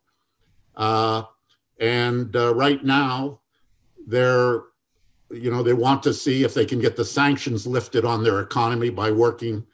Uh, 0.74 1.22
and 1.78 2.34
uh, 2.34 2.54
right 2.54 2.82
now, 2.84 3.40
they're, 4.06 4.62
you 5.30 5.50
know, 5.50 5.62
they 5.62 5.72
want 5.72 6.02
to 6.04 6.14
see 6.14 6.44
if 6.44 6.54
they 6.54 6.64
can 6.64 6.80
get 6.80 6.96
the 6.96 7.04
sanctions 7.04 7.66
lifted 7.66 8.04
on 8.04 8.22
their 8.22 8.40
economy 8.40 8.90
by 8.90 9.10
working 9.10 9.64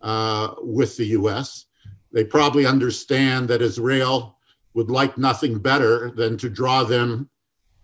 uh, 0.00 0.54
with 0.58 0.96
the 0.96 1.06
U.S. 1.08 1.66
They 2.12 2.24
probably 2.24 2.66
understand 2.66 3.48
that 3.48 3.62
Israel 3.62 4.38
would 4.74 4.90
like 4.90 5.16
nothing 5.18 5.58
better 5.58 6.10
than 6.10 6.36
to 6.38 6.48
draw 6.48 6.84
them, 6.84 7.28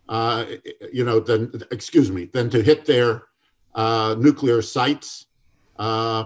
uh, 0.09 0.45
you 0.93 1.05
know, 1.05 1.21
than, 1.21 1.63
excuse 1.71 2.11
me, 2.11 2.27
than 2.27 2.51
to 2.51 2.63
hit 2.63 2.85
their 2.85 3.25
uh, 3.75 4.15
nuclear 4.19 4.61
sites. 4.63 5.27
Uh, 5.79 6.25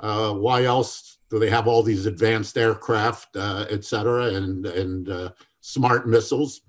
uh, 0.00 0.32
why 0.32 0.64
else 0.64 1.18
do 1.30 1.38
they 1.38 1.50
have 1.50 1.66
all 1.66 1.82
these 1.82 2.06
advanced 2.06 2.56
aircraft, 2.56 3.36
et 3.36 3.84
cetera, 3.84 4.26
and, 4.26 4.66
and 4.66 5.32
smart 5.60 6.08
missiles? 6.08 6.62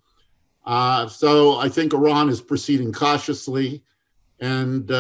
Uh, 0.68 1.08
so 1.08 1.58
I 1.58 1.70
think 1.70 1.94
Iran 1.94 2.28
is 2.28 2.42
proceeding 2.42 2.92
cautiously 2.92 3.84
and 4.42 4.92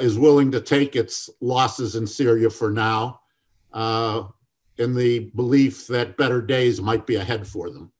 is 0.00 0.18
willing 0.18 0.52
to 0.52 0.60
take 0.60 0.94
its 0.94 1.30
losses 1.40 1.96
in 1.96 2.06
Syria 2.06 2.50
for 2.50 2.70
now 2.70 3.20
in 4.78 4.94
the 4.94 5.30
belief 5.34 5.86
that 5.86 6.18
better 6.18 6.42
days 6.42 6.82
might 6.82 7.06
be 7.06 7.16
ahead 7.16 7.46
for 7.46 7.70
them. 7.70 7.90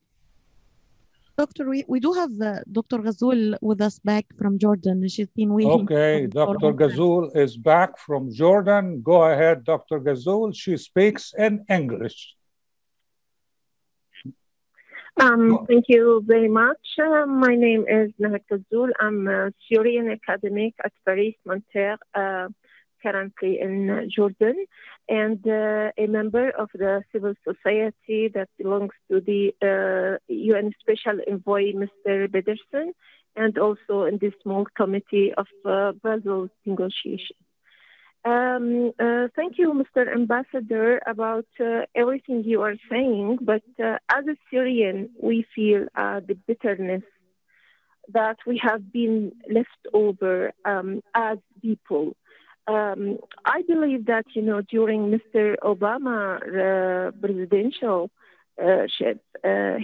Doctor, 1.38 1.68
we, 1.68 1.82
we 1.88 1.98
do 1.98 2.12
have 2.12 2.30
uh, 2.40 2.60
Dr. 2.70 2.98
Ghazul 2.98 3.56
with 3.62 3.80
us 3.80 3.98
back 4.00 4.26
from 4.36 4.58
Jordan. 4.58 5.08
She's 5.08 5.30
been 5.30 5.54
waiting. 5.54 5.88
Okay, 5.90 6.26
Dr. 6.26 6.74
Ghazul 6.74 7.34
is 7.34 7.56
back 7.56 7.98
from 7.98 8.32
Jordan. 8.32 9.00
Go 9.00 9.24
ahead, 9.24 9.64
Dr. 9.64 9.98
Ghazul. 10.00 10.54
She 10.54 10.76
speaks 10.76 11.32
in 11.38 11.64
English. 11.70 12.36
Um, 15.20 15.66
thank 15.68 15.84
you 15.88 16.22
very 16.26 16.48
much. 16.48 16.78
Uh, 16.98 17.26
my 17.26 17.54
name 17.54 17.84
is 17.88 18.10
Nahad 18.20 18.44
Ghazul. 18.50 18.90
I'm 18.98 19.28
a 19.28 19.52
Syrian 19.68 20.10
academic 20.10 20.74
at 20.82 20.92
Paris 21.04 21.34
Nanterre, 21.44 21.98
uh, 22.14 22.48
currently 23.02 23.60
in 23.60 24.08
Jordan 24.14 24.64
and 25.08 25.46
uh, 25.46 25.90
a 25.98 26.06
member 26.06 26.50
of 26.50 26.68
the 26.74 27.02
civil 27.12 27.34
society 27.46 28.30
that 28.34 28.48
belongs 28.58 28.92
to 29.10 29.20
the 29.20 29.52
uh, 29.62 30.18
UN 30.28 30.72
Special 30.80 31.18
Envoy, 31.28 31.72
Mr. 31.72 32.30
Pedersen, 32.32 32.92
and 33.36 33.58
also 33.58 34.04
in 34.04 34.18
the 34.18 34.32
small 34.42 34.66
committee 34.76 35.32
of 35.34 35.46
uh, 35.64 35.92
Brussels 35.92 36.50
negotiations. 36.64 37.38
Um, 38.24 38.92
uh, 39.00 39.28
thank 39.34 39.58
you, 39.58 39.72
Mr. 39.72 40.12
Ambassador, 40.12 41.00
about 41.06 41.46
uh, 41.60 41.86
everything 41.94 42.44
you 42.44 42.62
are 42.62 42.76
saying. 42.88 43.38
But 43.40 43.62
uh, 43.82 43.98
as 44.08 44.26
a 44.28 44.36
Syrian, 44.48 45.10
we 45.20 45.44
feel 45.54 45.86
uh, 45.96 46.20
the 46.20 46.34
bitterness 46.34 47.02
that 48.12 48.36
we 48.46 48.60
have 48.62 48.92
been 48.92 49.32
left 49.50 49.82
over 49.92 50.52
um, 50.64 51.02
as 51.14 51.38
people. 51.60 52.14
Um, 52.68 53.18
I 53.44 53.62
believe 53.62 54.06
that 54.06 54.26
you 54.34 54.42
know 54.42 54.60
during 54.60 55.10
Mr. 55.10 55.56
Obama 55.64 56.36
uh, 56.36 57.10
presidential 57.20 58.08
uh, 58.62 58.86
ship, 58.86 59.20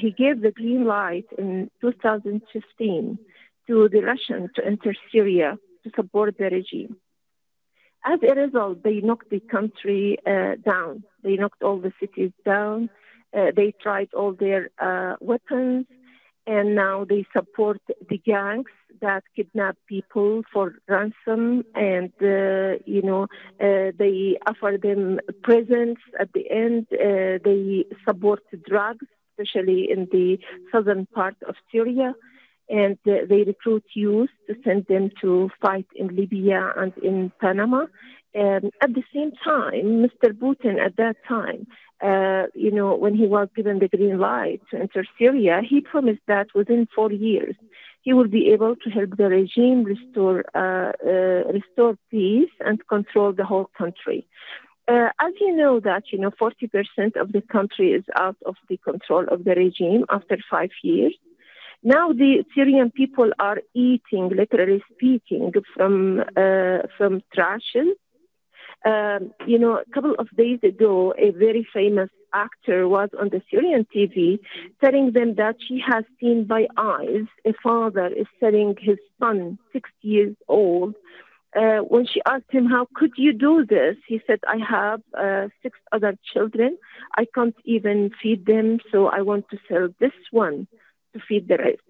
he 0.01 0.13
gave 0.13 0.43
the 0.43 0.53
green 0.55 0.85
light 0.85 1.27
in 1.37 1.71
2015 1.81 3.19
to 3.67 3.89
the 3.89 4.01
Russians 4.01 4.51
to 4.55 4.65
enter 4.65 4.95
Syria 5.11 5.59
to 5.83 5.91
support 5.97 6.39
the 6.39 6.45
regime 6.45 6.97
as 8.05 8.21
a 8.23 8.35
result, 8.35 8.83
they 8.83 9.01
knocked 9.01 9.31
the 9.31 9.41
country 9.41 10.19
uh, 10.27 10.57
down. 10.65 11.05
They 11.23 11.37
knocked 11.37 11.63
all 11.63 11.79
the 11.79 11.93
cities 12.01 12.33
down. 12.45 12.91
Uh, 13.37 13.51
they 13.55 13.75
tried 13.81 14.09
all 14.15 14.33
their 14.33 14.71
uh, 14.79 15.17
weapons, 15.21 15.87
and 16.47 16.75
now 16.75 17.05
they 17.05 17.27
support 17.37 17.81
the 18.09 18.19
gangs 18.19 18.71
that 19.01 19.23
kidnap 19.37 19.77
people 19.87 20.43
for 20.53 20.75
ransom, 20.89 21.63
and 21.75 22.11
uh, 22.23 22.79
you 22.87 23.03
know 23.03 23.25
uh, 23.61 23.93
they 23.99 24.39
offer 24.47 24.79
them 24.81 25.21
presents 25.43 26.01
at 26.19 26.33
the 26.33 26.51
end. 26.51 26.87
Uh, 26.93 27.39
they 27.45 27.85
support 28.07 28.41
drugs, 28.67 29.07
especially 29.33 29.89
in 29.91 30.09
the 30.11 30.39
southern 30.73 31.07
part 31.07 31.37
of 31.47 31.55
Syria 31.71 32.15
and 32.69 32.99
uh, 33.07 33.27
they 33.29 33.43
recruit 33.43 33.85
youth 33.95 34.31
to 34.47 34.55
send 34.65 34.87
them 34.87 35.11
to 35.21 35.51
fight 35.61 35.87
in 35.95 36.09
Libya 36.15 36.73
and 36.77 36.93
in 36.99 37.33
Panama. 37.41 37.87
And 38.35 38.73
at 38.83 38.95
the 38.95 39.03
same 39.15 39.33
time, 39.43 40.07
Mr. 40.07 40.33
Putin 40.33 40.79
at 40.79 40.97
that 40.97 41.17
time, 41.27 41.67
uh, 42.03 42.47
you 42.55 42.71
know, 42.71 42.95
when 42.95 43.15
he 43.15 43.27
was 43.27 43.49
given 43.57 43.79
the 43.79 43.89
green 43.89 44.19
light 44.19 44.61
to 44.71 44.79
enter 44.79 45.05
Syria, 45.19 45.63
he 45.69 45.81
promised 45.81 46.21
that 46.29 46.49
within 46.55 46.87
four 46.95 47.11
years 47.11 47.57
he 48.03 48.13
would 48.13 48.31
be 48.31 48.53
able 48.53 48.77
to 48.77 48.91
help 48.91 49.17
the 49.17 49.29
regime 49.29 49.83
restore 49.83 50.45
uh, 50.55 50.93
uh 51.05 51.53
restore 51.53 51.97
peace 52.11 52.55
and 52.61 52.87
control 52.87 53.33
the 53.33 53.45
whole 53.45 53.69
country. 53.77 54.27
Uh, 54.87 55.11
as 55.21 55.33
you 55.41 55.55
know 55.55 55.81
that 55.81 56.05
you 56.13 56.19
know 56.19 56.31
40% 56.31 57.17
of 57.21 57.33
the 57.33 57.43
country 57.43 57.93
is 57.93 58.05
out 58.19 58.37
of 58.47 58.55
the 58.69 58.79
control 58.79 59.25
of 59.29 59.45
the 59.45 59.55
regime 59.55 60.05
after 60.09 60.39
five 60.51 60.71
years 60.83 61.15
now 61.83 62.13
the 62.13 62.45
Syrian 62.55 62.91
people 62.91 63.31
are 63.39 63.59
eating, 63.75 64.31
literally 64.31 64.83
speaking, 64.93 65.53
from 65.75 66.21
uh, 66.37 66.79
from 66.97 67.23
trashes. 67.37 67.93
Um, 68.85 69.33
you 69.47 69.59
know, 69.59 69.79
a 69.79 69.91
couple 69.93 70.15
of 70.19 70.29
days 70.37 70.61
ago, 70.63 71.13
a 71.19 71.31
very 71.31 71.67
famous 71.73 72.11
actor 72.33 72.87
was 72.89 73.09
on 73.19 73.29
the 73.31 73.43
Syrian 73.51 73.87
TV 73.95 74.39
telling 74.83 75.13
them 75.13 75.35
that 75.37 75.57
she 75.67 75.81
has 75.85 76.05
seen 76.21 76.45
by 76.45 76.67
eyes 76.77 77.27
a 77.45 77.53
father 77.63 78.07
is 78.07 78.27
selling 78.39 78.77
his 78.81 78.99
son, 79.21 79.59
six 79.73 79.91
years 80.03 80.37
old. 80.47 80.95
Uh, 81.57 81.79
when 81.79 82.07
she 82.07 82.21
asked 82.27 82.51
him, 82.51 82.67
How 82.67 82.87
could 82.95 83.13
you 83.17 83.33
do 83.33 83.65
this? 83.65 83.97
He 84.07 84.21
said, 84.27 84.41
I 84.47 84.59
have 84.59 85.01
uh, 85.19 85.49
six 85.63 85.79
other 85.93 86.17
children. 86.33 86.77
I 87.17 87.25
can't 87.35 87.57
even 87.65 88.11
feed 88.23 88.47
them, 88.47 88.79
so 88.93 89.07
I 89.07 89.23
want 89.23 89.49
to 89.51 89.59
sell 89.69 89.89
this 89.99 90.13
one 90.31 90.69
to 91.13 91.21
feed 91.27 91.49
the 91.49 91.59
rest. 91.59 91.83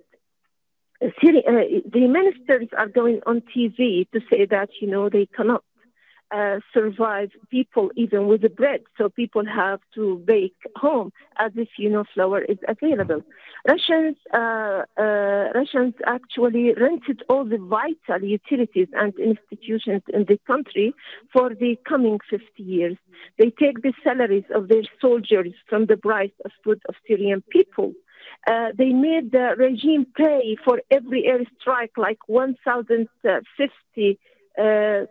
Uh, 1.00 1.08
the 1.20 2.08
ministers 2.08 2.68
are 2.76 2.88
going 2.88 3.20
on 3.24 3.42
TV 3.56 4.10
to 4.10 4.20
say 4.30 4.46
that 4.46 4.68
you 4.80 4.88
know 4.88 5.08
they 5.08 5.26
cannot 5.26 5.62
uh, 6.30 6.58
survive 6.74 7.30
people 7.50 7.90
even 7.96 8.26
with 8.26 8.42
the 8.42 8.48
bread, 8.48 8.80
so 8.96 9.08
people 9.08 9.44
have 9.46 9.80
to 9.94 10.22
bake 10.26 10.56
home 10.76 11.10
as 11.38 11.52
if 11.54 11.68
you 11.78 11.88
know 11.88 12.04
flour 12.12 12.42
is 12.42 12.58
available. 12.66 13.22
Russians 13.66 14.16
uh, 14.34 14.82
uh, 14.98 15.52
Russians 15.54 15.94
actually 16.06 16.74
rented 16.74 17.22
all 17.28 17.44
the 17.44 17.58
vital 17.58 18.28
utilities 18.28 18.88
and 18.92 19.14
institutions 19.18 20.02
in 20.12 20.24
the 20.28 20.38
country 20.46 20.92
for 21.32 21.54
the 21.54 21.78
coming 21.88 22.18
50 22.28 22.44
years. 22.62 22.96
They 23.38 23.50
take 23.50 23.82
the 23.82 23.92
salaries 24.04 24.44
of 24.54 24.68
their 24.68 24.82
soldiers 25.00 25.54
from 25.68 25.86
the 25.86 25.96
price 25.96 26.36
of 26.44 26.50
food 26.64 26.80
of 26.88 26.96
Syrian 27.06 27.42
people 27.50 27.92
uh, 28.46 28.68
they 28.76 28.92
made 28.92 29.32
the 29.32 29.54
regime 29.56 30.06
pay 30.16 30.56
for 30.64 30.80
every 30.90 31.24
airstrike 31.24 31.96
like 31.96 32.18
1,050 32.26 34.18
uh, 34.58 34.62
uh, 34.62 35.04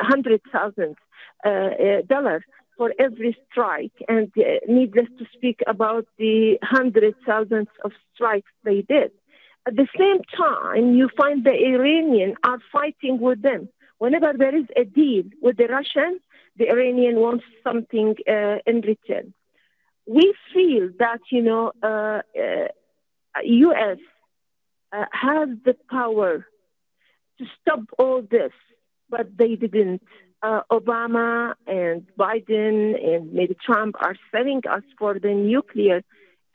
hundred 0.00 0.40
thousand 0.52 0.96
uh, 1.44 1.48
uh, 1.48 2.02
dollars 2.08 2.42
for 2.76 2.92
every 2.98 3.36
strike, 3.50 3.92
and 4.08 4.32
uh, 4.38 4.42
needless 4.66 5.08
to 5.18 5.26
speak 5.34 5.60
about 5.66 6.06
the 6.18 6.58
hundred 6.62 7.14
thousands 7.26 7.68
of 7.84 7.92
strikes 8.14 8.50
they 8.64 8.82
did. 8.82 9.12
At 9.66 9.76
the 9.76 9.86
same 9.98 10.22
time, 10.36 10.94
you 10.94 11.10
find 11.16 11.44
the 11.44 11.52
Iranian 11.52 12.34
are 12.42 12.58
fighting 12.72 13.20
with 13.20 13.42
them. 13.42 13.68
Whenever 13.98 14.32
there 14.36 14.56
is 14.56 14.64
a 14.74 14.84
deal 14.84 15.24
with 15.42 15.58
the 15.58 15.66
Russians, 15.66 16.20
the 16.56 16.70
Iranian 16.70 17.16
wants 17.16 17.44
something 17.62 18.16
in 18.26 18.80
return 18.80 19.34
we 20.10 20.34
feel 20.52 20.90
that 20.98 21.20
you 21.30 21.42
know 21.42 21.72
uh, 21.82 22.22
uh, 22.36 22.68
U.S. 23.44 23.98
Uh, 24.92 25.04
has 25.12 25.48
the 25.64 25.76
power 25.88 26.44
to 27.38 27.44
stop 27.60 27.84
all 27.96 28.20
this, 28.22 28.52
but 29.08 29.26
they 29.36 29.54
didn't. 29.54 30.02
Uh, 30.42 30.62
Obama 30.72 31.54
and 31.66 32.06
Biden 32.18 32.96
and 33.08 33.32
maybe 33.32 33.54
Trump 33.64 33.94
are 34.00 34.16
selling 34.32 34.62
us 34.68 34.82
for 34.98 35.18
the 35.18 35.32
nuclear 35.32 36.02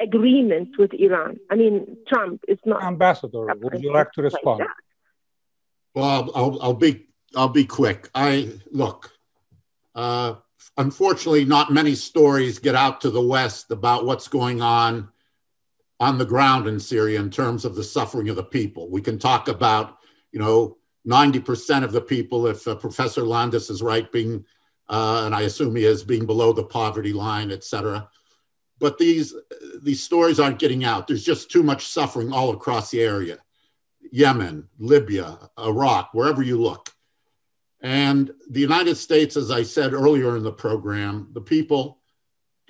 agreement 0.02 0.70
with 0.78 0.92
Iran. 0.94 1.38
I 1.52 1.56
mean, 1.56 1.96
Trump 2.10 2.42
is 2.48 2.58
not. 2.66 2.84
Ambassador, 2.84 3.46
would 3.62 3.82
you 3.82 3.94
like 3.94 4.12
to 4.14 4.24
respond? 4.24 4.60
Like 4.60 4.70
well, 5.94 6.32
I'll, 6.36 6.62
I'll, 6.62 6.74
be 6.74 7.08
I'll 7.36 7.56
be 7.62 7.66
quick. 7.66 8.10
I 8.14 8.60
look. 8.72 9.12
Uh, 9.94 10.36
unfortunately, 10.78 11.46
not 11.46 11.72
many 11.72 11.96
stories 11.96 12.60
get 12.60 12.76
out 12.76 13.02
to 13.02 13.10
the 13.10 13.22
West 13.22 13.72
about 13.72 14.06
what's 14.06 14.28
going 14.28 14.62
on 14.62 15.10
on 16.00 16.18
the 16.18 16.26
ground 16.26 16.68
in 16.68 16.80
Syria 16.80 17.20
in 17.20 17.30
terms 17.30 17.66
of 17.66 17.76
the 17.76 17.84
suffering 17.84 18.30
of 18.30 18.36
the 18.36 18.44
people. 18.44 18.90
We 18.90 19.02
can 19.02 19.18
talk 19.18 19.48
about, 19.48 19.98
you 20.32 20.40
know, 20.40 20.78
90% 21.08 21.84
of 21.84 21.92
the 21.92 22.02
people, 22.02 22.48
if 22.48 22.68
uh, 22.68 22.76
Professor 22.76 23.24
Landis 23.24 23.70
is 23.70 23.82
right, 23.82 24.12
being, 24.12 24.44
uh, 24.90 25.24
and 25.26 25.36
I 25.36 25.42
assume 25.42 25.76
he 25.76 25.86
is, 25.86 26.04
being 26.04 26.26
below 26.26 26.52
the 26.52 26.64
poverty 26.64 27.14
line, 27.14 27.52
et 27.52 27.64
cetera. 27.64 28.10
But 28.80 28.98
these, 28.98 29.34
these 29.82 30.04
stories 30.04 30.40
aren't 30.40 30.60
getting 30.60 30.84
out. 30.84 31.08
There's 31.08 31.24
just 31.24 31.50
too 31.50 31.64
much 31.64 31.88
suffering 31.88 32.34
all 32.34 32.52
across 32.52 32.92
the 32.92 33.02
area. 33.02 33.38
Yemen, 34.12 34.68
Libya, 34.78 35.38
Iraq, 35.58 36.14
wherever 36.14 36.42
you 36.42 36.62
look. 36.62 36.90
And 37.86 38.32
the 38.50 38.60
United 38.60 38.98
States, 38.98 39.38
as 39.38 39.52
I 39.52 39.62
said 39.62 39.94
earlier 39.94 40.36
in 40.36 40.42
the 40.42 40.52
program, 40.52 41.30
the 41.34 41.42
people 41.42 42.00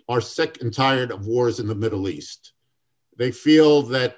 are 0.10 0.20
sick 0.20 0.58
and 0.60 0.74
tired 0.74 1.10
of 1.10 1.26
wars 1.26 1.62
in 1.62 1.68
the 1.68 1.74
Middle 1.74 2.10
East. 2.10 2.52
They 3.16 3.32
feel 3.32 3.84
that 3.84 4.18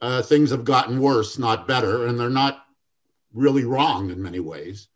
uh, 0.00 0.22
things 0.22 0.50
have 0.50 0.64
gotten 0.64 0.98
worse, 0.98 1.36
not 1.38 1.68
better, 1.68 2.06
and 2.06 2.18
they're 2.18 2.30
not 2.30 2.64
really 3.34 3.64
wrong 3.64 4.08
in 4.08 4.22
many 4.22 4.40
ways. 4.40 4.88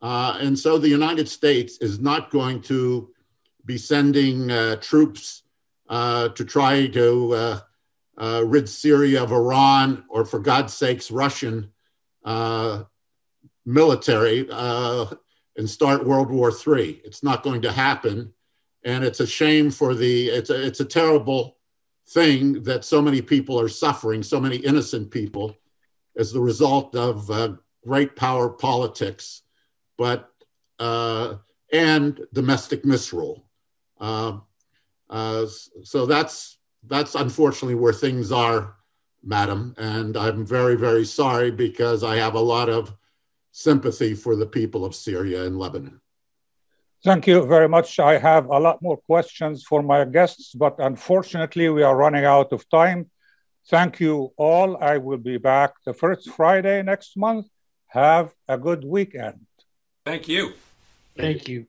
Uh, 0.00 0.38
and 0.40 0.58
so 0.58 0.78
the 0.78 0.88
United 0.88 1.28
States 1.28 1.76
is 1.82 2.00
not 2.00 2.30
going 2.30 2.62
to 2.62 3.10
be 3.66 3.76
sending 3.76 4.50
uh, 4.50 4.76
troops 4.76 5.42
uh, 5.90 6.30
to 6.30 6.46
try 6.46 6.86
to 6.86 7.34
uh, 7.34 7.60
uh, 8.16 8.42
rid 8.46 8.66
Syria 8.66 9.22
of 9.22 9.32
Iran 9.32 10.04
or, 10.08 10.24
for 10.24 10.38
God's 10.38 10.72
sakes, 10.72 11.10
Russian 11.10 11.70
military 13.64 14.46
uh, 14.50 15.06
and 15.56 15.68
start 15.68 16.06
World 16.06 16.30
War 16.30 16.50
III. 16.50 17.00
It's 17.04 17.22
not 17.22 17.42
going 17.42 17.62
to 17.62 17.72
happen, 17.72 18.32
and 18.84 19.04
it's 19.04 19.20
a 19.20 19.26
shame 19.26 19.70
for 19.70 19.94
the. 19.94 20.28
It's 20.28 20.50
a 20.50 20.66
it's 20.66 20.80
a 20.80 20.84
terrible 20.84 21.58
thing 22.08 22.62
that 22.64 22.84
so 22.84 23.00
many 23.00 23.22
people 23.22 23.60
are 23.60 23.68
suffering, 23.68 24.22
so 24.22 24.40
many 24.40 24.56
innocent 24.56 25.10
people, 25.10 25.56
as 26.16 26.32
the 26.32 26.40
result 26.40 26.94
of 26.94 27.30
uh, 27.30 27.54
great 27.86 28.16
power 28.16 28.48
politics, 28.48 29.42
but 29.96 30.30
uh, 30.78 31.36
and 31.72 32.20
domestic 32.32 32.84
misrule. 32.84 33.44
Uh, 34.00 34.38
uh, 35.10 35.46
so 35.84 36.06
that's 36.06 36.58
that's 36.88 37.14
unfortunately 37.14 37.76
where 37.76 37.92
things 37.92 38.32
are, 38.32 38.74
madam, 39.22 39.74
and 39.78 40.16
I'm 40.16 40.44
very 40.44 40.76
very 40.76 41.04
sorry 41.04 41.50
because 41.50 42.02
I 42.02 42.16
have 42.16 42.34
a 42.34 42.40
lot 42.40 42.68
of 42.68 42.94
sympathy 43.52 44.14
for 44.14 44.34
the 44.34 44.46
people 44.46 44.84
of 44.84 44.94
Syria 44.94 45.44
and 45.44 45.58
Lebanon. 45.58 46.00
Thank 47.04 47.26
you 47.26 47.44
very 47.46 47.68
much. 47.68 47.98
I 47.98 48.18
have 48.18 48.46
a 48.46 48.58
lot 48.58 48.80
more 48.80 48.96
questions 48.96 49.64
for 49.64 49.82
my 49.82 50.04
guests, 50.04 50.54
but 50.54 50.76
unfortunately, 50.78 51.68
we 51.68 51.82
are 51.82 51.96
running 51.96 52.24
out 52.24 52.52
of 52.52 52.68
time. 52.68 53.10
Thank 53.68 54.00
you 54.00 54.32
all. 54.36 54.76
I 54.82 54.98
will 54.98 55.18
be 55.18 55.36
back 55.36 55.72
the 55.84 55.94
first 55.94 56.30
Friday 56.30 56.82
next 56.82 57.16
month. 57.16 57.46
Have 57.88 58.32
a 58.48 58.56
good 58.56 58.84
weekend. 58.84 59.46
Thank 60.04 60.28
you. 60.28 60.52
Thank 61.16 61.48
you. 61.48 61.66